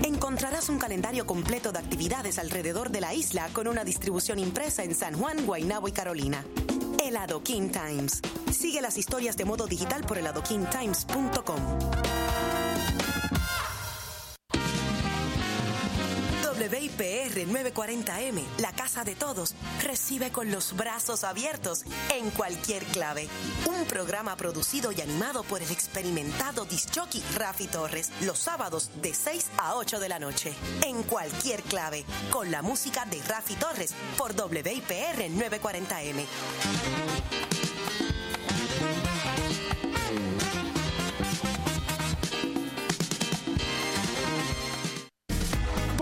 Encontrarás 0.03 0.69
un 0.69 0.79
calendario 0.79 1.25
completo 1.25 1.71
de 1.71 1.79
actividades 1.79 2.39
alrededor 2.39 2.89
de 2.89 3.01
la 3.01 3.13
isla 3.13 3.49
con 3.53 3.67
una 3.67 3.83
distribución 3.83 4.39
impresa 4.39 4.83
en 4.83 4.95
San 4.95 5.17
Juan, 5.17 5.45
Guaynabo 5.45 5.87
y 5.87 5.91
Carolina. 5.91 6.45
El 7.01 7.17
Adoquin 7.17 7.71
Times. 7.71 8.21
Sigue 8.51 8.81
las 8.81 8.97
historias 8.97 9.37
de 9.37 9.45
modo 9.45 9.67
digital 9.67 10.03
por 10.05 10.17
eladoquintimes.com. 10.17 12.22
WIPR 16.69 17.47
940M, 17.47 18.41
la 18.59 18.71
casa 18.71 19.03
de 19.03 19.15
todos, 19.15 19.55
recibe 19.81 20.31
con 20.31 20.51
los 20.51 20.75
brazos 20.75 21.23
abiertos 21.23 21.83
en 22.13 22.29
cualquier 22.31 22.83
clave. 22.85 23.27
Un 23.65 23.85
programa 23.85 24.35
producido 24.37 24.91
y 24.91 25.01
animado 25.01 25.43
por 25.43 25.61
el 25.61 25.71
experimentado 25.71 26.65
disjockey 26.65 27.23
Rafi 27.35 27.67
Torres, 27.67 28.11
los 28.21 28.39
sábados 28.39 28.91
de 29.01 29.13
6 29.13 29.51
a 29.57 29.75
8 29.75 29.99
de 29.99 30.09
la 30.09 30.19
noche. 30.19 30.53
En 30.85 31.03
cualquier 31.03 31.61
clave, 31.63 32.05
con 32.31 32.51
la 32.51 32.61
música 32.61 33.05
de 33.05 33.21
Rafi 33.23 33.55
Torres 33.55 33.93
por 34.17 34.31
WIPR 34.31 35.29
940M. 35.29 36.25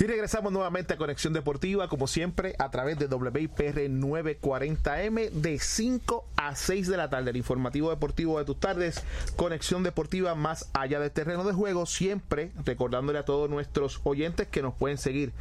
Y 0.00 0.06
regresamos 0.06 0.50
nuevamente 0.50 0.94
a 0.94 0.96
Conexión 0.96 1.34
Deportiva, 1.34 1.86
como 1.90 2.06
siempre, 2.06 2.54
a 2.58 2.70
través 2.70 2.98
de 2.98 3.04
WIPR 3.04 3.90
940M 3.90 5.28
de 5.28 5.58
5 5.58 6.24
a 6.36 6.56
6 6.56 6.88
de 6.88 6.96
la 6.96 7.10
tarde. 7.10 7.28
El 7.28 7.36
informativo 7.36 7.90
deportivo 7.90 8.38
de 8.38 8.46
tus 8.46 8.58
tardes, 8.58 9.04
Conexión 9.36 9.82
Deportiva 9.82 10.34
más 10.34 10.70
allá 10.72 11.00
del 11.00 11.10
terreno 11.10 11.44
de 11.44 11.52
juego. 11.52 11.84
Siempre 11.84 12.50
recordándole 12.64 13.18
a 13.18 13.26
todos 13.26 13.50
nuestros 13.50 14.00
oyentes 14.04 14.48
que 14.48 14.62
nos 14.62 14.72
pueden 14.72 14.96
seguir 14.96 15.34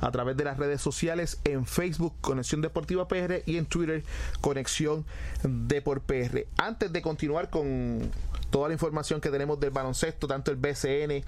a 0.00 0.10
través 0.10 0.34
de 0.38 0.44
las 0.44 0.56
redes 0.56 0.80
sociales 0.80 1.38
en 1.44 1.66
Facebook, 1.66 2.14
Conexión 2.22 2.62
Deportiva 2.62 3.08
PR 3.08 3.42
y 3.44 3.58
en 3.58 3.66
Twitter, 3.66 4.02
Conexión 4.40 5.04
Deport 5.42 6.02
PR. 6.04 6.46
Antes 6.56 6.90
de 6.90 7.02
continuar 7.02 7.50
con 7.50 8.10
toda 8.48 8.68
la 8.68 8.72
información 8.72 9.20
que 9.20 9.28
tenemos 9.28 9.60
del 9.60 9.72
baloncesto, 9.72 10.26
tanto 10.26 10.50
el 10.50 10.56
BCN 10.56 11.22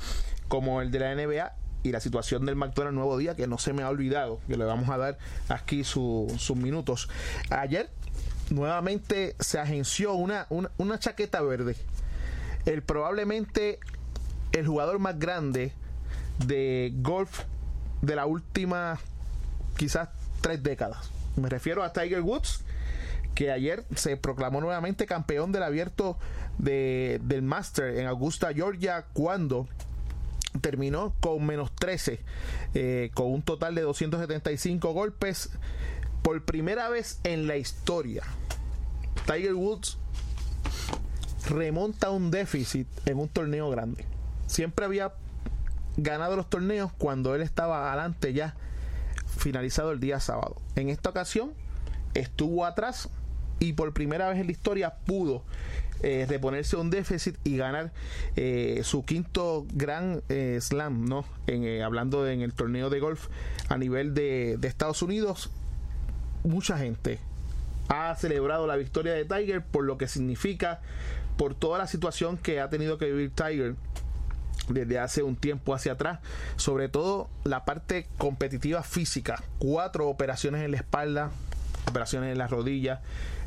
como 0.49 0.81
el 0.81 0.91
de 0.91 0.99
la 1.01 1.15
NBA, 1.15 1.53
y 1.89 1.93
la 1.93 2.01
situación 2.01 2.47
del 2.47 2.57
McDonald's 2.57 2.95
Nuevo 2.95 3.17
Día, 3.17 3.35
que 3.35 3.47
no 3.47 3.59
se 3.59 3.73
me 3.73 3.83
ha 3.83 3.89
olvidado, 3.89 4.41
que 4.47 4.57
le 4.57 4.65
vamos 4.65 4.89
a 4.91 4.99
dar 4.99 5.19
aquí 5.49 5.85
sus 5.85 6.57
minutos. 6.57 7.09
Ayer 7.51 7.91
nuevamente 8.51 9.35
se 9.41 9.59
agenció 9.59 10.15
una, 10.15 10.47
una, 10.51 10.99
chaqueta 10.99 11.41
verde. 11.41 11.77
El 12.67 12.83
probablemente 12.83 13.79
el 14.53 14.67
jugador 14.67 14.99
más 14.99 15.19
grande 15.19 15.73
de 16.47 16.93
golf 16.97 17.45
de 18.03 18.17
la 18.17 18.27
última 18.27 18.99
quizás 19.77 20.11
tres 20.41 20.63
décadas. 20.63 21.11
Me 21.37 21.49
refiero 21.49 21.83
a 21.83 21.93
Tiger 21.93 22.21
Woods, 22.21 22.65
que 23.35 23.51
ayer 23.51 23.85
se 23.95 24.17
proclamó 24.17 24.61
nuevamente 24.61 25.07
campeón 25.07 25.53
del 25.53 25.63
abierto 25.63 26.19
de, 26.59 27.21
del 27.23 27.43
Master 27.43 27.97
en 27.97 28.07
Augusta, 28.07 28.53
Georgia, 28.53 29.07
cuando 29.13 29.69
terminó 30.61 31.15
con 31.21 31.45
menos 31.45 31.73
13, 31.75 32.21
eh, 32.75 33.11
con 33.15 33.33
un 33.33 33.43
total 33.43 33.75
de 33.75 33.83
275 33.83 34.93
golpes 34.93 35.51
por 36.23 36.45
primera 36.45 36.89
vez 36.89 37.21
en 37.25 37.47
la 37.47 37.57
historia. 37.57 38.23
Tiger 39.27 39.55
Woods 39.55 39.99
remonta 41.49 42.11
un 42.11 42.31
déficit 42.31 42.87
en 43.07 43.19
un 43.19 43.29
torneo 43.29 43.71
grande. 43.71 44.05
Siempre 44.47 44.85
había 44.85 45.13
ganado 45.97 46.37
los 46.37 46.49
torneos 46.49 46.93
cuando 46.93 47.35
él 47.35 47.43
estaba 47.43 47.89
adelante 47.89 48.33
ya 48.33 48.55
finalizado 49.27 49.93
el 49.93 50.01
día 50.01 50.21
sábado. 50.21 50.57
En 50.77 50.89
esta 50.89 51.11
ocasión 51.11 51.53
estuvo 52.15 52.65
atrás 52.65 53.09
y 53.59 53.73
por 53.73 53.93
primera 53.93 54.29
vez 54.29 54.39
en 54.39 54.47
la 54.47 54.53
historia 54.53 54.97
pudo 55.05 55.43
eh, 56.03 56.27
reponerse 56.29 56.77
un 56.77 56.91
déficit 56.91 57.37
y 57.45 57.57
ganar 57.57 57.93
eh, 58.37 58.81
su 58.85 59.05
quinto 59.05 59.67
gran 59.73 60.23
eh, 60.29 60.59
slam, 60.61 61.07
¿no? 61.07 61.25
En, 61.47 61.65
eh, 61.65 61.83
hablando 61.83 62.27
en 62.29 62.43
el 62.43 62.53
torneo 62.53 62.91
de 62.91 63.01
golf 63.01 63.29
a 63.69 63.77
nivel 63.79 64.15
de, 64.15 64.57
de 64.59 64.69
Estados 64.69 65.03
Unidos, 65.03 65.51
mucha 66.45 66.79
gente 66.79 67.19
ha 67.89 68.15
celebrado 68.17 68.67
la 68.67 68.77
victoria 68.77 69.13
de 69.13 69.25
Tiger 69.25 69.65
por 69.65 69.85
lo 69.85 69.99
que 69.99 70.09
significa, 70.09 70.81
por 71.37 71.55
toda 71.55 71.79
la 71.79 71.87
situación 71.87 72.37
que 72.37 72.61
ha 72.61 72.69
tenido 72.69 72.99
que 72.99 73.07
vivir 73.07 73.31
Tiger 73.31 73.75
desde 74.69 74.99
hace 74.99 75.23
un 75.23 75.37
tiempo 75.37 75.75
hacia 75.75 75.93
atrás, 75.93 76.21
sobre 76.57 76.89
todo 76.89 77.29
la 77.45 77.65
parte 77.65 78.07
competitiva 78.19 78.83
física, 78.83 79.43
cuatro 79.59 80.09
operaciones 80.09 80.63
en 80.63 80.73
la 80.73 80.77
espalda, 80.77 81.31
operaciones 81.89 82.33
en 82.33 82.39
las 82.39 82.51
rodillas, 82.51 83.01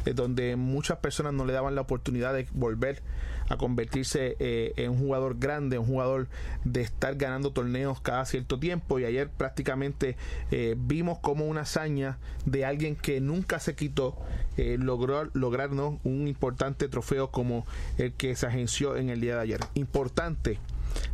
eh, 0.06 0.14
donde 0.14 0.56
muchas 0.56 0.97
personas 0.99 1.34
no 1.34 1.45
le 1.45 1.54
daban 1.54 1.76
la 1.76 1.82
oportunidad 1.82 2.34
de 2.34 2.47
volver 2.54 3.02
a 3.49 3.58
convertirse 3.58 4.38
eh, 4.39 4.74
en 4.78 4.91
un 4.91 4.99
jugador 4.99 5.38
grande, 5.38 5.78
un 5.78 5.86
jugador 5.86 6.28
de 6.64 6.82
estar 6.82 7.16
ganando 7.16 7.52
torneos 7.52 7.99
cada 8.02 8.26
cierto 8.26 8.60
tiempo 8.60 8.99
y 8.99 9.06
ayer 9.06 9.30
prácticamente 9.30 10.16
eh, 10.52 10.76
vimos 10.78 11.20
como 11.20 11.45
una 11.45 11.62
hazaña 11.62 12.18
de 12.45 12.66
alguien 12.66 12.95
que 12.95 13.20
nunca 13.20 13.60
se 13.60 13.76
quitó 13.76 14.18
logró 14.58 15.28
lograrnos 15.34 15.95
un 16.04 16.28
importante 16.28 16.88
trofeo 16.88 17.32
como 17.32 17.66
el 17.97 18.14
que 18.14 18.36
se 18.36 18.45
agenció 18.45 18.95
en 18.95 19.10
el 19.10 19.20
día 19.20 19.36
de 19.36 19.41
ayer. 19.41 19.60
Importante, 19.74 20.60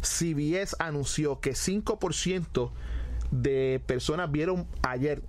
CBS 0.02 0.76
anunció 0.80 1.40
que 1.40 1.52
5% 1.52 2.72
de 3.32 3.82
personas 3.86 4.32
vieron 4.32 4.68
ayer 4.82 5.22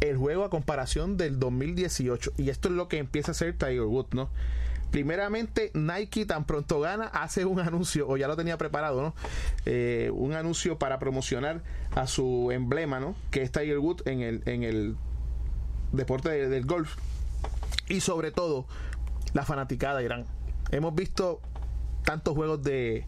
el 0.00 0.16
juego 0.16 0.44
a 0.44 0.50
comparación 0.50 1.16
del 1.16 1.38
2018 1.38 2.32
y 2.36 2.50
esto 2.50 2.68
es 2.68 2.74
lo 2.74 2.88
que 2.88 2.98
empieza 2.98 3.30
a 3.30 3.32
hacer 3.32 3.56
Tiger 3.56 3.82
Woods, 3.82 4.14
¿no? 4.14 4.28
primeramente 4.90 5.72
Nike 5.74 6.24
tan 6.24 6.44
pronto 6.44 6.78
gana 6.78 7.06
hace 7.06 7.44
un 7.44 7.58
anuncio 7.60 8.08
o 8.08 8.16
ya 8.16 8.28
lo 8.28 8.36
tenía 8.36 8.58
preparado 8.58 9.02
no 9.02 9.14
eh, 9.66 10.10
un 10.14 10.34
anuncio 10.34 10.78
para 10.78 10.98
promocionar 10.98 11.62
a 11.96 12.06
su 12.06 12.50
emblema 12.52 13.00
no 13.00 13.16
que 13.30 13.42
es 13.42 13.50
Tiger 13.50 13.78
Woods 13.78 14.06
en 14.06 14.20
el 14.20 14.42
en 14.46 14.62
el 14.62 14.96
deporte 15.94 16.28
de, 16.28 16.48
del 16.48 16.66
golf. 16.66 16.96
Y 17.88 18.00
sobre 18.00 18.30
todo 18.30 18.66
la 19.32 19.44
fanaticada 19.44 20.02
Irán. 20.02 20.24
Hemos 20.70 20.94
visto 20.94 21.40
tantos 22.04 22.34
juegos 22.34 22.62
de 22.62 23.06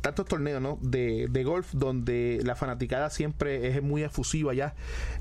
tantos 0.00 0.26
torneos 0.26 0.62
¿no? 0.62 0.78
de, 0.80 1.26
de, 1.28 1.44
golf 1.44 1.72
donde 1.72 2.40
la 2.44 2.54
fanaticada 2.54 3.10
siempre 3.10 3.68
es 3.68 3.82
muy 3.82 4.02
efusiva 4.02 4.54
ya 4.54 4.74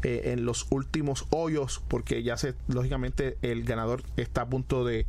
eh, 0.03 0.34
en 0.34 0.45
los 0.45 0.68
últimos 0.70 1.26
hoyos 1.32 1.82
porque 1.88 2.22
ya 2.24 2.38
se 2.38 2.53
lógicamente 2.68 3.38
el 3.41 3.64
ganador 3.64 4.03
está 4.18 4.41
a 4.41 4.49
punto 4.49 4.86
de, 4.86 5.07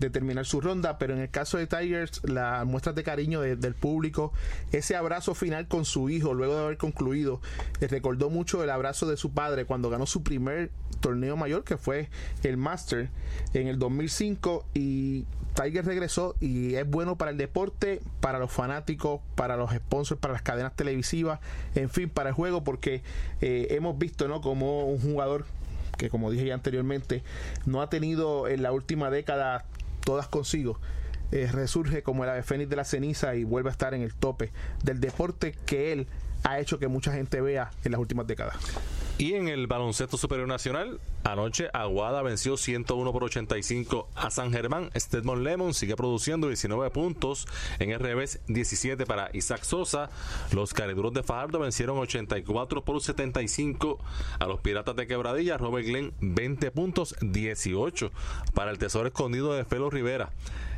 de 0.00 0.10
terminar 0.10 0.46
su 0.46 0.60
ronda, 0.60 0.98
pero 0.98 1.14
en 1.14 1.20
el 1.20 1.30
caso 1.30 1.58
de 1.58 1.66
Tigers, 1.66 2.20
las 2.24 2.66
muestras 2.66 2.94
de 2.94 3.02
cariño 3.02 3.40
de, 3.40 3.56
del 3.56 3.74
público, 3.74 4.32
ese 4.72 4.96
abrazo 4.96 5.34
final 5.34 5.68
con 5.68 5.84
su 5.84 6.10
hijo 6.10 6.34
luego 6.34 6.54
de 6.54 6.62
haber 6.62 6.76
concluido, 6.76 7.40
le 7.80 7.88
recordó 7.88 8.30
mucho 8.30 8.62
el 8.62 8.70
abrazo 8.70 9.06
de 9.06 9.16
su 9.16 9.32
padre 9.32 9.64
cuando 9.64 9.90
ganó 9.90 10.06
su 10.06 10.22
primer 10.22 10.70
torneo 11.04 11.36
mayor, 11.36 11.64
que 11.64 11.76
fue 11.76 12.08
el 12.44 12.56
Master 12.56 13.10
en 13.52 13.68
el 13.68 13.78
2005, 13.78 14.64
y 14.72 15.26
Tiger 15.54 15.84
regresó 15.84 16.34
y 16.40 16.76
es 16.76 16.88
bueno 16.88 17.16
para 17.16 17.30
el 17.30 17.36
deporte, 17.36 18.00
para 18.20 18.38
los 18.38 18.50
fanáticos, 18.50 19.20
para 19.34 19.58
los 19.58 19.70
sponsors, 19.70 20.18
para 20.18 20.32
las 20.32 20.40
cadenas 20.40 20.74
televisivas, 20.74 21.40
en 21.74 21.90
fin, 21.90 22.08
para 22.08 22.30
el 22.30 22.34
juego, 22.34 22.64
porque 22.64 23.02
eh, 23.42 23.66
hemos 23.72 23.98
visto, 23.98 24.28
¿no? 24.28 24.40
Como 24.40 24.86
un 24.86 24.98
jugador 24.98 25.44
que 25.98 26.08
como 26.08 26.30
dije 26.30 26.46
ya 26.46 26.54
anteriormente, 26.54 27.22
no 27.66 27.82
ha 27.82 27.90
tenido 27.90 28.48
en 28.48 28.62
la 28.62 28.72
última 28.72 29.10
década 29.10 29.66
todas 30.04 30.26
consigo, 30.26 30.80
eh, 31.32 31.48
resurge 31.52 32.02
como 32.02 32.24
el 32.24 32.30
ave 32.30 32.42
fénix 32.42 32.70
de 32.70 32.76
la 32.76 32.84
ceniza 32.84 33.34
y 33.34 33.44
vuelve 33.44 33.68
a 33.68 33.72
estar 33.72 33.92
en 33.92 34.00
el 34.00 34.14
tope 34.14 34.52
del 34.82 35.00
deporte 35.00 35.54
que 35.66 35.92
él 35.92 36.08
ha 36.44 36.60
hecho 36.60 36.78
que 36.78 36.88
mucha 36.88 37.12
gente 37.12 37.40
vea 37.40 37.70
en 37.84 37.92
las 37.92 38.00
últimas 38.00 38.26
décadas. 38.26 38.56
Y 39.16 39.34
en 39.34 39.46
el 39.46 39.68
baloncesto 39.68 40.16
superior 40.16 40.48
nacional, 40.48 40.98
anoche 41.22 41.68
Aguada 41.72 42.20
venció 42.22 42.56
101 42.56 43.12
por 43.12 43.22
85 43.22 44.08
a 44.16 44.30
San 44.30 44.52
Germán. 44.52 44.90
Stedmont 44.96 45.40
Lemon 45.40 45.72
sigue 45.72 45.94
produciendo 45.94 46.48
19 46.48 46.90
puntos. 46.90 47.46
En 47.78 47.92
el 47.92 48.00
revés, 48.00 48.40
17 48.48 49.06
para 49.06 49.30
Isaac 49.32 49.62
Sosa. 49.62 50.10
Los 50.50 50.74
cariduros 50.74 51.14
de 51.14 51.22
Fajardo 51.22 51.60
vencieron 51.60 51.96
84 51.98 52.84
por 52.84 53.00
75 53.00 54.00
a 54.40 54.46
los 54.46 54.60
Piratas 54.60 54.96
de 54.96 55.06
Quebradilla. 55.06 55.58
Robert 55.58 55.86
Glenn, 55.86 56.12
20 56.20 56.72
puntos, 56.72 57.14
18 57.20 58.10
para 58.52 58.72
el 58.72 58.78
Tesoro 58.78 59.06
Escondido 59.06 59.54
de 59.54 59.64
Felo 59.64 59.90
Rivera. 59.90 60.30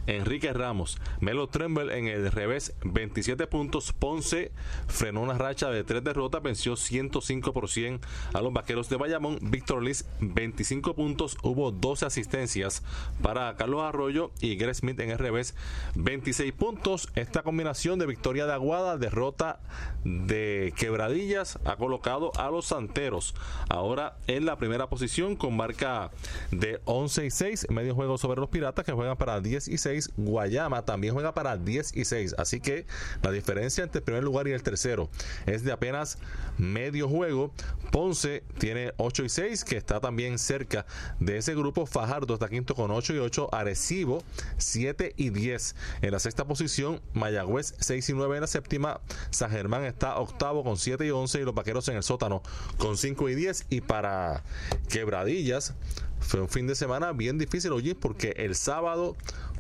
Enrique 0.07 0.53
Ramos. 0.53 0.99
Melo 1.21 1.49
Tremble 1.49 1.99
en 1.99 2.07
el 2.09 2.31
revés, 2.31 2.75
27 2.85 3.47
puntos. 3.47 3.93
Ponce 3.93 4.53
frenó 4.87 5.23
una 5.23 5.39
racha 5.39 5.71
de 5.71 5.85
tres 5.85 6.05
derrotas, 6.05 6.43
venció 6.43 6.75
105% 6.75 8.01
a 8.33 8.41
los 8.43 8.53
vaqueros 8.53 8.89
de 8.89 8.97
Bayamón. 8.97 9.39
Víctor 9.43 9.83
Liz, 9.83 10.07
25 10.21 10.95
puntos. 10.95 11.37
Hubo 11.43 11.71
12 11.71 12.07
asistencias 12.07 12.83
para 13.23 13.57
Carlos 13.57 13.83
Arroyo 13.83 14.31
y 14.41 14.57
Greg 14.57 14.75
Smith 14.75 14.99
en 15.01 15.11
el 15.11 15.19
revés, 15.19 15.55
26 15.95 16.53
puntos. 16.53 17.09
Esta 17.15 17.43
combinación 17.43 17.99
de 17.99 18.07
victoria 18.07 18.47
de 18.47 18.53
Aguada, 18.53 18.99
derrota 18.99 19.61
de 20.05 20.73
Quebradillas, 20.77 21.59
ha 21.65 21.77
colocado 21.77 22.33
a 22.39 22.51
los 22.51 22.67
Santeros 22.67 23.35
ahora 23.69 24.17
en 24.27 24.47
la 24.47 24.57
primera 24.57 24.89
posición 24.89 25.37
con 25.37 25.57
marca 25.57 26.11
de 26.51 26.81
11 26.85 27.27
y 27.27 27.31
6, 27.31 27.67
medio 27.71 27.95
juego 27.95 28.19
sobre 28.19 28.41
los 28.41 28.51
Piratas 28.51 28.85
que 28.85 28.93
juegan 28.93 29.17
para 29.17 29.41
10 29.41 29.69
y 29.69 29.79
6. 29.79 29.96
Guayama 30.17 30.85
también 30.85 31.15
juega 31.15 31.35
para 31.35 31.57
10 31.57 31.97
y 31.97 32.05
6. 32.05 32.35
Así 32.39 32.61
que 32.61 32.87
la 33.23 33.31
diferencia 33.31 33.85
entre 33.85 33.99
el 33.99 34.05
primer 34.05 34.25
lugar 34.25 34.49
y 34.49 34.53
el 34.53 34.63
tercero 34.63 35.09
es 35.47 35.65
de 35.65 35.73
apenas 35.73 36.19
medio 36.59 37.09
juego. 37.09 37.53
Ponce 37.91 38.43
tiene 38.59 38.93
8 38.97 39.25
y 39.25 39.29
6, 39.29 39.65
que 39.65 39.77
está 39.77 40.01
también 40.01 40.39
cerca 40.39 40.87
de 41.21 41.39
ese 41.39 41.55
grupo. 41.55 41.87
Fajardo 41.87 42.35
está 42.35 42.49
quinto 42.49 42.75
con 42.75 42.91
8 42.91 43.15
y 43.15 43.19
8. 43.19 43.49
Arecibo 43.53 44.23
7 44.59 45.15
y 45.17 45.31
10. 45.31 45.77
En 46.03 46.13
la 46.13 46.19
sexta 46.19 46.45
posición, 46.45 47.01
Mayagüez 47.13 47.75
6 47.79 48.09
y 48.09 48.13
9 48.13 48.37
en 48.37 48.41
la 48.43 48.47
séptima. 48.47 49.01
San 49.31 49.51
Germán 49.51 49.85
está 49.85 50.19
octavo 50.19 50.65
con 50.65 50.77
7 50.77 51.07
y 51.07 51.11
11 51.11 51.41
y 51.41 51.45
los 51.45 51.55
vaqueros 51.55 51.89
en 51.89 51.97
el 51.97 52.03
sótano 52.03 52.43
con 52.79 52.97
5 52.97 53.29
y 53.29 53.35
10. 53.35 53.67
Y 53.71 53.81
para 53.81 54.43
Quebradillas 54.89 55.75
fue 56.21 56.41
un 56.41 56.49
fin 56.49 56.67
de 56.67 56.75
semana 56.75 57.13
bien 57.13 57.39
difícil, 57.39 57.73
oye, 57.73 57.95
porque 57.95 58.35
el 58.37 58.55
sábado 58.55 59.17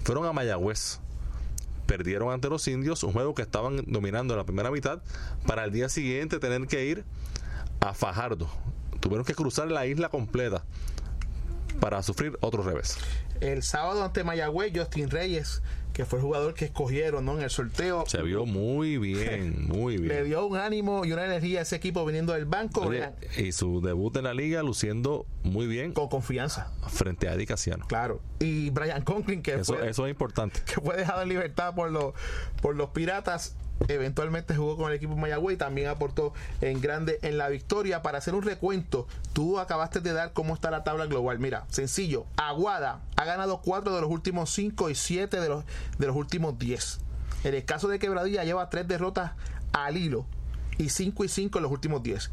fueron 0.06 0.24
a 0.24 0.32
Mayagüez 0.32 1.00
perdieron 1.86 2.32
ante 2.32 2.48
los 2.48 2.68
indios, 2.68 3.02
un 3.02 3.12
juego 3.12 3.34
que 3.34 3.42
estaban 3.42 3.82
dominando 3.88 4.34
en 4.34 4.38
la 4.38 4.44
primera 4.44 4.70
mitad, 4.70 5.02
para 5.48 5.64
el 5.64 5.72
día 5.72 5.88
siguiente 5.88 6.38
tener 6.38 6.64
que 6.68 6.84
ir 6.84 7.04
a 7.80 7.92
Fajardo. 7.92 8.48
Tuvieron 9.00 9.24
que 9.24 9.34
cruzar 9.34 9.66
la 9.66 9.84
isla 9.84 10.08
completa 10.08 10.64
para 11.80 12.04
sufrir 12.04 12.38
otro 12.40 12.62
revés. 12.62 12.98
El 13.40 13.64
sábado 13.64 14.04
ante 14.04 14.22
Mayagüez, 14.22 14.72
Justin 14.76 15.10
Reyes 15.10 15.60
que 15.96 16.04
fue 16.04 16.18
el 16.18 16.26
jugador 16.26 16.52
que 16.52 16.66
escogieron 16.66 17.24
¿no? 17.24 17.38
en 17.38 17.44
el 17.44 17.48
sorteo. 17.48 18.04
Se 18.06 18.20
vio 18.20 18.44
muy 18.44 18.98
bien, 18.98 19.66
muy 19.66 19.96
bien. 19.96 20.08
Le 20.08 20.24
dio 20.24 20.44
un 20.44 20.58
ánimo 20.58 21.06
y 21.06 21.12
una 21.14 21.24
energía 21.24 21.60
a 21.60 21.62
ese 21.62 21.76
equipo 21.76 22.04
viniendo 22.04 22.34
del 22.34 22.44
banco. 22.44 22.90
y 23.38 23.52
su 23.52 23.80
debut 23.80 24.14
en 24.18 24.24
la 24.24 24.34
liga 24.34 24.62
luciendo 24.62 25.24
muy 25.42 25.66
bien. 25.66 25.94
Con 25.94 26.08
confianza. 26.08 26.70
Frente 26.86 27.30
a 27.30 27.32
Eddie 27.32 27.46
Casiano. 27.46 27.86
Claro. 27.86 28.20
Y 28.40 28.68
Brian 28.68 29.00
Conklin, 29.04 29.40
que 29.40 29.54
eso, 29.54 29.82
eso 29.82 30.06
es 30.06 30.10
importante. 30.10 30.60
Que 30.66 30.82
fue 30.82 30.98
dejado 30.98 31.22
en 31.22 31.30
libertad 31.30 31.74
por 31.74 31.90
los, 31.90 32.12
por 32.60 32.76
los 32.76 32.90
piratas 32.90 33.56
eventualmente 33.88 34.56
jugó 34.56 34.76
con 34.76 34.90
el 34.90 34.96
equipo 34.96 35.16
Mayagüez 35.16 35.54
y 35.54 35.58
también 35.58 35.88
aportó 35.88 36.32
en 36.60 36.80
grande 36.80 37.18
en 37.22 37.38
la 37.38 37.48
victoria. 37.48 38.02
Para 38.02 38.18
hacer 38.18 38.34
un 38.34 38.42
recuento, 38.42 39.06
tú 39.32 39.58
acabaste 39.58 40.00
de 40.00 40.12
dar 40.12 40.32
cómo 40.32 40.54
está 40.54 40.70
la 40.70 40.84
tabla 40.84 41.06
global. 41.06 41.38
Mira, 41.38 41.64
sencillo, 41.68 42.26
Aguada 42.36 43.00
ha 43.16 43.24
ganado 43.24 43.60
4 43.62 43.94
de 43.94 44.00
los 44.00 44.10
últimos 44.10 44.50
5 44.50 44.90
y 44.90 44.94
7 44.94 45.40
de 45.40 45.48
los, 45.48 45.64
de 45.98 46.06
los 46.06 46.16
últimos 46.16 46.58
10. 46.58 47.00
En 47.44 47.54
el 47.54 47.64
caso 47.64 47.88
de 47.88 47.98
Quebradilla 47.98 48.44
lleva 48.44 48.70
3 48.70 48.88
derrotas 48.88 49.32
al 49.72 49.96
hilo 49.96 50.26
y 50.78 50.88
5 50.88 51.24
y 51.24 51.28
5 51.28 51.58
en 51.58 51.62
los 51.62 51.72
últimos 51.72 52.02
10. 52.02 52.30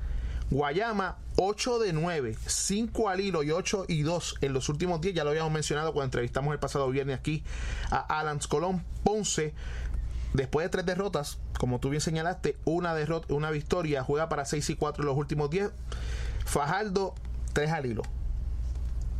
Guayama 0.50 1.18
8 1.38 1.80
de 1.80 1.94
9, 1.94 2.38
5 2.46 3.10
al 3.10 3.22
hilo 3.22 3.44
y 3.44 3.52
8 3.52 3.86
y 3.88 4.04
2 4.04 4.36
en 4.42 4.54
los 4.54 4.70
últimos 4.70 5.02
10. 5.02 5.16
Ya 5.16 5.24
lo 5.24 5.32
habíamos 5.32 5.52
mencionado 5.52 5.94
cuando 5.94 6.06
entrevistamos 6.06 6.54
el 6.54 6.60
pasado 6.60 6.90
viernes 6.90 7.18
aquí 7.18 7.44
a 7.90 8.20
Adams 8.20 8.48
Colón. 8.48 8.84
Ponce 9.04 9.54
Después 10.34 10.66
de 10.66 10.70
tres 10.70 10.86
derrotas, 10.86 11.38
como 11.60 11.80
tú 11.80 11.90
bien 11.90 12.02
señalaste, 12.02 12.58
una 12.66 12.96
derrota, 12.96 13.34
una 13.34 13.52
victoria, 13.52 14.04
juega 14.04 14.30
para 14.30 14.46
6 14.46 14.72
y 14.72 14.76
4 14.76 15.04
en 15.04 15.08
los 15.08 15.18
últimos 15.18 15.50
10. 15.50 15.72
Fajardo, 16.46 17.14
3 17.54 17.72
al 17.72 17.86
hilo. 17.86 18.02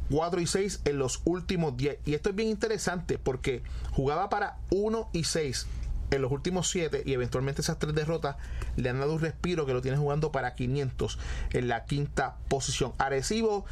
4 0.10 0.42
y 0.42 0.48
6 0.48 0.82
en 0.86 0.98
los 0.98 1.22
últimos 1.26 1.78
10. 1.78 2.00
Y 2.06 2.16
esto 2.16 2.30
es 2.30 2.36
bien 2.36 2.50
interesante 2.50 3.20
porque 3.20 3.62
jugaba 3.92 4.30
para 4.30 4.58
1 4.72 5.10
y 5.14 5.24
6 5.24 5.68
en 6.12 6.22
los 6.22 6.32
últimos 6.32 6.70
7 6.70 7.04
y 7.06 7.14
eventualmente 7.14 7.62
esas 7.62 7.80
tres 7.80 7.96
derrotas 7.96 8.36
le 8.76 8.90
han 8.90 9.00
dado 9.00 9.14
un 9.14 9.22
respiro 9.22 9.66
que 9.66 9.74
lo 9.74 9.82
tiene 9.82 9.98
jugando 9.98 10.32
para 10.32 10.54
500 10.54 11.18
en 11.52 11.68
la 11.68 11.86
quinta 11.86 12.38
posición. 12.50 12.94
Arecibo 12.98 13.66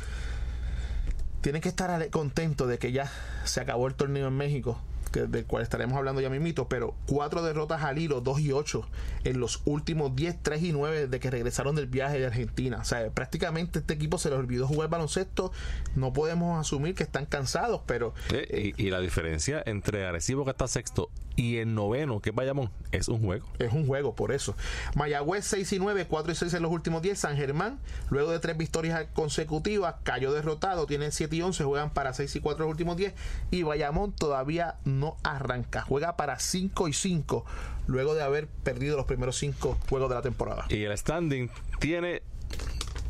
tiene 1.41 1.61
que 1.61 1.69
estar 1.69 2.09
contento 2.09 2.67
de 2.67 2.77
que 2.77 2.91
ya 2.91 3.11
se 3.45 3.61
acabó 3.61 3.87
el 3.87 3.95
torneo 3.95 4.27
en 4.27 4.37
México 4.37 4.79
del 5.11 5.45
cual 5.45 5.63
estaremos 5.63 5.97
hablando 5.97 6.21
ya 6.21 6.29
mismito, 6.29 6.67
pero 6.67 6.95
cuatro 7.05 7.41
derrotas 7.43 7.83
al 7.83 7.97
hilo, 7.97 8.21
2 8.21 8.39
y 8.39 8.51
8 8.51 8.87
en 9.23 9.39
los 9.39 9.61
últimos 9.65 10.15
10, 10.15 10.37
3 10.41 10.63
y 10.63 10.71
9 10.71 11.07
de 11.07 11.19
que 11.19 11.29
regresaron 11.29 11.75
del 11.75 11.87
viaje 11.87 12.19
de 12.19 12.25
Argentina. 12.25 12.79
O 12.81 12.85
sea, 12.85 13.09
prácticamente 13.09 13.79
este 13.79 13.93
equipo 13.93 14.17
se 14.17 14.29
les 14.29 14.39
olvidó 14.39 14.67
jugar 14.67 14.89
baloncesto. 14.89 15.51
No 15.95 16.13
podemos 16.13 16.59
asumir 16.59 16.95
que 16.95 17.03
están 17.03 17.25
cansados, 17.25 17.81
pero... 17.85 18.13
y, 18.31 18.73
y, 18.81 18.89
la 18.89 18.99
diferencia 18.99 19.61
entre 19.65 20.05
Arecibo 20.05 20.43
que 20.45 20.51
está 20.51 20.67
sexto 20.67 21.09
y 21.35 21.57
el 21.57 21.73
noveno, 21.73 22.19
que 22.19 22.29
es 22.29 22.35
Bayamón, 22.35 22.69
es 22.91 23.07
un 23.07 23.23
juego. 23.23 23.47
Es 23.57 23.73
un 23.73 23.87
juego, 23.87 24.15
por 24.15 24.31
eso. 24.31 24.55
Mayagüez 24.95 25.45
6 25.45 25.73
y 25.73 25.79
9, 25.79 26.05
4 26.07 26.31
y 26.31 26.35
6 26.35 26.53
en 26.53 26.61
los 26.61 26.71
últimos 26.71 27.01
10. 27.01 27.17
San 27.17 27.35
Germán, 27.35 27.79
luego 28.09 28.31
de 28.31 28.39
tres 28.39 28.57
victorias 28.57 29.07
consecutivas, 29.13 29.95
cayó 30.03 30.33
derrotado, 30.33 30.85
tiene 30.85 31.11
7 31.11 31.35
y 31.35 31.41
11, 31.41 31.63
juegan 31.63 31.89
para 31.91 32.13
6 32.13 32.35
y 32.35 32.39
4 32.41 32.63
en 32.63 32.67
los 32.67 32.73
últimos 32.73 32.97
10. 32.97 33.13
Y 33.49 33.63
Bayamón 33.63 34.11
todavía 34.11 34.75
no 34.85 35.00
arranca, 35.23 35.81
juega 35.81 36.15
para 36.15 36.39
5 36.39 36.87
y 36.87 36.93
5, 36.93 37.45
luego 37.87 38.13
de 38.13 38.23
haber 38.23 38.47
perdido 38.47 38.97
los 38.97 39.05
primeros 39.05 39.37
5 39.37 39.77
juegos 39.89 40.09
de 40.09 40.15
la 40.15 40.21
temporada. 40.21 40.65
Y 40.69 40.83
el 40.83 40.97
standing 40.97 41.49
tiene 41.79 42.21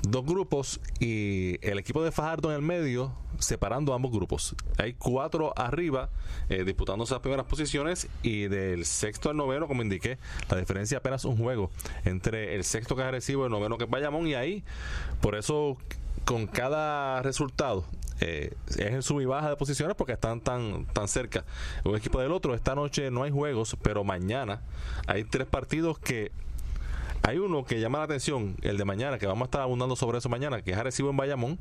dos 0.04 0.26
grupos 0.26 0.80
y 1.00 1.58
el 1.62 1.78
equipo 1.78 2.04
de 2.04 2.12
Fajardo 2.12 2.50
en 2.50 2.56
el 2.56 2.62
medio 2.62 3.14
separando 3.40 3.94
ambos 3.94 4.12
grupos. 4.12 4.56
Hay 4.78 4.94
cuatro 4.94 5.54
arriba 5.56 6.10
eh, 6.50 6.64
disputando 6.64 7.04
esas 7.04 7.20
primeras 7.20 7.46
posiciones 7.46 8.08
y 8.24 8.48
del 8.48 8.86
sexto 8.86 9.30
al 9.30 9.38
noveno, 9.38 9.68
como 9.68 9.82
indiqué, 9.82 10.18
la 10.50 10.58
diferencia 10.58 11.00
apenas 11.00 11.26
un 11.26 11.38
juego 11.38 11.72
entre 12.06 12.56
el 12.56 12.64
sexto 12.64 12.96
que 12.96 13.02
es 13.02 13.08
Arecibo 13.08 13.44
y 13.44 13.46
el 13.46 13.52
noveno 13.52 13.78
que 13.78 13.86
es 13.86 13.90
Bayamón 13.90 14.28
y 14.28 14.36
ahí, 14.36 14.64
por 15.22 15.36
eso 15.36 15.78
con 16.26 16.48
cada 16.48 17.22
resultado 17.22 17.86
eh, 18.22 18.54
es 18.70 18.78
el 18.78 19.04
sub 19.04 19.20
y 19.20 19.26
baja 19.26 19.50
de 19.50 19.56
posiciones 19.56 19.96
porque 19.96 20.14
están 20.14 20.42
tan, 20.42 20.86
tan 20.86 21.08
cerca 21.08 21.44
un 21.84 21.96
equipo 21.96 22.22
del 22.22 22.32
otro. 22.32 22.54
Esta 22.54 22.76
noche 22.76 23.12
no 23.12 23.24
hay 23.24 23.32
juegos, 23.32 23.76
pero 23.82 24.04
mañana 24.04 24.62
hay 25.08 25.24
tres 25.24 25.48
partidos 25.48 25.98
que 26.00 26.32
hay 27.24 27.38
uno 27.38 27.66
que 27.66 27.80
llama 27.80 28.00
la 28.00 28.06
atención, 28.06 28.56
el 28.62 28.78
de 28.78 28.86
mañana, 28.86 29.20
que 29.20 29.28
vamos 29.28 29.44
a 29.44 29.46
estar 29.46 29.62
abundando 29.62 29.96
sobre 29.96 30.18
eso 30.18 30.30
mañana, 30.30 30.62
que 30.62 30.72
es 30.72 30.78
Arecibo 30.78 31.10
en 31.12 31.18
Bayamón, 31.18 31.60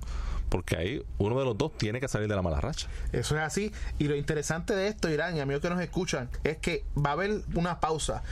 porque 0.48 0.76
ahí 0.76 1.04
uno 1.18 1.38
de 1.38 1.44
los 1.44 1.56
dos 1.56 1.76
tiene 1.76 2.00
que 2.00 2.08
salir 2.08 2.28
de 2.28 2.36
la 2.36 2.42
mala 2.42 2.60
racha. 2.60 2.88
Eso 3.12 3.36
es 3.36 3.42
así. 3.42 3.72
Y 3.98 4.04
lo 4.04 4.16
interesante 4.16 4.74
de 4.74 4.88
esto, 4.88 5.10
Irán, 5.10 5.36
y 5.36 5.40
amigos 5.40 5.62
que 5.62 5.70
nos 5.70 5.80
escuchan, 5.80 6.30
es 6.44 6.56
que 6.58 6.84
va 6.96 7.10
a 7.10 7.12
haber 7.12 7.42
una 7.54 7.78
pausa, 7.78 8.22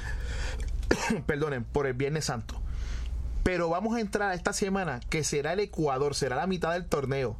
perdonen, 1.27 1.65
por 1.65 1.87
el 1.87 1.95
Viernes 1.95 2.27
Santo. 2.27 2.61
Pero 3.43 3.69
vamos 3.69 3.97
a 3.97 4.01
entrar 4.01 4.35
esta 4.35 4.53
semana, 4.53 5.01
que 5.09 5.23
será 5.23 5.53
el 5.53 5.61
Ecuador, 5.61 6.15
será 6.15 6.37
la 6.37 6.47
mitad 6.47 6.73
del 6.73 6.87
torneo. 6.87 7.37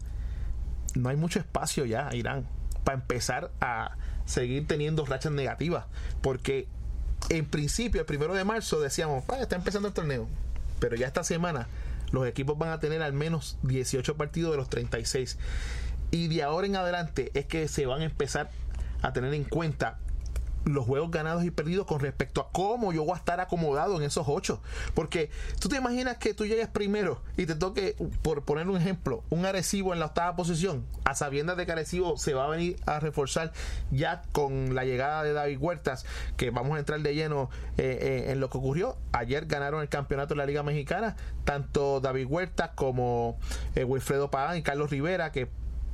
No 0.99 1.11
hay 1.11 1.17
mucho 1.17 1.39
espacio 1.39 1.85
ya, 1.85 2.11
Irán, 2.13 2.45
para 2.83 2.99
empezar 2.99 3.53
a 3.61 3.97
seguir 4.25 4.67
teniendo 4.67 5.07
rachas 5.07 5.31
negativas, 5.31 5.85
porque 6.23 6.67
en 7.31 7.47
principio, 7.47 8.01
el 8.01 8.07
primero 8.07 8.35
de 8.35 8.43
marzo, 8.43 8.81
decíamos, 8.81 9.23
ah, 9.29 9.39
está 9.41 9.55
empezando 9.55 9.89
el 9.89 9.95
torneo. 9.95 10.29
Pero 10.81 10.97
ya 10.97 11.07
esta 11.07 11.23
semana 11.23 11.69
los 12.11 12.27
equipos 12.27 12.59
van 12.59 12.71
a 12.71 12.81
tener 12.81 13.03
al 13.03 13.13
menos 13.13 13.59
18 13.63 14.17
partidos 14.17 14.51
de 14.53 14.57
los 14.57 14.69
36. 14.69 15.39
Y 16.11 16.27
de 16.27 16.43
ahora 16.43 16.67
en 16.67 16.75
adelante 16.75 17.31
es 17.35 17.47
que 17.47 17.69
se 17.69 17.87
van 17.87 18.01
a 18.01 18.05
empezar 18.05 18.51
a 19.01 19.13
tener 19.13 19.35
en 19.35 19.45
cuenta 19.45 19.99
los 20.75 20.87
juegos 20.87 21.11
ganados 21.11 21.45
y 21.45 21.51
perdidos 21.51 21.87
con 21.87 22.01
respecto 22.01 22.41
a 22.41 22.51
cómo 22.53 22.93
yo 22.93 23.05
voy 23.05 23.15
a 23.15 23.19
estar 23.19 23.41
acomodado 23.41 23.97
en 23.97 24.03
esos 24.03 24.27
ocho. 24.29 24.61
Porque 24.95 25.31
tú 25.61 25.69
te 25.69 25.77
imaginas 25.77 26.19
que 26.19 26.35
tú 26.35 26.47
llegues 26.47 26.69
primero 26.69 27.23
y 27.37 27.47
te 27.47 27.55
toque, 27.55 27.97
por 28.23 28.43
poner 28.43 28.69
un 28.69 28.77
ejemplo, 28.77 29.23
un 29.31 29.47
Arecibo 29.47 29.93
en 29.93 30.01
la 30.01 30.07
octava 30.07 30.37
posición, 30.37 30.85
a 31.05 31.15
sabiendas 31.15 31.57
de 31.57 31.67
que 31.67 31.73
Arecibo 31.73 32.17
se 32.17 32.35
va 32.35 32.45
a 32.45 32.49
venir 32.49 32.77
a 32.87 33.01
reforzar 33.01 33.53
ya 33.91 34.23
con 34.33 34.75
la 34.75 34.85
llegada 34.85 35.23
de 35.23 35.33
David 35.33 35.59
Huertas, 35.61 36.05
que 36.37 36.51
vamos 36.51 36.77
a 36.77 36.81
entrar 36.81 37.01
de 37.01 37.15
lleno 37.15 37.51
eh, 37.77 37.99
eh, 38.01 38.33
en 38.33 38.41
lo 38.41 38.51
que 38.51 38.59
ocurrió. 38.59 38.97
Ayer 39.13 39.47
ganaron 39.47 39.83
el 39.83 39.89
campeonato 39.89 40.35
de 40.35 40.39
la 40.39 40.47
Liga 40.47 40.63
Mexicana, 40.63 41.17
tanto 41.45 42.01
David 42.01 42.27
Huertas 42.27 42.71
como 42.75 43.39
eh, 43.75 43.85
Wilfredo 43.85 44.31
Pagán 44.31 44.59
y 44.59 44.63
Carlos 44.63 44.91
Rivera, 44.91 45.33
que 45.33 45.49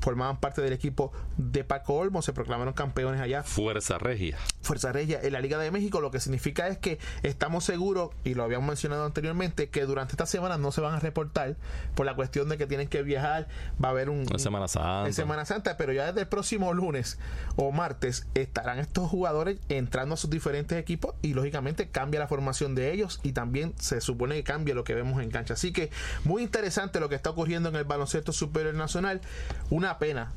formaban 0.04 0.36
parte 0.36 0.60
del 0.60 0.74
equipo 0.74 1.12
de 1.38 1.64
Paco 1.64 1.94
Olmo, 1.94 2.20
se 2.20 2.34
proclamaron 2.34 2.74
campeones 2.74 3.22
allá. 3.22 3.42
Fuerza 3.42 3.96
Regia. 3.96 4.36
Fuerza 4.60 4.92
Regia 4.92 5.18
en 5.22 5.32
la 5.32 5.40
Liga 5.40 5.58
de 5.58 5.70
México, 5.70 6.02
lo 6.02 6.10
que 6.10 6.20
significa 6.20 6.68
es 6.68 6.76
que 6.76 6.98
estamos 7.22 7.64
seguros, 7.64 8.10
y 8.22 8.34
lo 8.34 8.44
habíamos 8.44 8.68
mencionado 8.68 9.06
anteriormente, 9.06 9.70
que 9.70 9.86
durante 9.86 10.12
esta 10.12 10.26
semana 10.26 10.58
no 10.58 10.72
se 10.72 10.82
van 10.82 10.94
a 10.94 11.00
reportar 11.00 11.56
por 11.94 12.04
la 12.04 12.14
cuestión 12.14 12.50
de 12.50 12.58
que 12.58 12.66
tienen 12.66 12.88
que 12.88 13.02
viajar, 13.02 13.48
va 13.82 13.88
a 13.88 13.90
haber 13.92 14.10
un... 14.10 14.26
En 14.30 14.38
Semana 14.38 14.68
Santa. 14.68 15.06
En 15.06 15.14
Semana 15.14 15.46
Santa, 15.46 15.78
pero 15.78 15.94
ya 15.94 16.06
desde 16.08 16.20
el 16.20 16.28
próximo 16.28 16.74
lunes 16.74 17.18
o 17.56 17.72
martes 17.72 18.26
estarán 18.34 18.80
estos 18.80 19.08
jugadores 19.08 19.58
entrando 19.70 20.14
a 20.14 20.18
sus 20.18 20.28
diferentes 20.28 20.76
equipos 20.76 21.14
y 21.22 21.32
lógicamente 21.32 21.88
cambia 21.88 22.20
la 22.20 22.28
formación 22.28 22.74
de 22.74 22.92
ellos 22.92 23.20
y 23.22 23.32
también 23.32 23.72
se 23.78 24.02
supone 24.02 24.34
que 24.34 24.44
cambia 24.44 24.74
lo 24.74 24.84
que 24.84 24.94
vemos 24.94 25.22
en 25.22 25.30
cancha. 25.30 25.54
Así 25.54 25.72
que 25.72 25.90
muy 26.24 26.42
interesante 26.42 27.00
lo 27.00 27.08
que 27.08 27.14
está 27.14 27.30
ocurriendo 27.30 27.70
en 27.70 27.76
el 27.76 27.84
baloncesto 27.84 28.32
superior 28.32 28.74
nacional. 28.74 29.22
Una 29.70 29.93
pena 29.98 30.32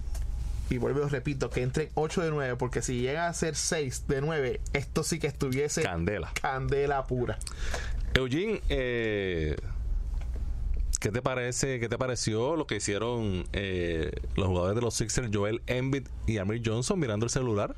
y 0.69 0.77
vuelvo 0.77 1.05
y 1.05 1.09
repito, 1.09 1.49
que 1.49 1.61
entren 1.61 1.89
8 1.93 2.23
de 2.23 2.29
9, 2.31 2.55
porque 2.57 2.81
si 2.81 2.99
llega 2.99 3.27
a 3.27 3.33
ser 3.33 3.55
6 3.55 4.07
de 4.07 4.21
9, 4.21 4.61
esto 4.73 5.03
sí 5.03 5.19
que 5.19 5.27
estuviese 5.27 5.81
Candela. 5.81 6.31
candela 6.41 7.05
pura. 7.07 7.37
Eugene, 8.13 8.61
eh, 8.69 9.55
¿qué 10.99 11.11
te 11.11 11.21
parece, 11.21 11.79
qué 11.79 11.89
te 11.89 11.97
pareció 11.97 12.55
lo 12.55 12.67
que 12.67 12.77
hicieron 12.77 13.45
eh, 13.53 14.11
los 14.35 14.47
jugadores 14.47 14.75
de 14.75 14.81
los 14.81 14.93
Sixers, 14.93 15.29
Joel 15.33 15.61
Embiid 15.67 16.07
y 16.25 16.37
Amir 16.37 16.61
Johnson 16.65 16.99
mirando 16.99 17.25
el 17.25 17.29
celular 17.29 17.75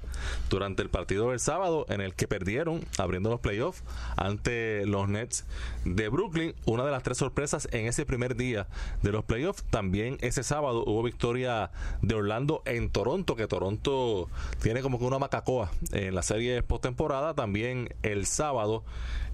durante 0.50 0.82
el 0.82 0.90
partido 0.90 1.30
del 1.30 1.40
sábado 1.40 1.86
en 1.90 2.02
el 2.02 2.14
que 2.16 2.28
perdieron 2.28 2.86
abriendo 2.98 3.30
los 3.30 3.40
playoffs 3.40 3.84
ante 4.16 4.86
los 4.86 5.10
Nets 5.10 5.46
de 5.86 6.10
Brooklyn, 6.10 6.56
una 6.66 6.84
de 6.84 6.92
las 6.92 7.04
tres 7.04 7.18
sorpresas 7.18 7.68
en 7.72 7.88
ese 7.88 8.06
primer 8.06 8.36
día 8.36 8.68
de 9.02 9.12
los 9.12 9.26
playoffs. 9.26 9.64
También 9.70 10.18
ese 10.22 10.44
sábado 10.44 10.84
hubo 10.86 11.04
victoria 11.04 11.72
de 12.02 12.16
Orlando 12.16 12.62
en 12.66 12.90
Toronto, 12.90 13.36
que 13.36 13.48
Toronto 13.48 14.30
tiene 14.62 14.82
como 14.82 15.00
que 15.00 15.06
una 15.06 15.20
macacoa 15.20 15.72
en 15.92 16.16
la 16.16 16.24
serie 16.24 16.64
postemporada. 16.64 17.34
También 17.34 17.94
el 18.04 18.26
sábado 18.26 18.84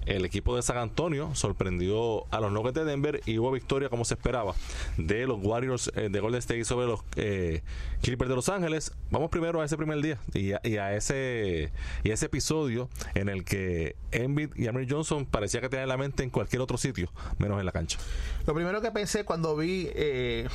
el 0.06 0.24
equipo 0.24 0.56
de 0.56 0.62
San 0.62 0.78
Antonio 0.78 1.34
sorprendió 1.34 2.26
a 2.32 2.40
los 2.40 2.52
Nuggets 2.52 2.74
de 2.74 2.84
Denver 2.84 3.20
y 3.26 3.38
hubo 3.38 3.50
victoria 3.50 3.88
como 3.88 4.04
se 4.04 4.14
esperaba 4.14 4.54
de 4.96 5.26
los 5.26 5.38
Warriors 5.42 5.90
eh, 5.94 6.08
de 6.10 6.20
Golden 6.20 6.38
State 6.38 6.64
sobre 6.64 6.86
los 6.86 7.00
eh, 7.16 7.62
Clippers 8.02 8.28
de 8.28 8.36
Los 8.36 8.48
Ángeles. 8.48 8.92
Vamos 9.10 9.30
primero 9.30 9.60
a 9.60 9.64
ese 9.64 9.76
primer 9.76 10.00
día 10.00 10.18
y 10.32 10.52
a, 10.52 10.94
ese 10.94 11.72
y 12.04 12.10
ese 12.10 12.26
episodio 12.26 12.88
en 13.14 13.28
el 13.28 13.44
que 13.44 13.96
Embiid 14.12 14.50
y 14.56 14.68
Amir 14.68 14.86
Johnson 14.90 15.26
parecía 15.26 15.60
que 15.60 15.68
tenían 15.68 15.88
la 15.88 15.96
mente 15.96 16.22
en 16.22 16.30
cualquier 16.30 16.62
otro 16.62 16.78
sitio 16.78 17.10
menos 17.38 17.58
en 17.58 17.66
la 17.66 17.72
cancha. 17.72 17.98
Lo 18.46 18.54
primero 18.54 18.80
que 18.80 18.90
pensé 18.90 19.24
cuando 19.24 19.56
vi 19.56 19.88
eh, 19.94 20.48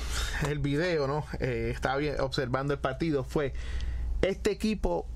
el 0.49 0.59
video, 0.59 1.07
¿no? 1.07 1.25
Eh, 1.39 1.71
estaba 1.73 1.99
observando 2.19 2.73
el 2.73 2.79
partido, 2.79 3.23
fue 3.23 3.53
este 4.21 4.51
equipo 4.51 5.07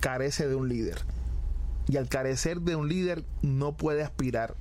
carece 0.00 0.48
de 0.48 0.54
un 0.54 0.68
líder. 0.68 0.98
Y 1.88 1.96
al 1.96 2.08
carecer 2.08 2.60
de 2.60 2.76
un 2.76 2.88
líder 2.88 3.24
no 3.42 3.76
puede 3.76 4.02
aspirar 4.02 4.54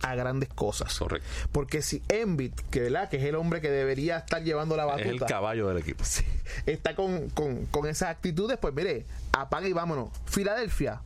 a, 0.00 0.14
grandes 0.14 0.48
cosas. 0.48 0.98
Correcto. 0.98 1.26
Porque 1.52 1.82
si 1.82 2.02
Embiid, 2.08 2.52
que, 2.70 2.80
¿verdad? 2.80 3.08
que 3.08 3.16
es 3.16 3.24
el 3.24 3.34
hombre 3.34 3.60
que 3.60 3.70
debería 3.70 4.18
estar 4.18 4.42
llevando 4.42 4.76
la 4.76 4.84
Es 4.84 5.06
batuta, 5.06 5.24
el 5.24 5.30
caballo 5.30 5.68
del 5.68 5.78
equipo. 5.78 6.04
Sí, 6.04 6.24
está 6.66 6.94
con, 6.94 7.30
con, 7.30 7.66
con 7.66 7.86
esas 7.86 8.10
actitudes, 8.10 8.58
pues 8.58 8.74
mire, 8.74 9.06
apaga 9.32 9.68
y 9.68 9.72
vámonos. 9.72 10.10
Filadelfia 10.26 11.00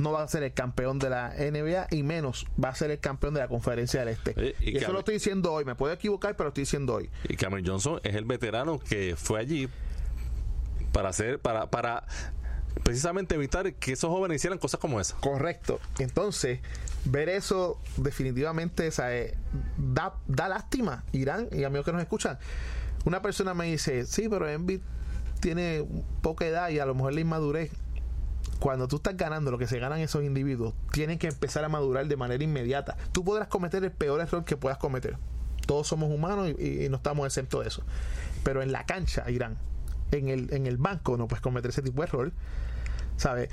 no 0.00 0.12
va 0.12 0.22
a 0.22 0.28
ser 0.28 0.42
el 0.42 0.52
campeón 0.52 0.98
de 0.98 1.10
la 1.10 1.30
NBA 1.30 1.88
y 1.90 2.02
menos 2.02 2.46
va 2.62 2.70
a 2.70 2.74
ser 2.74 2.90
el 2.90 3.00
campeón 3.00 3.34
de 3.34 3.40
la 3.40 3.48
conferencia 3.48 4.00
del 4.00 4.10
Este. 4.10 4.34
Oye, 4.36 4.54
y 4.60 4.76
eso 4.76 4.92
lo 4.92 5.00
estoy 5.00 5.14
diciendo 5.14 5.52
hoy, 5.52 5.64
me 5.64 5.74
puedo 5.74 5.92
equivocar, 5.92 6.36
pero 6.36 6.46
lo 6.46 6.48
estoy 6.48 6.62
diciendo 6.62 6.94
hoy. 6.94 7.10
Y 7.28 7.36
Cameron 7.36 7.66
Johnson 7.66 8.00
es 8.04 8.14
el 8.14 8.24
veterano 8.24 8.78
que 8.78 9.16
fue 9.16 9.40
allí 9.40 9.68
para 10.92 11.10
hacer, 11.10 11.38
para, 11.38 11.70
para 11.70 12.04
precisamente 12.82 13.34
evitar 13.34 13.74
que 13.74 13.92
esos 13.92 14.10
jóvenes 14.10 14.36
hicieran 14.36 14.58
cosas 14.58 14.80
como 14.80 15.00
esa. 15.00 15.16
Correcto. 15.16 15.80
Entonces, 15.98 16.60
ver 17.04 17.28
eso 17.28 17.80
definitivamente 17.96 18.90
eh, 19.02 19.36
da, 19.76 20.14
da 20.26 20.48
lástima, 20.48 21.04
Irán 21.12 21.48
y 21.52 21.64
amigos 21.64 21.86
que 21.86 21.92
nos 21.92 22.02
escuchan. 22.02 22.38
Una 23.04 23.22
persona 23.22 23.54
me 23.54 23.66
dice, 23.66 24.06
sí, 24.06 24.28
pero 24.28 24.48
Embiid 24.48 24.80
tiene 25.40 25.86
poca 26.20 26.46
edad 26.46 26.68
y 26.70 26.78
a 26.78 26.86
lo 26.86 26.94
mejor 26.94 27.14
la 27.14 27.20
inmadurez. 27.20 27.70
Cuando 28.58 28.88
tú 28.88 28.96
estás 28.96 29.16
ganando 29.16 29.50
lo 29.50 29.58
que 29.58 29.68
se 29.68 29.78
ganan 29.78 30.00
esos 30.00 30.24
individuos, 30.24 30.74
tienen 30.92 31.18
que 31.18 31.28
empezar 31.28 31.64
a 31.64 31.68
madurar 31.68 32.06
de 32.08 32.16
manera 32.16 32.42
inmediata. 32.42 32.96
Tú 33.12 33.22
podrás 33.22 33.46
cometer 33.46 33.84
el 33.84 33.92
peor 33.92 34.20
error 34.20 34.44
que 34.44 34.56
puedas 34.56 34.78
cometer. 34.78 35.16
Todos 35.66 35.86
somos 35.86 36.10
humanos 36.10 36.50
y, 36.58 36.84
y 36.84 36.88
no 36.88 36.96
estamos 36.96 37.26
exentos 37.26 37.62
de 37.62 37.68
eso. 37.68 37.84
Pero 38.42 38.62
en 38.62 38.72
la 38.72 38.84
cancha, 38.84 39.30
Irán, 39.30 39.58
en 40.10 40.28
el, 40.28 40.52
en 40.52 40.66
el 40.66 40.76
banco 40.76 41.16
no 41.16 41.28
puedes 41.28 41.42
cometer 41.42 41.70
ese 41.70 41.82
tipo 41.82 42.02
de 42.02 42.08
error. 42.08 42.32
¿Sabes? 43.18 43.50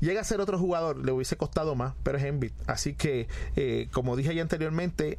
Llega 0.00 0.20
a 0.20 0.24
ser 0.24 0.40
otro 0.40 0.58
jugador, 0.58 1.02
le 1.02 1.12
hubiese 1.12 1.36
costado 1.38 1.74
más, 1.74 1.94
pero 2.02 2.18
es 2.18 2.24
Embiid. 2.24 2.52
Así 2.66 2.92
que, 2.92 3.26
eh, 3.56 3.88
como 3.92 4.16
dije 4.16 4.34
ya 4.34 4.42
anteriormente, 4.42 5.18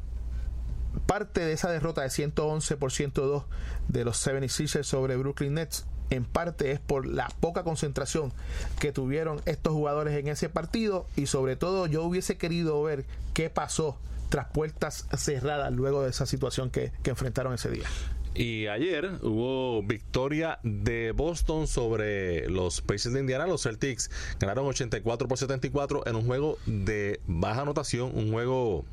parte 1.06 1.40
de 1.40 1.52
esa 1.52 1.70
derrota 1.70 2.02
de 2.02 2.10
111 2.10 2.76
por 2.76 2.92
102 2.92 3.44
de 3.88 4.04
los 4.04 4.24
76ers 4.24 4.84
sobre 4.84 5.16
Brooklyn 5.16 5.54
Nets, 5.54 5.86
en 6.10 6.24
parte 6.24 6.70
es 6.70 6.78
por 6.78 7.06
la 7.06 7.28
poca 7.40 7.64
concentración 7.64 8.32
que 8.78 8.92
tuvieron 8.92 9.40
estos 9.44 9.72
jugadores 9.72 10.14
en 10.14 10.28
ese 10.28 10.48
partido 10.48 11.06
y 11.16 11.26
sobre 11.26 11.56
todo 11.56 11.86
yo 11.86 12.04
hubiese 12.04 12.38
querido 12.38 12.80
ver 12.82 13.04
qué 13.34 13.50
pasó 13.50 13.96
tras 14.28 14.46
puertas 14.46 15.06
cerradas 15.16 15.72
luego 15.72 16.02
de 16.02 16.10
esa 16.10 16.26
situación 16.26 16.70
que, 16.70 16.92
que 17.02 17.10
enfrentaron 17.10 17.54
ese 17.54 17.70
día. 17.70 17.86
Y 18.34 18.66
ayer 18.66 19.18
hubo 19.22 19.82
victoria 19.82 20.58
de 20.62 21.12
Boston 21.12 21.66
sobre 21.66 22.46
los 22.50 22.82
Pacers 22.82 23.14
de 23.14 23.20
Indiana. 23.20 23.46
Los 23.46 23.62
Celtics 23.62 24.10
ganaron 24.38 24.66
84 24.66 25.26
por 25.26 25.38
74 25.38 26.06
en 26.06 26.16
un 26.16 26.26
juego 26.26 26.58
de 26.66 27.20
baja 27.26 27.62
anotación, 27.62 28.12
un 28.14 28.30
juego 28.30 28.84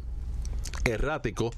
errático 0.86 1.52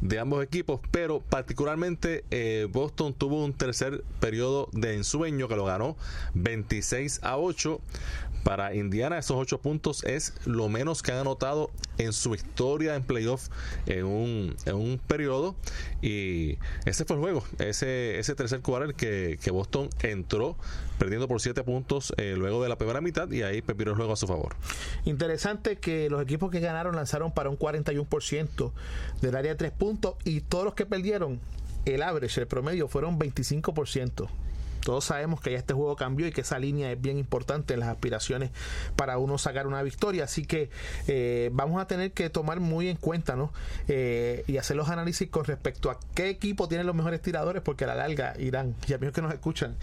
de 0.00 0.18
ambos 0.18 0.42
equipos, 0.44 0.80
pero 0.90 1.20
particularmente 1.20 2.24
eh, 2.30 2.66
Boston 2.70 3.14
tuvo 3.14 3.44
un 3.44 3.52
tercer 3.52 4.04
periodo 4.20 4.68
de 4.72 4.94
ensueño 4.94 5.48
que 5.48 5.56
lo 5.56 5.64
ganó 5.64 5.96
26 6.34 7.20
a 7.22 7.38
8. 7.38 7.80
Para 8.42 8.74
Indiana 8.74 9.18
esos 9.18 9.36
8 9.36 9.58
puntos 9.58 10.04
es 10.04 10.34
lo 10.44 10.68
menos 10.68 11.02
que 11.02 11.12
han 11.12 11.18
anotado 11.18 11.70
en 11.98 12.12
su 12.12 12.34
historia 12.34 12.96
en 12.96 13.02
playoff 13.04 13.48
en 13.86 14.04
un, 14.04 14.56
en 14.66 14.74
un 14.74 14.98
periodo 14.98 15.54
y 16.00 16.58
ese 16.84 17.04
fue 17.04 17.16
el 17.16 17.22
juego, 17.22 17.44
ese, 17.58 18.18
ese 18.18 18.34
tercer 18.34 18.60
quarter 18.60 18.94
que, 18.94 19.38
que 19.42 19.50
Boston 19.50 19.88
entró 20.02 20.56
perdiendo 20.98 21.26
por 21.28 21.40
7 21.40 21.62
puntos 21.64 22.12
eh, 22.16 22.34
luego 22.36 22.62
de 22.62 22.68
la 22.68 22.76
primera 22.76 23.00
mitad 23.00 23.30
y 23.30 23.42
ahí 23.42 23.62
pues, 23.62 23.76
viró 23.76 23.90
el 23.90 23.96
juego 23.96 24.12
a 24.12 24.16
su 24.16 24.26
favor. 24.26 24.54
Interesante 25.04 25.76
que 25.76 26.08
los 26.08 26.22
equipos 26.22 26.50
que 26.50 26.60
ganaron 26.60 26.94
lanzaron 26.94 27.32
para 27.32 27.50
un 27.50 27.58
41% 27.58 28.72
del 29.20 29.36
área 29.36 29.52
de 29.52 29.58
3 29.58 29.72
puntos 29.72 30.14
y 30.24 30.40
todos 30.40 30.64
los 30.64 30.74
que 30.74 30.86
perdieron, 30.86 31.40
el 31.84 32.02
average, 32.02 32.40
el 32.40 32.46
promedio, 32.46 32.88
fueron 32.88 33.18
25%. 33.18 34.28
Todos 34.82 35.04
sabemos 35.04 35.40
que 35.40 35.52
ya 35.52 35.58
este 35.58 35.74
juego 35.74 35.96
cambió 35.96 36.26
y 36.26 36.32
que 36.32 36.42
esa 36.42 36.58
línea 36.58 36.90
es 36.92 37.00
bien 37.00 37.18
importante 37.18 37.74
en 37.74 37.80
las 37.80 37.88
aspiraciones 37.88 38.50
para 38.96 39.18
uno 39.18 39.38
sacar 39.38 39.66
una 39.66 39.82
victoria. 39.82 40.24
Así 40.24 40.44
que 40.44 40.70
eh, 41.06 41.50
vamos 41.52 41.80
a 41.80 41.86
tener 41.86 42.12
que 42.12 42.30
tomar 42.30 42.60
muy 42.60 42.88
en 42.88 42.96
cuenta 42.96 43.36
¿no? 43.36 43.52
Eh, 43.88 44.44
y 44.46 44.56
hacer 44.56 44.76
los 44.76 44.88
análisis 44.88 45.28
con 45.28 45.44
respecto 45.44 45.90
a 45.90 45.98
qué 46.14 46.28
equipo 46.28 46.68
tiene 46.68 46.84
los 46.84 46.94
mejores 46.94 47.22
tiradores, 47.22 47.62
porque 47.62 47.84
a 47.84 47.88
la 47.88 47.94
larga 47.94 48.34
irán, 48.38 48.74
y 48.86 48.92
amigos 48.92 49.14
que 49.14 49.22
nos 49.22 49.32
escuchan, 49.32 49.76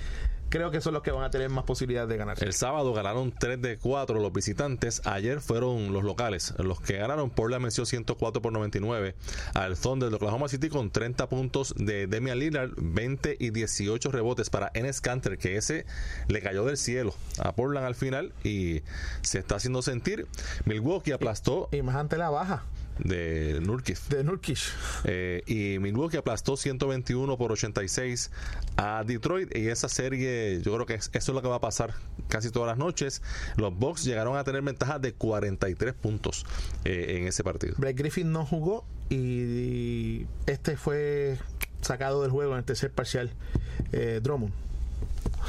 creo 0.50 0.72
que 0.72 0.82
son 0.82 0.94
los 0.94 1.04
que 1.04 1.12
van 1.12 1.24
a 1.24 1.30
tener 1.30 1.50
más 1.50 1.64
posibilidades 1.64 2.10
de 2.10 2.18
ganar. 2.18 2.44
El 2.44 2.54
sábado 2.54 2.94
ganaron 2.94 3.32
3 3.32 3.62
de 3.62 3.78
4 3.78 4.20
los 4.20 4.34
visitantes. 4.34 5.02
Ayer 5.06 5.42
fueron 5.42 5.94
los 5.94 6.04
locales. 6.04 6.54
Los 6.58 6.82
que 6.82 6.98
ganaron 6.98 7.30
por 7.30 7.52
la 7.52 7.60
mención 7.60 7.86
104 7.86 8.42
por 8.42 8.52
99 8.52 9.16
al 9.54 9.78
Thunder 9.78 10.10
de 10.10 10.16
Oklahoma 10.16 10.48
City 10.48 10.70
con 10.70 10.92
30 10.92 11.30
puntos 11.30 11.74
de 11.78 12.08
Demian 12.08 12.40
Lillard, 12.40 12.72
20 12.78 13.38
y 13.40 13.50
18 13.52 14.12
rebotes 14.12 14.50
para 14.50 14.72
Enes 14.74 15.02
Kanter, 15.02 15.38
que 15.38 15.58
ese 15.58 15.86
le 16.28 16.42
cayó 16.42 16.66
del 16.66 16.78
cielo 16.78 17.14
a 17.40 17.54
Portland 17.54 17.86
al 17.86 17.96
final 17.96 18.34
y 18.44 18.82
se 19.22 19.40
está 19.40 19.56
haciendo 19.56 19.82
sentir. 19.82 20.28
Milwaukee 20.66 21.12
aplastó 21.12 21.70
Y 21.72 21.82
más 21.82 21.96
ante 21.96 22.18
la 22.18 22.30
baja 22.30 22.64
de 23.00 23.60
Nurkic. 23.62 23.98
de 24.10 24.24
Nurkic. 24.24 24.60
Eh, 25.06 25.44
y 25.48 25.80
Milwaukee 25.80 26.18
aplastó 26.18 26.58
121 26.58 27.38
por 27.38 27.52
86 27.52 28.32
a 28.78 29.04
Detroit 29.06 29.56
y 29.56 29.68
esa 29.70 29.90
serie 29.90 30.62
yo 30.62 30.74
creo 30.76 30.86
que 30.86 30.96
es- 30.96 31.10
eso 31.14 31.32
es 31.32 31.36
lo 31.36 31.42
que 31.42 31.48
va 31.48 31.56
a 31.56 31.62
pasar 31.62 31.94
casi 32.28 32.52
todas 32.52 32.68
las 32.68 32.78
noches 32.78 33.22
los 33.58 33.74
Bucks 33.76 34.04
llegaron 34.04 34.38
a 34.38 34.44
tener 34.44 34.62
ventaja 34.62 35.00
de 35.00 35.14
43 35.14 35.94
puntos 35.94 36.46
eh, 36.86 37.18
en 37.20 37.28
ese 37.28 37.44
partido 37.44 37.74
Blake 37.78 37.96
Griffin 37.98 38.32
no 38.32 38.46
jugó 38.46 38.86
y 39.10 40.26
este 40.46 40.78
fue 40.78 41.38
sacado 41.82 42.22
del 42.22 42.32
juego 42.32 42.52
en 42.54 42.60
el 42.60 42.64
tercer 42.66 42.92
parcial. 42.92 43.32
Eh, 43.94 44.20
Drummond. 44.22 44.52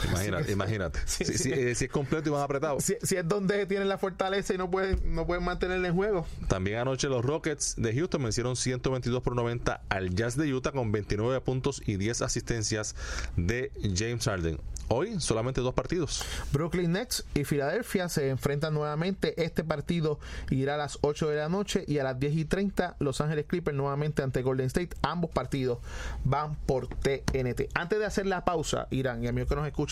Imagínate, 0.10 0.52
imagínate. 0.52 1.00
si, 1.06 1.24
si- 1.24 1.52
eh, 1.52 1.74
si 1.74 1.84
es 1.86 1.90
completo 1.90 2.28
y 2.28 2.32
más 2.32 2.42
apretado. 2.42 2.80
Si, 2.80 2.96
si 3.02 3.16
es 3.16 3.26
donde 3.28 3.66
tienen 3.66 3.88
la 3.88 3.98
fortaleza 3.98 4.54
y 4.54 4.58
no 4.58 4.70
pueden, 4.70 5.14
no 5.14 5.26
pueden 5.26 5.44
mantenerle 5.44 5.88
en 5.88 5.94
juego. 5.94 6.26
También 6.48 6.78
anoche 6.78 7.08
los 7.08 7.24
Rockets 7.24 7.74
de 7.76 7.94
Houston 7.94 8.22
vencieron 8.22 8.56
122 8.56 9.22
por 9.22 9.34
90 9.36 9.82
al 9.88 10.14
Jazz 10.14 10.36
de 10.36 10.52
Utah 10.52 10.72
con 10.72 10.92
29 10.92 11.40
puntos 11.40 11.82
y 11.86 11.96
10 11.96 12.22
asistencias 12.22 12.94
de 13.36 13.72
James 13.96 14.24
Harden. 14.24 14.58
Hoy 14.92 15.20
solamente 15.20 15.60
dos 15.60 15.72
partidos. 15.74 16.24
Brooklyn 16.52 16.90
Nets 16.90 17.24
y 17.34 17.44
Filadelfia 17.44 18.08
se 18.08 18.28
enfrentan 18.28 18.74
nuevamente. 18.74 19.40
Este 19.40 19.62
partido 19.62 20.18
irá 20.50 20.74
a 20.74 20.78
las 20.78 20.98
8 21.02 21.28
de 21.28 21.36
la 21.36 21.48
noche 21.48 21.84
y 21.86 21.98
a 21.98 22.02
las 22.04 22.18
10 22.18 22.34
y 22.34 22.44
30 22.44 22.96
Los 22.98 23.20
Ángeles 23.20 23.44
Clippers 23.46 23.76
nuevamente 23.76 24.24
ante 24.24 24.42
Golden 24.42 24.66
State. 24.66 24.90
Ambos 25.02 25.30
partidos 25.30 25.78
van 26.24 26.56
por 26.66 26.88
TNT. 26.88 27.68
Antes 27.74 28.00
de 28.00 28.04
hacer 28.04 28.26
la 28.26 28.44
pausa, 28.44 28.88
Irán 28.90 29.22
y 29.22 29.28
amigos 29.28 29.48
que 29.48 29.54
nos 29.54 29.66
escuchan, 29.68 29.89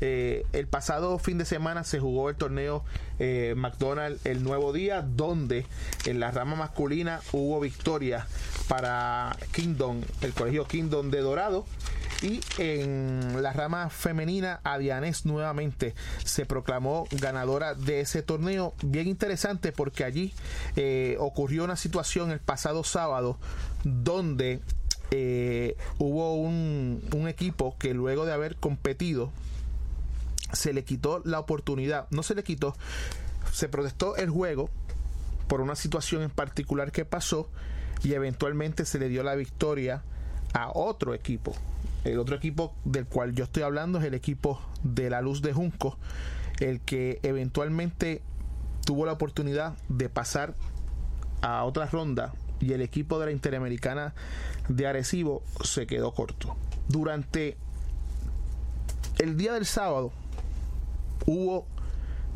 eh, 0.00 0.44
el 0.52 0.66
pasado 0.66 1.18
fin 1.18 1.38
de 1.38 1.44
semana 1.44 1.84
se 1.84 2.00
jugó 2.00 2.30
el 2.30 2.36
torneo 2.36 2.84
eh, 3.18 3.54
McDonald's 3.56 4.24
el 4.26 4.42
nuevo 4.42 4.72
día, 4.72 5.02
donde 5.02 5.66
en 6.06 6.20
la 6.20 6.30
rama 6.30 6.56
masculina 6.56 7.20
hubo 7.32 7.60
victoria 7.60 8.26
para 8.68 9.36
Kingdom, 9.52 10.02
el 10.20 10.32
colegio 10.32 10.66
Kingdom 10.66 11.10
de 11.10 11.20
Dorado. 11.20 11.64
Y 12.22 12.40
en 12.56 13.42
la 13.42 13.52
rama 13.52 13.90
femenina, 13.90 14.60
Adianés 14.64 15.26
nuevamente 15.26 15.94
se 16.24 16.46
proclamó 16.46 17.06
ganadora 17.10 17.74
de 17.74 18.00
ese 18.00 18.22
torneo. 18.22 18.72
Bien 18.82 19.08
interesante 19.08 19.72
porque 19.72 20.04
allí 20.04 20.32
eh, 20.76 21.16
ocurrió 21.18 21.64
una 21.64 21.76
situación 21.76 22.30
el 22.30 22.40
pasado 22.40 22.82
sábado 22.82 23.36
donde 23.84 24.60
eh, 25.16 25.76
hubo 25.98 26.34
un, 26.34 27.00
un 27.14 27.28
equipo 27.28 27.76
que 27.78 27.94
luego 27.94 28.26
de 28.26 28.32
haber 28.32 28.56
competido 28.56 29.30
se 30.52 30.72
le 30.72 30.82
quitó 30.82 31.22
la 31.24 31.38
oportunidad, 31.38 32.08
no 32.10 32.24
se 32.24 32.34
le 32.34 32.42
quitó, 32.42 32.74
se 33.52 33.68
protestó 33.68 34.16
el 34.16 34.28
juego 34.28 34.70
por 35.46 35.60
una 35.60 35.76
situación 35.76 36.22
en 36.22 36.30
particular 36.30 36.90
que 36.90 37.04
pasó 37.04 37.48
y 38.02 38.14
eventualmente 38.14 38.84
se 38.84 38.98
le 38.98 39.08
dio 39.08 39.22
la 39.22 39.36
victoria 39.36 40.02
a 40.52 40.70
otro 40.72 41.14
equipo. 41.14 41.54
El 42.02 42.18
otro 42.18 42.34
equipo 42.34 42.74
del 42.84 43.06
cual 43.06 43.34
yo 43.34 43.44
estoy 43.44 43.62
hablando 43.62 44.00
es 44.00 44.04
el 44.04 44.14
equipo 44.14 44.60
de 44.82 45.10
la 45.10 45.20
Luz 45.20 45.42
de 45.42 45.52
Junco, 45.52 45.96
el 46.58 46.80
que 46.80 47.20
eventualmente 47.22 48.20
tuvo 48.84 49.06
la 49.06 49.12
oportunidad 49.12 49.76
de 49.88 50.08
pasar 50.08 50.54
a 51.40 51.62
otra 51.64 51.86
ronda 51.86 52.34
y 52.60 52.72
el 52.72 52.80
equipo 52.80 53.18
de 53.18 53.26
la 53.26 53.32
Interamericana 53.32 54.14
de 54.68 54.86
Arecibo 54.86 55.42
se 55.62 55.86
quedó 55.86 56.12
corto. 56.12 56.56
Durante 56.88 57.56
el 59.18 59.36
día 59.36 59.52
del 59.52 59.66
sábado 59.66 60.12
hubo 61.26 61.66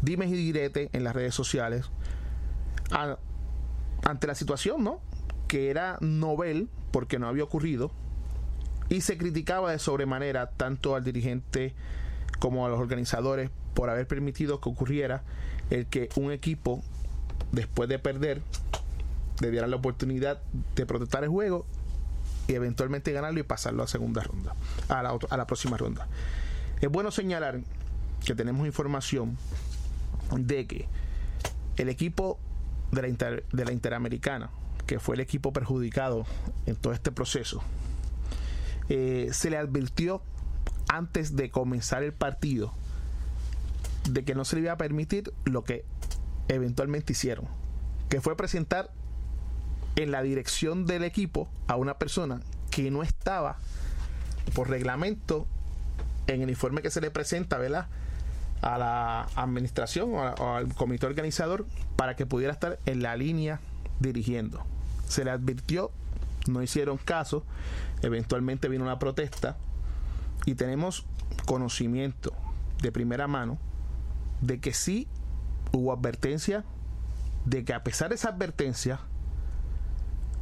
dimes 0.03 0.31
y 0.31 0.37
diretes 0.37 0.91
en 0.93 1.05
las 1.05 1.15
redes 1.15 1.35
sociales 1.35 1.87
ante 2.91 4.27
la 4.27 4.35
situación, 4.35 4.85
¿no? 4.85 5.01
Que 5.47 5.71
era 5.71 5.99
novel 6.01 6.69
porque 6.91 7.19
no 7.19 7.29
había 7.29 7.45
ocurrido 7.45 7.91
y 8.89 9.03
se 9.03 9.19
criticaba 9.19 9.73
de 9.73 9.79
sobremanera 9.79 10.51
tanto 10.51 10.95
al 10.95 11.05
dirigente 11.05 11.75
como 12.39 12.65
a 12.65 12.69
los 12.69 12.79
organizadores 12.79 13.51
por 13.75 13.91
haber 13.91 14.07
permitido 14.07 14.61
que 14.61 14.69
ocurriera 14.69 15.23
el 15.71 15.87
que 15.87 16.09
un 16.17 16.33
equipo 16.33 16.83
después 17.53 17.89
de 17.89 17.99
perder 17.99 18.41
le 19.41 19.51
diera 19.51 19.67
la 19.67 19.77
oportunidad 19.77 20.41
de 20.75 20.87
protestar 20.87 21.25
el 21.25 21.31
juego 21.31 21.67
y 22.47 22.55
eventualmente 22.55 23.13
ganarlo 23.13 23.41
y 23.41 23.43
pasarlo 23.43 23.83
a 23.83 23.87
segunda 23.87 24.23
ronda, 24.23 24.55
a 24.89 25.03
la, 25.03 25.19
a 25.31 25.37
la 25.37 25.47
próxima 25.47 25.77
ronda. 25.77 26.07
Es 26.81 26.89
bueno 26.89 27.11
señalar 27.11 27.61
que 28.25 28.35
tenemos 28.35 28.67
información 28.67 29.37
de 30.37 30.67
que 30.67 30.89
el 31.77 31.89
equipo 31.89 32.39
de 32.91 33.03
la, 33.03 33.09
Inter- 33.09 33.45
de 33.53 33.65
la 33.65 33.73
Interamericana, 33.73 34.51
que 34.87 34.99
fue 34.99 35.15
el 35.15 35.21
equipo 35.21 35.53
perjudicado 35.53 36.25
en 36.67 36.77
todo 36.77 36.93
este 36.93 37.13
proceso, 37.13 37.63
eh, 38.89 39.29
se 39.33 39.51
le 39.51 39.59
advirtió 39.59 40.23
antes 40.89 41.37
de 41.37 41.51
comenzar 41.51 42.03
el 42.03 42.15
partido 42.15 42.73
de 44.11 44.25
que 44.25 44.35
no 44.35 44.47
se 44.47 44.57
le 44.57 44.63
iba 44.63 44.73
a 44.73 44.79
permitir 44.79 45.33
lo 45.45 45.63
que 45.65 45.85
eventualmente 46.49 47.13
hicieron, 47.13 47.47
que 48.09 48.23
fue 48.23 48.37
presentar 48.37 48.91
en 49.99 50.13
la 50.13 50.23
dirección 50.23 50.87
del 50.87 51.03
equipo 51.03 51.49
a 51.67 51.75
una 51.75 51.99
persona 51.99 52.41
que 52.71 52.89
no 52.91 53.03
estaba 53.03 53.59
por 54.55 54.71
reglamento 54.71 55.47
en 56.29 56.41
el 56.41 56.51
informe 56.51 56.83
que 56.83 56.91
se 56.91 57.01
le 57.01 57.11
presenta, 57.11 57.59
¿verdad? 57.59 57.89
A 58.63 58.79
la 58.79 59.23
administración 59.35 60.15
o, 60.15 60.19
o 60.19 60.55
al 60.55 60.73
comité 60.75 61.07
organizador 61.07 61.67
para 61.97 62.15
que 62.15 62.27
pudiera 62.27 62.53
estar 62.53 62.79
en 62.87 63.03
la 63.03 63.17
línea 63.17 63.61
dirigiendo. 63.99 64.65
Se 65.09 65.25
le 65.25 65.33
advirtió, 65.33 65.91
no 66.47 66.63
hicieron 66.63 66.97
caso, 66.99 67.45
eventualmente 68.03 68.69
vino 68.69 68.85
una 68.85 69.01
protesta 69.01 69.57
y 70.47 70.55
tenemos 70.55 71.07
conocimiento 71.45 72.33
de 72.81 72.93
primera 72.93 73.27
mano 73.27 73.59
de 74.43 74.61
que 74.61 74.73
sí 74.75 75.09
hubo 75.73 75.93
advertencia, 75.93 76.65
de 77.47 77.65
que 77.65 77.75
a 77.75 77.83
pesar 77.83 78.11
de 78.11 78.15
esa 78.15 78.29
advertencia, 78.29 79.01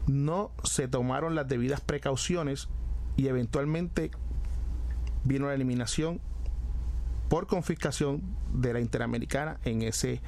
no 0.06 0.52
se 0.62 0.88
tomaron 0.88 1.34
las 1.34 1.48
debidas 1.48 1.80
precauciones 1.80 2.68
y 3.16 3.28
eventualmente 3.28 4.10
vino 5.24 5.46
la 5.46 5.54
eliminación 5.54 6.20
por 7.28 7.46
confiscación 7.46 8.22
de 8.52 8.72
la 8.72 8.80
Interamericana 8.80 9.58
en 9.64 9.82
ese, 9.82 10.20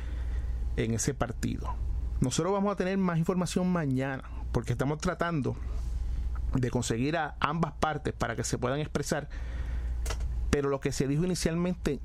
en 0.77 0.95
ese 0.95 1.15
partido. 1.15 1.75
Nosotros 2.21 2.53
vamos 2.53 2.73
a 2.73 2.77
tener 2.77 2.99
más 2.99 3.19
información 3.19 3.71
mañana 3.71 4.25
porque 4.51 4.73
estamos 4.73 4.99
tratando 4.99 5.57
de 6.55 6.71
conseguir 6.71 7.17
a 7.17 7.37
ambas 7.41 7.73
partes 7.73 8.15
para 8.15 8.35
que 8.35 8.43
se 8.43 8.59
puedan 8.59 8.81
expresar, 8.81 9.29
pero 10.51 10.69
lo 10.69 10.81
que 10.81 10.93
se 10.93 11.07
dijo 11.07 11.25
inicialmente 11.25 12.01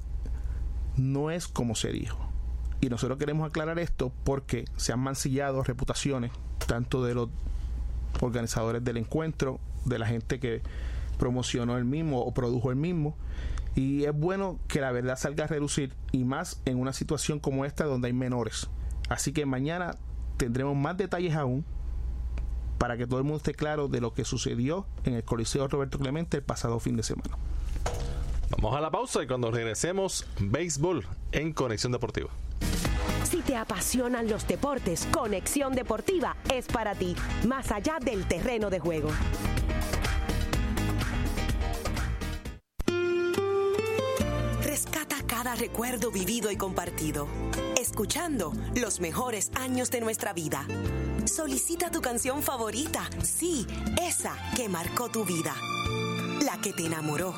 no 0.95 1.31
es 1.31 1.47
como 1.47 1.75
se 1.75 1.91
dijo. 1.91 2.29
Y 2.81 2.89
nosotros 2.89 3.17
queremos 3.17 3.47
aclarar 3.47 3.79
esto 3.79 4.11
porque 4.23 4.65
se 4.75 4.91
han 4.91 4.99
mancillado 4.99 5.63
reputaciones 5.63 6.31
tanto 6.67 7.03
de 7.03 7.15
los 7.15 7.29
organizadores 8.21 8.83
del 8.83 8.97
encuentro, 8.97 9.59
de 9.85 9.99
la 9.99 10.05
gente 10.05 10.39
que 10.39 10.61
promocionó 11.17 11.77
el 11.77 11.85
mismo 11.85 12.21
o 12.21 12.33
produjo 12.33 12.69
el 12.69 12.75
mismo. 12.75 13.15
Y 13.75 14.03
es 14.03 14.13
bueno 14.13 14.59
que 14.67 14.81
la 14.81 14.91
verdad 14.91 15.17
salga 15.17 15.45
a 15.45 15.47
relucir 15.47 15.95
y 16.11 16.23
más 16.23 16.61
en 16.65 16.77
una 16.77 16.93
situación 16.93 17.39
como 17.39 17.65
esta 17.65 17.85
donde 17.85 18.07
hay 18.07 18.13
menores. 18.13 18.69
Así 19.09 19.33
que 19.33 19.45
mañana 19.45 19.95
tendremos 20.37 20.75
más 20.75 20.97
detalles 20.97 21.35
aún 21.35 21.65
para 22.77 22.97
que 22.97 23.07
todo 23.07 23.19
el 23.19 23.23
mundo 23.23 23.37
esté 23.37 23.53
claro 23.53 23.87
de 23.87 24.01
lo 24.01 24.13
que 24.13 24.25
sucedió 24.25 24.85
en 25.05 25.13
el 25.13 25.23
Coliseo 25.23 25.67
Roberto 25.67 25.97
Clemente 25.99 26.37
el 26.37 26.43
pasado 26.43 26.79
fin 26.79 26.97
de 26.97 27.03
semana. 27.03 27.37
Vamos 28.49 28.75
a 28.75 28.81
la 28.81 28.91
pausa 28.91 29.23
y 29.23 29.27
cuando 29.27 29.49
regresemos, 29.51 30.27
béisbol 30.39 31.07
en 31.31 31.53
Conexión 31.53 31.91
Deportiva. 31.91 32.29
Si 33.33 33.41
te 33.41 33.55
apasionan 33.55 34.29
los 34.29 34.47
deportes, 34.47 35.07
Conexión 35.11 35.73
Deportiva 35.73 36.37
es 36.53 36.67
para 36.67 36.93
ti, 36.93 37.15
más 37.47 37.71
allá 37.71 37.97
del 37.99 38.27
terreno 38.27 38.69
de 38.69 38.79
juego. 38.79 39.09
Rescata 44.61 45.15
cada 45.25 45.55
recuerdo 45.55 46.11
vivido 46.11 46.51
y 46.51 46.57
compartido, 46.57 47.27
escuchando 47.81 48.53
los 48.75 48.99
mejores 48.99 49.49
años 49.55 49.89
de 49.89 50.01
nuestra 50.01 50.33
vida. 50.33 50.67
Solicita 51.25 51.89
tu 51.89 52.01
canción 52.01 52.43
favorita, 52.43 53.09
sí, 53.23 53.65
esa 53.99 54.35
que 54.55 54.69
marcó 54.69 55.09
tu 55.09 55.25
vida, 55.25 55.55
la 56.45 56.61
que 56.61 56.71
te 56.71 56.85
enamoró. 56.85 57.33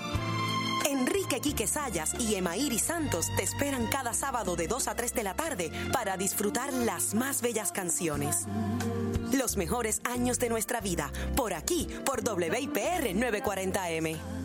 Enrique 0.89 1.14
Quique 1.27 1.67
Sayas 1.67 2.13
y 2.19 2.35
Emairi 2.35 2.79
Santos 2.79 3.27
te 3.35 3.43
esperan 3.43 3.87
cada 3.87 4.13
sábado 4.13 4.55
de 4.55 4.67
2 4.67 4.87
a 4.87 4.95
3 4.95 5.13
de 5.13 5.23
la 5.23 5.33
tarde 5.33 5.71
para 5.91 6.17
disfrutar 6.17 6.71
las 6.71 7.13
más 7.13 7.41
bellas 7.41 7.71
canciones. 7.71 8.45
Los 9.33 9.57
mejores 9.57 10.01
años 10.05 10.39
de 10.39 10.49
nuestra 10.49 10.79
vida, 10.79 11.11
por 11.35 11.53
aquí, 11.53 11.89
por 12.05 12.21
WIPR 12.21 13.13
940M. 13.15 14.44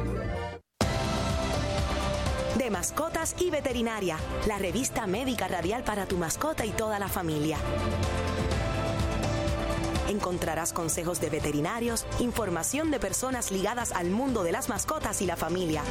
De 2.61 2.69
mascotas 2.69 3.35
y 3.39 3.49
veterinaria, 3.49 4.17
la 4.45 4.59
revista 4.59 5.07
médica 5.07 5.47
radial 5.47 5.83
para 5.83 6.05
tu 6.05 6.17
mascota 6.17 6.63
y 6.63 6.69
toda 6.69 6.99
la 6.99 7.07
familia. 7.07 7.57
Encontrarás 10.07 10.71
consejos 10.71 11.19
de 11.19 11.31
veterinarios, 11.31 12.05
información 12.19 12.91
de 12.91 12.99
personas 12.99 13.49
ligadas 13.49 13.91
al 13.93 14.11
mundo 14.11 14.43
de 14.43 14.51
las 14.51 14.69
mascotas 14.69 15.23
y 15.23 15.25
la 15.25 15.37
familia. 15.37 15.81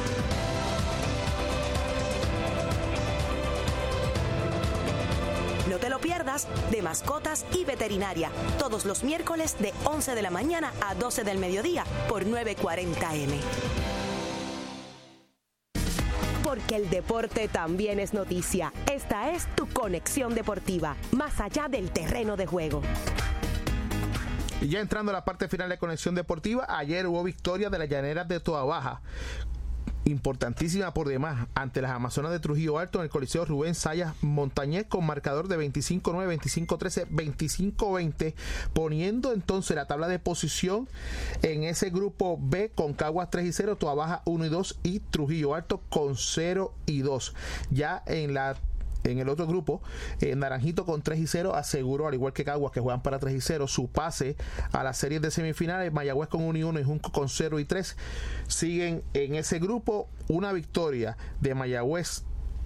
No 5.69 5.75
te 5.75 5.89
lo 5.89 5.99
pierdas 5.99 6.47
de 6.71 6.81
mascotas 6.81 7.45
y 7.53 7.65
veterinaria, 7.65 8.31
todos 8.57 8.85
los 8.85 9.03
miércoles 9.03 9.57
de 9.59 9.73
11 9.83 10.15
de 10.15 10.21
la 10.21 10.31
mañana 10.31 10.71
a 10.87 10.95
12 10.95 11.25
del 11.25 11.37
mediodía 11.37 11.83
por 12.07 12.23
940M. 12.23 13.80
El 16.71 16.89
deporte 16.89 17.49
también 17.49 17.99
es 17.99 18.13
noticia. 18.13 18.71
Esta 18.89 19.31
es 19.31 19.45
tu 19.55 19.67
conexión 19.67 20.33
deportiva, 20.33 20.95
más 21.11 21.41
allá 21.41 21.67
del 21.67 21.91
terreno 21.91 22.37
de 22.37 22.45
juego. 22.45 22.81
Y 24.61 24.69
ya 24.69 24.79
entrando 24.79 25.11
a 25.11 25.13
la 25.13 25.25
parte 25.25 25.49
final 25.49 25.67
de 25.67 25.77
Conexión 25.77 26.15
Deportiva, 26.15 26.65
ayer 26.69 27.07
hubo 27.07 27.23
victoria 27.23 27.69
de 27.69 27.77
las 27.77 27.89
llaneras 27.89 28.25
de 28.27 28.39
Toa 28.39 28.63
Baja. 28.63 29.01
Importantísima 30.05 30.93
por 30.93 31.07
demás 31.07 31.47
ante 31.53 31.81
las 31.81 31.91
Amazonas 31.91 32.31
de 32.31 32.39
Trujillo 32.39 32.79
Alto 32.79 32.99
en 32.99 33.03
el 33.03 33.09
Coliseo 33.09 33.45
Rubén 33.45 33.75
Sayas 33.75 34.15
Montañez 34.21 34.87
con 34.87 35.05
marcador 35.05 35.47
de 35.47 35.57
25-9, 35.57 36.39
25-13, 36.67 37.07
25-20, 37.07 38.33
poniendo 38.73 39.33
entonces 39.33 39.75
la 39.75 39.85
tabla 39.85 40.07
de 40.07 40.19
posición 40.19 40.87
en 41.43 41.63
ese 41.63 41.89
grupo 41.91 42.39
B 42.41 42.71
con 42.73 42.93
Caguas 42.93 43.29
3 43.29 43.45
y 43.45 43.53
0, 43.53 43.75
Toa 43.75 43.93
Baja 43.93 44.21
1 44.25 44.45
y 44.45 44.49
2 44.49 44.79
y 44.83 44.99
Trujillo 44.99 45.53
Alto 45.53 45.81
con 45.89 46.15
0 46.17 46.73
y 46.85 47.01
2. 47.01 47.35
Ya 47.69 48.03
en 48.07 48.33
la 48.33 48.55
en 49.03 49.19
el 49.19 49.29
otro 49.29 49.47
grupo, 49.47 49.81
eh, 50.19 50.35
Naranjito 50.35 50.85
con 50.85 51.01
3 51.01 51.19
y 51.19 51.27
0 51.27 51.55
aseguró, 51.55 52.07
al 52.07 52.13
igual 52.13 52.33
que 52.33 52.43
Caguas, 52.43 52.71
que 52.71 52.79
juegan 52.79 53.01
para 53.01 53.19
3 53.19 53.35
y 53.35 53.41
0, 53.41 53.67
su 53.67 53.89
pase 53.89 54.35
a 54.71 54.83
las 54.83 54.97
series 54.97 55.21
de 55.21 55.31
semifinales. 55.31 55.91
Mayagüez 55.91 56.29
con 56.29 56.43
1 56.43 56.59
y 56.59 56.63
1 56.63 56.79
y 56.79 56.83
Junco 56.83 57.11
con 57.11 57.29
0 57.29 57.59
y 57.59 57.65
3. 57.65 57.97
Siguen 58.47 59.03
en 59.13 59.35
ese 59.35 59.59
grupo 59.59 60.09
una 60.27 60.53
victoria 60.53 61.17
de 61.39 61.55
Mayagüez 61.55 62.23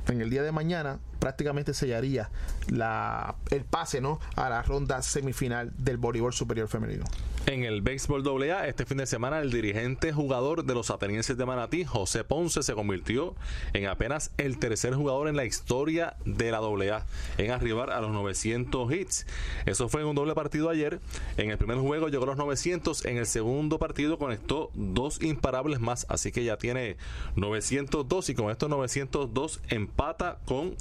en 0.08 0.22
el 0.22 0.30
día 0.30 0.44
de 0.44 0.52
mañana 0.52 1.00
prácticamente 1.20 1.74
sellaría 1.74 2.30
la, 2.68 3.36
el 3.50 3.66
pase 3.66 4.02
¿no? 4.02 4.20
a 4.36 4.50
la 4.50 4.62
ronda 4.62 5.02
semifinal 5.02 5.72
del 5.78 5.98
voleibol 5.98 6.34
superior 6.34 6.68
femenino. 6.68 7.06
En 7.48 7.64
el 7.64 7.84
béisbol 7.84 8.24
AA, 8.52 8.68
este 8.68 8.86
fin 8.86 8.98
de 8.98 9.06
semana, 9.06 9.40
el 9.40 9.52
dirigente 9.52 10.12
jugador 10.12 10.66
de 10.66 10.74
los 10.74 10.90
atenienses 10.90 11.38
de 11.38 11.46
Manatí, 11.46 11.86
José 11.86 12.24
Ponce, 12.24 12.64
se 12.64 12.74
convirtió 12.74 13.36
en 13.74 13.86
apenas 13.86 14.32
el 14.38 14.58
tercer 14.58 14.96
jugador 14.96 15.28
en 15.28 15.36
la 15.36 15.46
historia 15.46 16.16
de 16.26 16.50
la 16.50 16.58
AA 16.58 17.06
en 17.38 17.52
arribar 17.52 17.92
a 17.92 18.02
los 18.02 18.10
900 18.10 18.92
hits. 18.92 19.28
Eso 19.68 19.90
fue 19.90 20.02
en 20.02 20.08
un 20.08 20.16
doble 20.16 20.34
partido 20.34 20.72
ayer. 20.72 21.00
En 21.38 21.52
el 21.52 21.60
primer 21.60 21.78
juego 21.78 22.08
llegó 22.08 22.24
a 22.24 22.28
los 22.28 22.38
900, 22.38 23.06
en 23.06 23.18
el 23.18 23.28
segundo 23.28 23.78
partido 23.78 24.18
conectó 24.18 24.72
dos 24.74 25.22
imparables 25.22 25.80
más, 25.80 26.08
así 26.10 26.32
que 26.32 26.44
ya 26.44 26.58
tiene 26.58 26.98
902 27.36 28.30
y 28.30 28.34
con 28.34 28.50
estos 28.50 28.70
902 28.70 29.62
empata 29.70 30.40
con 30.46 30.76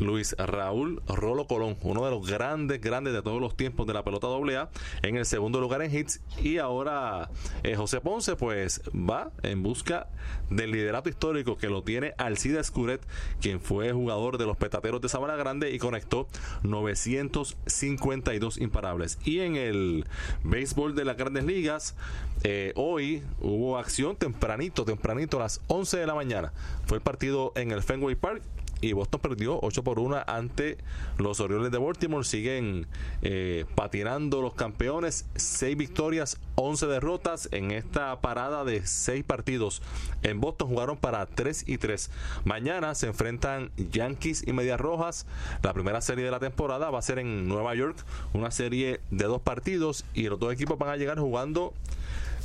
Luis 0.00 0.34
Raúl 0.38 1.02
Rolo 1.06 1.46
Colón, 1.46 1.76
uno 1.82 2.04
de 2.04 2.10
los 2.10 2.26
grandes, 2.26 2.80
grandes 2.80 3.12
de 3.12 3.22
todos 3.22 3.40
los 3.40 3.56
tiempos 3.56 3.86
de 3.86 3.92
la 3.94 4.02
pelota 4.02 4.26
AA, 4.26 4.70
en 5.02 5.16
el 5.16 5.26
segundo 5.26 5.60
lugar 5.60 5.82
en 5.82 5.94
hits. 5.94 6.20
Y 6.42 6.58
ahora 6.58 7.30
eh, 7.62 7.76
José 7.76 8.00
Ponce, 8.00 8.34
pues 8.34 8.82
va 8.94 9.30
en 9.42 9.62
busca 9.62 10.08
del 10.48 10.72
liderato 10.72 11.08
histórico 11.08 11.56
que 11.56 11.68
lo 11.68 11.82
tiene 11.82 12.14
Alcida 12.18 12.60
Escuret, 12.60 13.00
quien 13.40 13.60
fue 13.60 13.92
jugador 13.92 14.38
de 14.38 14.46
los 14.46 14.56
Petateros 14.56 15.00
de 15.00 15.08
Sabana 15.08 15.36
Grande 15.36 15.70
y 15.70 15.78
conectó 15.78 16.26
952 16.62 18.58
imparables. 18.58 19.18
Y 19.24 19.40
en 19.40 19.56
el 19.56 20.06
béisbol 20.44 20.94
de 20.94 21.04
las 21.04 21.16
grandes 21.16 21.44
ligas, 21.44 21.94
eh, 22.42 22.72
hoy 22.74 23.22
hubo 23.40 23.76
acción 23.76 24.16
tempranito, 24.16 24.84
tempranito 24.84 25.36
a 25.36 25.40
las 25.40 25.60
11 25.66 25.98
de 25.98 26.06
la 26.06 26.14
mañana. 26.14 26.52
Fue 26.86 26.96
el 26.96 27.02
partido 27.02 27.52
en 27.54 27.70
el 27.70 27.82
Fenway 27.82 28.14
Park 28.14 28.42
y 28.80 28.92
Boston 28.92 29.20
perdió 29.20 29.58
8 29.62 29.84
por 29.84 29.98
1 29.98 30.24
ante 30.26 30.78
los 31.18 31.40
Orioles 31.40 31.70
de 31.70 31.78
Baltimore. 31.78 32.24
Siguen 32.24 32.86
eh, 33.22 33.64
patinando 33.74 34.42
los 34.42 34.54
campeones, 34.54 35.26
6 35.36 35.76
victorias, 35.76 36.38
11 36.56 36.86
derrotas 36.86 37.48
en 37.52 37.70
esta 37.70 38.20
parada 38.20 38.64
de 38.64 38.86
6 38.86 39.24
partidos. 39.24 39.82
En 40.22 40.40
Boston 40.40 40.68
jugaron 40.68 40.96
para 40.96 41.26
3 41.26 41.64
y 41.68 41.78
3. 41.78 42.10
Mañana 42.44 42.94
se 42.94 43.06
enfrentan 43.06 43.70
Yankees 43.76 44.46
y 44.46 44.52
Medias 44.52 44.80
Rojas. 44.80 45.26
La 45.62 45.72
primera 45.72 46.00
serie 46.00 46.24
de 46.24 46.30
la 46.30 46.40
temporada 46.40 46.90
va 46.90 46.98
a 46.98 47.02
ser 47.02 47.18
en 47.18 47.48
Nueva 47.48 47.74
York, 47.74 47.96
una 48.32 48.50
serie 48.50 49.00
de 49.10 49.24
dos 49.24 49.42
partidos 49.42 50.04
y 50.14 50.24
los 50.24 50.38
dos 50.38 50.52
equipos 50.52 50.78
van 50.78 50.90
a 50.90 50.96
llegar 50.96 51.18
jugando 51.18 51.74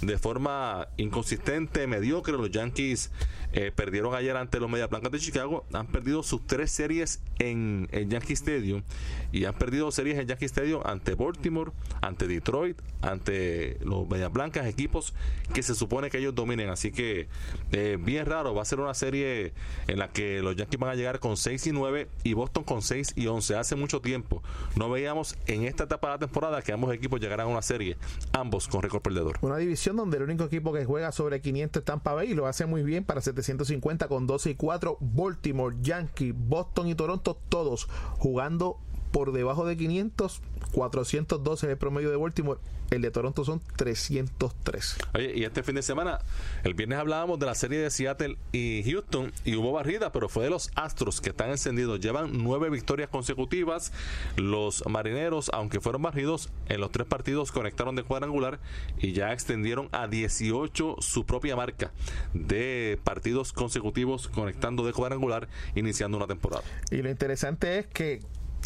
de 0.06 0.18
forma 0.18 0.88
inconsistente, 0.98 1.88
mediocre. 1.88 2.34
Los 2.34 2.52
Yankees 2.52 3.12
eh, 3.54 3.72
perdieron 3.74 4.14
ayer 4.14 4.36
ante 4.36 4.60
los 4.60 4.70
Medias 4.70 4.90
Blancas 4.90 5.12
de 5.12 5.20
Chicago. 5.20 5.66
Han 5.74 5.88
perdido 5.88 6.24
sus 6.24 6.46
tres 6.46 6.72
series 6.72 7.22
en 7.40 7.88
el 7.92 8.10
Yankee 8.10 8.34
Stadium 8.34 8.84
y 9.32 9.46
han 9.46 9.54
perdido 9.56 9.92
series 9.92 10.18
en 10.18 10.28
Yankee 10.28 10.46
Stadium 10.46 10.82
ante 10.86 11.16
Baltimore, 11.16 11.72
ante 12.02 12.28
Detroit, 12.28 12.78
ante 13.02 13.78
los 13.82 14.08
Medias 14.08 14.32
Blancas, 14.32 14.66
equipos 14.68 15.14
que 15.54 15.64
se 15.64 15.76
supone 15.76 16.10
que 16.10 16.18
ellos 16.18 16.36
dominen. 16.36 16.70
Así 16.70 16.92
que 16.92 17.28
eh, 17.72 17.98
bien 18.00 18.26
raro. 18.26 18.54
Va 18.54 18.62
a 18.62 18.66
ser 18.66 18.80
una 18.80 18.94
serie 18.94 19.54
en 19.88 20.00
la 20.00 20.10
que 20.10 20.42
los 20.42 20.56
Yankees 20.56 20.80
van 20.80 20.90
a 20.92 20.96
llegar 20.96 21.20
con 21.20 21.38
6 21.38 21.68
y 21.68 21.72
9 21.72 22.08
y 22.24 22.34
Boston 22.34 22.64
con 22.64 22.82
6 22.82 23.14
y 23.16 23.28
11. 23.28 23.56
Hace 23.56 23.76
mucho 23.76 24.02
tiempo 24.02 24.44
no 24.76 24.90
veíamos 24.90 25.36
en 25.48 25.64
esta 25.64 25.86
etapa 25.86 26.08
de 26.08 26.14
la 26.14 26.20
temporada 26.20 26.62
que 26.62 26.74
ambos 26.74 26.94
equipos 26.94 27.20
llegaran 27.20 27.48
a 27.48 27.50
una 27.50 27.62
serie, 27.62 27.98
ambos 28.34 28.68
con 28.68 28.82
récord 28.82 29.02
perdedor. 29.02 29.38
Una 29.42 29.58
división 29.58 29.95
donde 29.96 30.18
el 30.18 30.24
único 30.24 30.44
equipo 30.44 30.74
que 30.74 30.86
juega 30.86 31.12
sobre 31.12 31.42
500 31.42 31.82
es 31.82 31.86
Tampa 31.86 32.14
Bay 32.14 32.32
y 32.32 32.34
lo 32.34 32.48
hace 32.48 32.66
muy 32.66 32.84
bien 32.84 33.04
para 33.04 33.22
750 33.22 34.08
con 34.08 34.28
12 34.28 34.52
y 34.52 34.56
4. 34.56 34.98
Baltimore, 35.00 35.76
Yankee, 35.82 36.32
Boston 36.32 36.88
y 36.88 36.96
Toronto, 36.96 37.38
todos 37.50 37.88
jugando 38.18 38.78
por 39.12 39.32
debajo 39.32 39.66
de 39.66 39.78
500. 39.78 40.42
412 40.76 41.68
es 41.68 41.72
el 41.72 41.78
promedio 41.78 42.10
de 42.10 42.18
Baltimore. 42.18 42.60
El 42.92 43.02
de 43.02 43.10
Toronto 43.10 43.46
son 43.46 43.62
303. 43.78 44.98
Oye, 45.16 45.32
y 45.38 45.44
este 45.46 45.64
fin 45.64 45.76
de 45.76 45.82
semana, 45.82 46.20
el 46.66 46.74
viernes 46.74 47.00
hablábamos 47.00 47.40
de 47.40 47.46
la 47.46 47.56
serie 47.56 47.80
de 47.80 47.90
Seattle 47.90 48.38
y 48.52 48.84
Houston 48.84 49.32
y 49.46 49.56
hubo 49.56 49.72
barrida, 49.72 50.12
pero 50.12 50.28
fue 50.28 50.44
de 50.44 50.50
los 50.50 50.70
Astros 50.76 51.22
que 51.22 51.30
están 51.30 51.50
encendidos. 51.50 52.02
Llevan 52.02 52.44
nueve 52.44 52.70
victorias 52.70 53.10
consecutivas. 53.10 53.94
Los 54.36 54.86
marineros, 54.86 55.50
aunque 55.54 55.80
fueron 55.80 56.02
barridos, 56.02 56.50
en 56.68 56.82
los 56.82 56.92
tres 56.92 57.08
partidos 57.08 57.54
conectaron 57.54 57.96
de 57.96 58.04
cuadrangular 58.04 58.60
y 59.00 59.14
ya 59.14 59.32
extendieron 59.32 59.88
a 59.94 60.08
18 60.08 60.98
su 61.00 61.26
propia 61.26 61.56
marca 61.56 61.94
de 62.34 63.00
partidos 63.06 63.54
consecutivos 63.54 64.28
conectando 64.28 64.86
de 64.86 64.92
cuadrangular, 64.92 65.48
iniciando 65.74 66.18
una 66.18 66.28
temporada. 66.28 66.64
Y 66.92 66.98
lo 66.98 67.10
interesante 67.10 67.80
es 67.80 67.88
que 67.88 68.20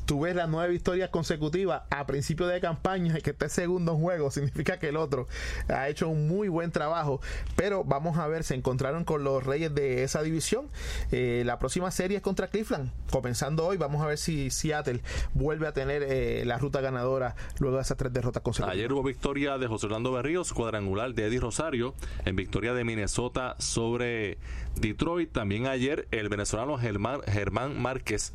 tú 0.10 0.22
ves 0.22 0.36
las 0.36 0.50
nueve 0.50 0.74
victorias 0.74 1.12
consecutivas 1.12 1.84
a 1.92 2.08
principio 2.08 2.48
de 2.48 2.60
campaña 2.60 3.20
y 3.20 3.22
que 3.22 3.30
esté 3.30 3.48
segundo 3.48 3.92
en 3.92 4.00
juego, 4.00 4.32
significa 4.32 4.80
que 4.80 4.90
el 4.90 4.98
otro 4.98 5.28
ha 5.68 5.88
hecho 5.88 6.10
un 6.10 6.28
muy 6.28 6.48
buen 6.48 6.72
trabajo. 6.72 7.22
Pero 7.56 7.84
vamos 7.84 8.18
a 8.18 8.28
ver, 8.28 8.44
se 8.44 8.56
encontraron 8.56 9.04
con 9.06 9.24
los 9.24 9.44
reyes 9.44 9.76
de 9.76 10.02
esa 10.02 10.24
división. 10.24 10.68
Eh, 11.12 11.44
la 11.46 11.60
próxima 11.60 11.92
serie 11.92 12.18
es 12.18 12.24
contra 12.24 12.48
Cleveland, 12.48 12.90
comenzando 13.12 13.68
hoy. 13.68 13.78
Vamos 13.78 14.02
a 14.02 14.08
ver 14.08 14.18
si 14.18 14.50
Seattle 14.50 15.02
vuelve 15.36 15.68
a 15.68 15.74
tener 15.74 16.02
eh, 16.02 16.44
la 16.44 16.58
ruta 16.58 16.82
ganadora 16.82 17.36
luego 17.60 17.76
de 17.76 17.84
esas 17.84 17.96
tres 17.96 18.12
derrotas 18.12 18.42
consecutivas. 18.42 18.74
Ayer 18.74 18.92
hubo 18.92 19.04
victoria 19.04 19.60
de 19.60 19.68
José 19.68 19.86
Orlando 19.86 20.12
Berríos, 20.12 20.54
cuadrangular 20.54 21.14
de 21.14 21.28
Eddie 21.28 21.40
Rosario, 21.40 21.94
en 22.26 22.36
victoria 22.36 22.74
de 22.74 22.84
Minnesota 22.84 23.56
sobre 23.60 24.40
Detroit. 24.76 25.32
También 25.32 25.68
ayer 25.68 26.08
el 26.10 26.30
venezolano 26.30 26.80
Germán, 26.80 27.22
Germán 27.28 27.80
Márquez 27.80 28.34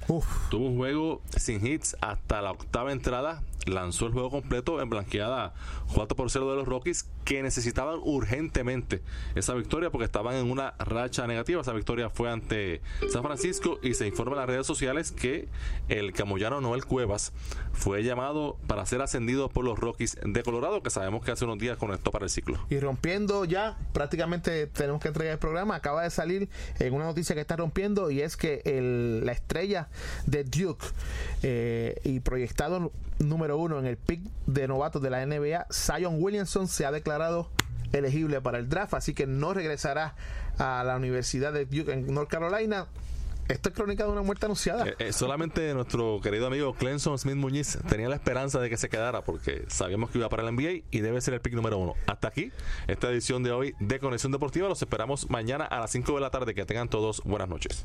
tuvo 0.51 0.69
un 0.69 0.77
juego 0.77 1.21
sin 1.37 1.64
hits 1.65 1.97
hasta 2.01 2.41
la 2.43 2.53
octava 2.53 2.93
entrada 2.93 3.43
lanzó 3.67 4.07
el 4.07 4.13
juego 4.13 4.31
completo 4.31 4.81
en 4.81 4.91
blanqueada 4.91 5.55
4 5.95 6.17
por 6.17 6.31
0 6.31 6.51
de 6.51 6.57
los 6.57 6.69
Rockies 6.69 7.09
que 7.25 7.43
necesitaban 7.43 7.99
urgentemente 8.03 9.03
esa 9.35 9.55
victoria 9.55 9.91
porque 9.91 10.05
estaban 10.05 10.35
en 10.37 10.51
una 10.51 10.75
racha 10.79 11.27
negativa. 11.27 11.61
Esa 11.61 11.73
victoria 11.73 12.11
fue 12.11 12.31
ante 12.31 12.83
San 13.11 13.23
Francisco 13.23 13.79
y 13.83 13.95
se 13.95 14.07
informa 14.07 14.33
en 14.33 14.39
las 14.39 14.47
redes 14.47 14.67
sociales 14.67 15.11
que 15.13 15.49
el 15.89 16.13
camoyano 16.13 16.61
Noel 16.61 16.85
Cuevas 16.85 17.33
fue 17.73 18.03
llamado 18.03 18.59
para 18.67 18.85
ser 18.87 19.01
ascendido 19.01 19.49
por 19.49 19.65
los 19.65 19.79
Rockies 19.79 20.19
de 20.23 20.43
Colorado, 20.43 20.83
que 20.83 20.91
sabemos 20.91 21.25
que 21.25 21.33
hace 21.33 21.45
unos 21.45 21.59
días 21.59 21.79
conectó 21.79 22.11
para 22.11 22.25
el 22.25 22.31
ciclo. 22.31 22.59
Y 22.71 22.79
rompiendo 22.79 23.45
ya, 23.45 23.79
prácticamente 23.93 24.67
tenemos 24.67 25.01
que 25.01 25.09
entregar 25.09 25.33
el 25.33 25.39
programa. 25.39 25.77
Acaba 25.77 26.03
de 26.03 26.11
salir 26.11 26.49
en 26.79 26.95
una 26.95 27.05
noticia 27.07 27.35
que 27.35 27.41
está 27.41 27.57
rompiendo 27.57 28.11
y 28.11 28.21
es 28.21 28.37
que 28.37 28.63
la 29.25 29.33
estrella 29.33 29.89
de 30.27 30.45
Duke 30.45 30.87
eh, 31.43 32.01
y 32.05 32.21
proyectado 32.21 32.93
número 33.19 33.57
uno 33.59 33.79
en 33.79 33.87
el 33.87 33.97
pick 33.97 34.23
de 34.47 34.69
novatos 34.69 35.03
de 35.03 35.11
la 35.11 35.25
NBA, 35.25 35.67
Zion 35.73 36.17
Williamson, 36.23 36.69
se 36.69 36.87
ha 36.87 36.93
declarado 36.93 37.49
elegible 37.93 38.41
para 38.41 38.59
el 38.59 38.69
draft, 38.69 38.95
así 38.95 39.15
que 39.15 39.27
no 39.27 39.55
regresará 39.55 40.15
a 40.59 40.85
la 40.85 40.97
Universidad 40.97 41.53
de 41.53 41.67
Duke 41.67 41.93
en 41.93 42.13
North 42.13 42.31
Carolina. 42.31 42.87
Esto 43.49 43.69
es 43.69 43.75
crónica 43.75 44.05
de 44.05 44.11
una 44.11 44.23
muerte 44.23 44.47
anunciada. 44.47 44.89
Eh, 44.89 44.95
eh, 44.99 45.13
solamente 45.13 45.75
nuestro 45.75 46.19
querido 46.23 46.47
amigo 46.47 46.73
Clemson 46.75 47.19
Smith 47.19 47.37
Muñiz 47.37 47.79
tenía 47.89 48.09
la 48.09 48.15
esperanza 48.15 48.59
de 48.59 48.71
que 48.71 48.79
se 48.79 48.89
quedara 48.89 49.23
porque 49.23 49.65
sabíamos 49.69 50.11
que 50.11 50.19
iba 50.19 50.31
para 50.31 50.43
el 50.49 50.55
NBA 50.55 50.85
y 50.91 51.01
debe 51.01 51.21
ser 51.21 51.35
el 51.35 51.41
pick 51.41 51.53
número 51.53 51.77
uno. 51.77 51.95
Hasta 52.07 52.29
aquí, 52.29 52.53
esta 52.87 53.11
edición 53.11 53.43
de 53.43 53.53
hoy 53.53 53.75
de 53.81 53.99
Conexión 54.01 54.33
Deportiva. 54.33 54.69
Los 54.69 54.81
esperamos 54.81 55.29
mañana 55.29 55.65
a 55.65 55.81
las 55.81 55.91
5 55.91 56.15
de 56.15 56.21
la 56.21 56.31
tarde. 56.31 56.55
Que 56.55 56.65
tengan 56.65 56.89
todos 56.89 57.23
buenas 57.25 57.49
noches. 57.49 57.85